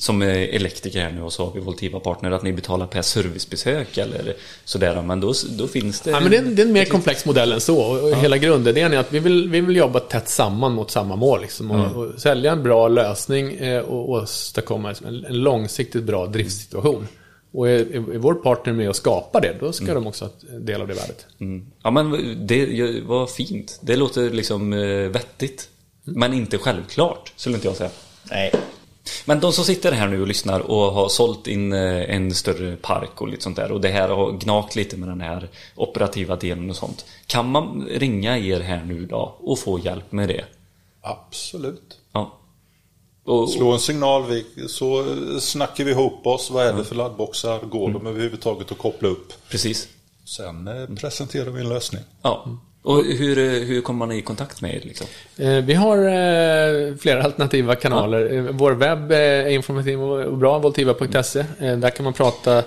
som 0.00 0.22
är 0.22 0.34
elektriker 0.34 1.00
här 1.00 1.10
nu 1.10 1.22
och 1.22 1.32
så 1.32 1.44
har 1.44 1.52
vi 1.52 1.60
Voltiva 1.60 2.00
Partner 2.00 2.30
att 2.30 2.42
ni 2.42 2.52
betalar 2.52 2.86
per 2.86 3.02
servicebesök 3.02 3.98
eller 3.98 4.34
sådär. 4.64 5.02
Men 5.02 5.20
då, 5.20 5.32
då 5.58 5.66
finns 5.66 6.00
det... 6.00 6.10
Ja, 6.10 6.20
men 6.20 6.30
det, 6.30 6.36
är 6.36 6.42
en, 6.42 6.54
det 6.54 6.62
är 6.62 6.66
en 6.66 6.72
mer 6.72 6.84
komplex 6.84 7.24
modell 7.24 7.52
än 7.52 7.60
så. 7.60 7.80
Och 7.80 8.16
Hela 8.16 8.38
grundidén 8.38 8.92
är 8.92 8.98
att 8.98 9.12
vi 9.12 9.18
vill, 9.18 9.48
vi 9.48 9.60
vill 9.60 9.76
jobba 9.76 10.00
tätt 10.00 10.28
samman 10.28 10.72
mot 10.72 10.90
samma 10.90 11.16
mål. 11.16 11.40
Liksom, 11.40 11.70
och, 11.70 11.96
och 11.96 12.20
sälja 12.20 12.52
en 12.52 12.62
bra 12.62 12.88
lösning 12.88 13.52
eh, 13.54 13.82
och 13.82 14.10
åstadkomma 14.10 14.94
en, 15.06 15.24
långsiktigt 15.28 16.02
bra 16.02 16.26
driftssituation. 16.26 17.08
Och 17.52 17.68
är, 17.68 17.94
är, 17.94 18.18
vår 18.18 18.34
partner 18.34 18.72
med 18.72 18.88
och 18.88 18.96
skapar 18.96 19.40
det, 19.40 19.56
då 19.60 19.72
ska 19.72 19.94
de 19.94 20.06
också 20.06 20.24
ha 20.24 20.58
del 20.58 20.80
av 20.80 20.88
det 20.88 20.94
värdet. 20.94 21.26
Mm. 21.38 21.66
Ja 21.82 21.90
men 21.90 22.10
det 22.46 23.02
var 23.04 23.26
fint. 23.26 23.78
Det 23.82 23.96
låter 23.96 24.30
liksom 24.30 24.72
eh, 24.72 25.08
vettigt. 25.08 25.68
Men 26.04 26.34
inte 26.34 26.58
självklart, 26.58 27.32
skulle 27.36 27.54
inte 27.54 27.68
jag 27.68 27.76
säga. 27.76 27.90
Nej. 28.30 28.52
Men 29.24 29.40
de 29.40 29.52
som 29.52 29.64
sitter 29.64 29.92
här 29.92 30.08
nu 30.08 30.20
och 30.20 30.26
lyssnar 30.26 30.60
och 30.60 30.92
har 30.92 31.08
sålt 31.08 31.46
in 31.46 31.72
eh, 31.72 32.14
en 32.14 32.34
större 32.34 32.76
park 32.76 33.20
och 33.20 33.28
lite 33.28 33.42
sånt 33.42 33.56
där 33.56 33.72
och 33.72 33.80
det 33.80 33.88
här 33.88 34.08
har 34.08 34.32
gnagt 34.32 34.76
lite 34.76 34.96
med 34.96 35.08
den 35.08 35.20
här 35.20 35.48
operativa 35.74 36.36
delen 36.36 36.70
och 36.70 36.76
sånt. 36.76 37.04
Kan 37.26 37.50
man 37.50 37.88
ringa 37.90 38.38
er 38.38 38.60
här 38.60 38.84
nu 38.84 39.06
då 39.06 39.36
och 39.38 39.58
få 39.58 39.78
hjälp 39.78 40.12
med 40.12 40.28
det? 40.28 40.44
Absolut. 41.00 41.99
Ja. 43.30 43.34
Och, 43.42 43.50
Slå 43.50 43.72
en 43.72 43.78
signal 43.78 44.24
vi, 44.28 44.44
så 44.68 45.04
snackar 45.40 45.84
vi 45.84 45.90
ihop 45.90 46.26
oss. 46.26 46.50
Vad 46.50 46.66
är 46.66 46.72
det 46.72 46.84
för 46.84 46.94
laddboxar? 46.94 47.58
Går 47.58 47.90
de 47.90 48.06
överhuvudtaget 48.06 48.72
att 48.72 48.78
koppla 48.78 49.08
upp? 49.08 49.32
precis. 49.50 49.88
Sen 50.24 50.68
eh, 50.68 50.96
presenterar 50.96 51.50
vi 51.50 51.60
en 51.60 51.68
lösning. 51.68 52.02
Ja. 52.22 52.44
Och 52.82 53.04
hur, 53.04 53.38
eh, 53.38 53.44
hur 53.44 53.80
kommer 53.80 54.06
man 54.06 54.16
i 54.16 54.22
kontakt 54.22 54.60
med 54.60 54.74
er 54.74 54.80
liksom? 54.84 55.06
Eh, 55.36 55.48
Vi 55.64 55.74
har 55.74 55.96
eh, 55.98 56.96
flera 56.96 57.22
alternativa 57.22 57.74
kanaler. 57.74 58.32
Eh, 58.36 58.42
Vår 58.52 58.72
webb 58.72 59.12
är 59.12 59.48
informativ 59.48 60.02
och 60.02 60.38
bra, 60.38 60.58
voltiva.se. 60.58 61.40
Eh, 61.60 61.76
Där 61.76 61.90
kan 61.90 62.04
man 62.04 62.12
prata 62.12 62.62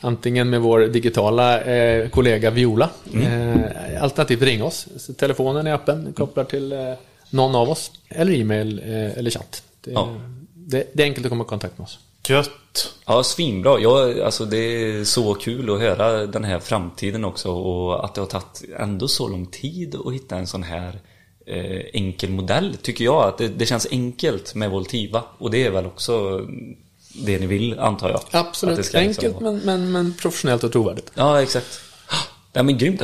antingen 0.00 0.50
med 0.50 0.60
vår 0.60 0.80
digitala 0.80 1.60
eh, 1.62 2.08
kollega 2.08 2.50
Viola, 2.50 2.90
eh, 3.14 4.02
alternativt 4.02 4.42
ring 4.42 4.62
oss. 4.62 4.86
Så 4.96 5.12
telefonen 5.12 5.66
är 5.66 5.74
öppen, 5.74 6.12
kopplar 6.16 6.44
till 6.44 6.72
eh, 6.72 6.78
någon 7.30 7.54
av 7.54 7.70
oss, 7.70 7.90
eller 8.08 8.32
e-mail 8.32 8.78
eh, 8.84 9.18
eller 9.18 9.30
chatt. 9.30 9.62
Det, 9.80 9.90
Ja. 9.90 10.16
det, 10.54 10.90
det 10.92 11.02
är 11.02 11.06
enkelt 11.06 11.26
att 11.26 11.30
komma 11.30 11.44
i 11.44 11.46
kontakt 11.46 11.78
med 11.78 11.84
oss. 11.84 11.98
Gött. 12.28 12.94
Ja, 13.06 13.22
svinbra. 13.22 13.78
Jag, 13.80 14.20
alltså 14.20 14.44
det 14.44 14.56
är 14.58 15.04
så 15.04 15.34
kul 15.34 15.70
att 15.74 15.80
höra 15.80 16.26
den 16.26 16.44
här 16.44 16.58
framtiden 16.60 17.24
också 17.24 17.50
och 17.52 18.04
att 18.04 18.14
det 18.14 18.20
har 18.20 18.28
tagit 18.28 18.64
ändå 18.78 19.08
så 19.08 19.28
lång 19.28 19.46
tid 19.46 19.94
att 20.06 20.14
hitta 20.14 20.36
en 20.36 20.46
sån 20.46 20.62
här 20.62 21.00
eh, 21.46 21.80
enkel 21.92 22.30
modell 22.30 22.76
tycker 22.82 23.04
jag. 23.04 23.22
Att 23.28 23.38
det, 23.38 23.48
det 23.48 23.66
känns 23.66 23.86
enkelt 23.90 24.54
med 24.54 24.70
Voltiva 24.70 25.22
och 25.38 25.50
det 25.50 25.64
är 25.66 25.70
väl 25.70 25.86
också 25.86 26.46
det 27.24 27.38
ni 27.38 27.46
vill 27.46 27.78
antar 27.78 28.10
jag. 28.10 28.20
Absolut, 28.30 28.76
liksom 28.76 29.00
enkelt 29.00 29.34
vara- 29.40 29.52
men, 29.52 29.58
men, 29.64 29.92
men 29.92 30.14
professionellt 30.14 30.64
och 30.64 30.72
trovärdigt. 30.72 31.10
Ja, 31.14 31.42
exakt. 31.42 31.80
Ja, 32.52 32.62
men 32.62 32.78
grymt. 32.78 33.00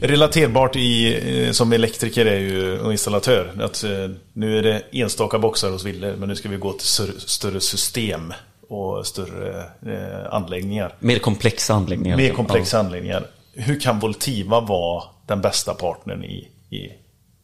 Ja, 0.00 0.08
Relaterbart 0.08 0.76
i, 0.76 1.18
eh, 1.46 1.52
som 1.52 1.72
elektriker 1.72 2.26
är 2.26 2.38
ju 2.38 2.80
och 2.80 2.92
installatör. 2.92 3.52
Att 3.60 3.84
eh, 3.84 3.90
nu 4.32 4.58
är 4.58 4.62
det 4.62 4.82
enstaka 4.92 5.38
boxar 5.38 5.70
hos 5.70 5.84
Wille, 5.84 6.16
men 6.16 6.28
nu 6.28 6.36
ska 6.36 6.48
vi 6.48 6.56
gå 6.56 6.72
till 6.72 6.86
större, 7.26 7.60
system 7.60 8.32
och 8.68 9.06
större 9.06 9.64
eh, 9.86 10.34
anläggningar. 10.34 10.94
mer 10.98 11.18
komplexa 11.18 11.74
anläggningar. 11.74 12.16
Mer 12.16 12.32
komplexa 12.32 12.78
anläggningar. 12.78 13.26
Hur 13.54 13.80
kan 13.80 13.98
Voltiva 13.98 14.60
vara 14.60 15.04
den 15.26 15.40
bästa 15.40 15.74
partnern 15.74 16.24
i, 16.24 16.48
i, 16.70 16.92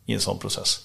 i 0.07 0.15
en 0.15 0.21
sån 0.21 0.39
process? 0.39 0.81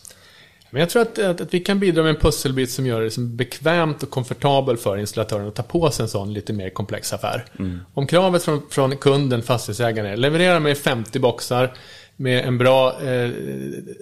Men 0.71 0.79
jag 0.79 0.89
tror 0.89 1.01
att, 1.01 1.19
att, 1.19 1.41
att 1.41 1.53
vi 1.53 1.59
kan 1.59 1.79
bidra 1.79 2.03
med 2.03 2.09
en 2.09 2.21
pusselbit 2.21 2.71
som 2.71 2.85
gör 2.85 2.99
det 2.99 3.05
liksom 3.05 3.35
bekvämt 3.35 4.03
och 4.03 4.09
komfortabelt 4.09 4.81
för 4.81 4.97
installatören 4.97 5.47
att 5.47 5.55
ta 5.55 5.63
på 5.63 5.91
sig 5.91 6.03
en 6.03 6.09
sån 6.09 6.33
lite 6.33 6.53
mer 6.53 6.69
komplex 6.69 7.13
affär. 7.13 7.45
Om 7.93 8.07
kravet 8.07 8.43
från, 8.43 8.61
från 8.69 8.97
kunden, 8.97 9.41
fastighetsägaren, 9.41 10.11
är 10.11 10.17
leverera 10.17 10.59
mig 10.59 10.75
50 10.75 11.19
boxar 11.19 11.73
med 12.15 12.45
en 12.45 12.57
bra 12.57 13.01
eh, 13.01 13.29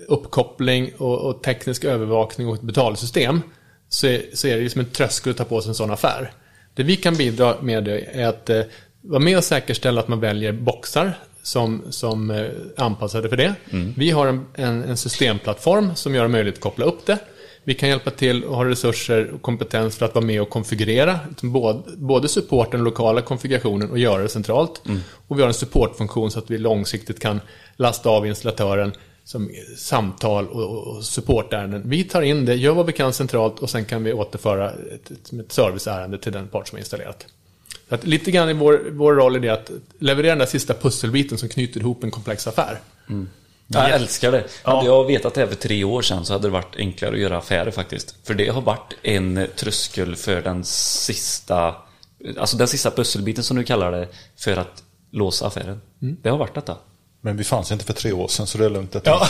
uppkoppling 0.08 0.92
och, 0.98 1.20
och 1.20 1.44
teknisk 1.44 1.84
övervakning 1.84 2.48
och 2.48 2.56
ett 2.56 2.62
betalsystem 2.62 3.42
så 3.90 4.08
är, 4.08 4.22
så 4.34 4.48
är 4.48 4.58
det 4.58 4.64
liksom 4.64 4.82
en 4.82 4.90
tröskel 4.90 5.32
att 5.32 5.38
ta 5.38 5.44
på 5.44 5.62
sig 5.62 5.70
en 5.70 5.76
sån 5.76 5.92
affär. 5.92 6.32
Det 6.74 6.84
vi 6.84 6.96
kan 6.96 7.16
bidra 7.16 7.56
med 7.62 7.88
är 7.88 8.28
att 8.28 8.50
eh, 8.50 8.62
vara 9.02 9.20
med 9.20 9.38
och 9.38 9.44
säkerställa 9.44 10.02
att 10.02 10.08
man 10.08 10.20
väljer 10.20 10.52
boxar 10.52 11.18
som, 11.48 11.82
som 11.90 12.30
är 12.30 12.54
anpassade 12.78 13.30
för 13.30 13.38
det. 13.38 13.56
Vi 13.98 14.12
har 14.12 14.28
en, 14.28 14.46
en, 14.54 14.84
en 14.84 14.98
systemplattform 14.98 15.96
som 15.96 16.16
gör 16.16 16.24
det 16.24 16.30
möjligt 16.30 16.54
att 16.54 16.60
koppla 16.60 16.86
upp 16.86 17.06
det. 17.06 17.20
Vi 17.64 17.74
kan 17.74 17.90
hjälpa 17.90 18.12
till 18.12 18.44
och 18.44 18.56
ha 18.56 18.66
resurser 18.66 19.32
och 19.32 19.42
kompetens 19.42 19.98
för 19.98 20.06
att 20.06 20.16
vara 20.16 20.26
med 20.26 20.42
och 20.42 20.50
konfigurera 20.50 21.20
både, 21.42 21.84
både 21.98 22.28
supporta 22.28 22.72
den 22.72 22.84
lokala 22.84 23.22
konfigurationen 23.22 23.92
och 23.92 24.00
göra 24.00 24.22
det 24.22 24.30
centralt. 24.30 24.82
Och 25.28 25.38
vi 25.38 25.42
har 25.42 25.48
en 25.48 25.54
supportfunktion 25.54 26.32
så 26.32 26.40
att 26.40 26.52
vi 26.52 26.58
långsiktigt 26.58 27.20
kan 27.20 27.42
lasta 27.76 28.10
av 28.10 28.28
installatören 28.28 28.92
som 29.24 29.50
samtal 29.78 30.48
och, 30.48 30.88
och 30.88 31.04
supportärenden. 31.04 31.82
Vi 31.86 32.04
tar 32.04 32.22
in 32.22 32.46
det, 32.46 32.56
gör 32.56 32.74
vad 32.74 32.86
vi 32.86 32.94
kan 32.94 33.14
centralt 33.14 33.60
och 33.60 33.70
sen 33.70 33.86
kan 33.86 34.04
vi 34.04 34.14
återföra 34.14 34.72
ett, 34.72 35.12
ett, 35.12 35.34
ett 35.34 35.52
serviceärende 35.52 36.18
till 36.18 36.32
den 36.32 36.48
part 36.48 36.68
som 36.68 36.76
har 36.76 36.80
installerat. 36.80 37.26
Att 37.90 38.04
lite 38.04 38.32
grann 38.32 38.50
i 38.50 38.54
vår, 38.54 38.82
vår 38.92 39.14
roll 39.14 39.36
är 39.36 39.40
det 39.40 39.50
att 39.50 39.72
leverera 40.00 40.32
den 40.32 40.40
där 40.40 40.46
sista 40.46 40.74
pusselbiten 40.74 41.38
som 41.38 41.50
knyter 41.50 41.80
ihop 41.80 42.04
en 42.04 42.12
komplex 42.12 42.48
affär. 42.48 42.80
Jag 43.68 43.90
älskar 43.90 44.32
det. 44.32 44.44
Ja. 44.64 44.76
Hade 44.76 44.86
jag 44.88 45.06
vetat 45.06 45.34
det 45.34 45.42
här 45.42 45.48
för 45.48 45.56
tre 45.56 45.84
år 45.84 46.02
sedan 46.02 46.26
så 46.26 46.34
hade 46.34 46.48
det 46.48 46.52
varit 46.52 46.76
enklare 46.76 47.14
att 47.14 47.20
göra 47.20 47.38
affärer 47.38 47.72
faktiskt. 47.72 48.16
För 48.24 48.34
det 48.34 48.48
har 48.48 48.62
varit 48.62 48.94
en 49.02 49.48
tröskel 49.56 50.16
för 50.16 50.42
den 50.42 50.64
sista, 50.64 51.76
alltså 52.38 52.58
den 52.58 52.68
sista 52.68 52.92
pusselbiten 52.92 53.44
som 53.44 53.58
du 53.58 53.64
kallar 53.64 53.92
det, 53.92 54.08
för 54.38 54.58
att 54.58 54.84
låsa 55.12 55.48
affären. 55.48 55.82
Det 56.00 56.30
har 56.30 56.38
varit 56.38 56.56
detta. 56.56 56.78
Men 57.28 57.38
vi 57.38 57.44
fanns 57.44 57.72
inte 57.72 57.86
för 57.86 57.94
tre 57.94 58.12
år 58.12 58.28
sedan 58.28 58.48
så 58.48 58.58
det 58.58 58.66
är 58.66 58.70
lugnt 58.70 58.96
att 58.96 59.06
Ja. 59.06 59.28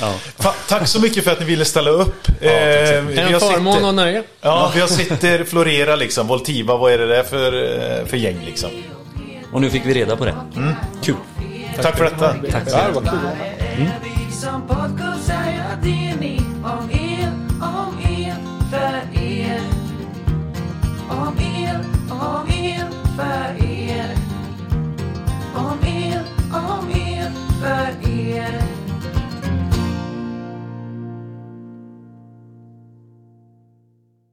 Ja. 0.00 0.14
Fa- 0.38 0.52
tack 0.68 0.88
så 0.88 1.00
mycket 1.00 1.24
för 1.24 1.30
att 1.32 1.40
ni 1.40 1.44
ville 1.46 1.64
ställa 1.64 1.90
upp. 1.90 2.28
Eh, 2.28 2.50
vi 2.50 3.18
En 3.18 3.32
har 3.32 3.40
förmån 3.40 3.74
sitter- 3.74 3.88
och 3.88 3.94
nöje. 3.94 4.22
Ja, 4.40 4.70
vi 4.74 4.80
har 4.80 4.88
sitter 4.88 5.44
florera 5.44 5.96
liksom. 5.96 6.26
Voltiva, 6.26 6.76
vad 6.76 6.92
är 6.92 6.98
det 6.98 7.06
där 7.06 7.22
för, 7.22 7.52
eh, 8.00 8.06
för 8.06 8.16
gäng 8.16 8.38
liksom? 8.46 8.70
Och 9.52 9.60
nu 9.60 9.70
fick 9.70 9.86
vi 9.86 9.94
reda 9.94 10.16
på 10.16 10.24
det. 10.24 10.34
Kul. 11.02 11.14
Tack 11.82 11.96
för 11.96 12.04
detta. 12.04 12.34
Tack 12.52 12.70
så 12.70 12.76
Ja, 12.76 13.00
kul. 13.00 13.08
om 16.60 16.90
er, 16.92 17.32
om 17.60 17.98
er, 18.08 18.36
för 18.70 19.18
er. 19.22 19.60
Om 21.10 21.38
er, 21.38 21.80
om 22.10 22.48
er, 22.50 22.86
för 23.16 23.64
er. 23.64 24.14
but 27.60 28.00
yeah. 28.06 28.77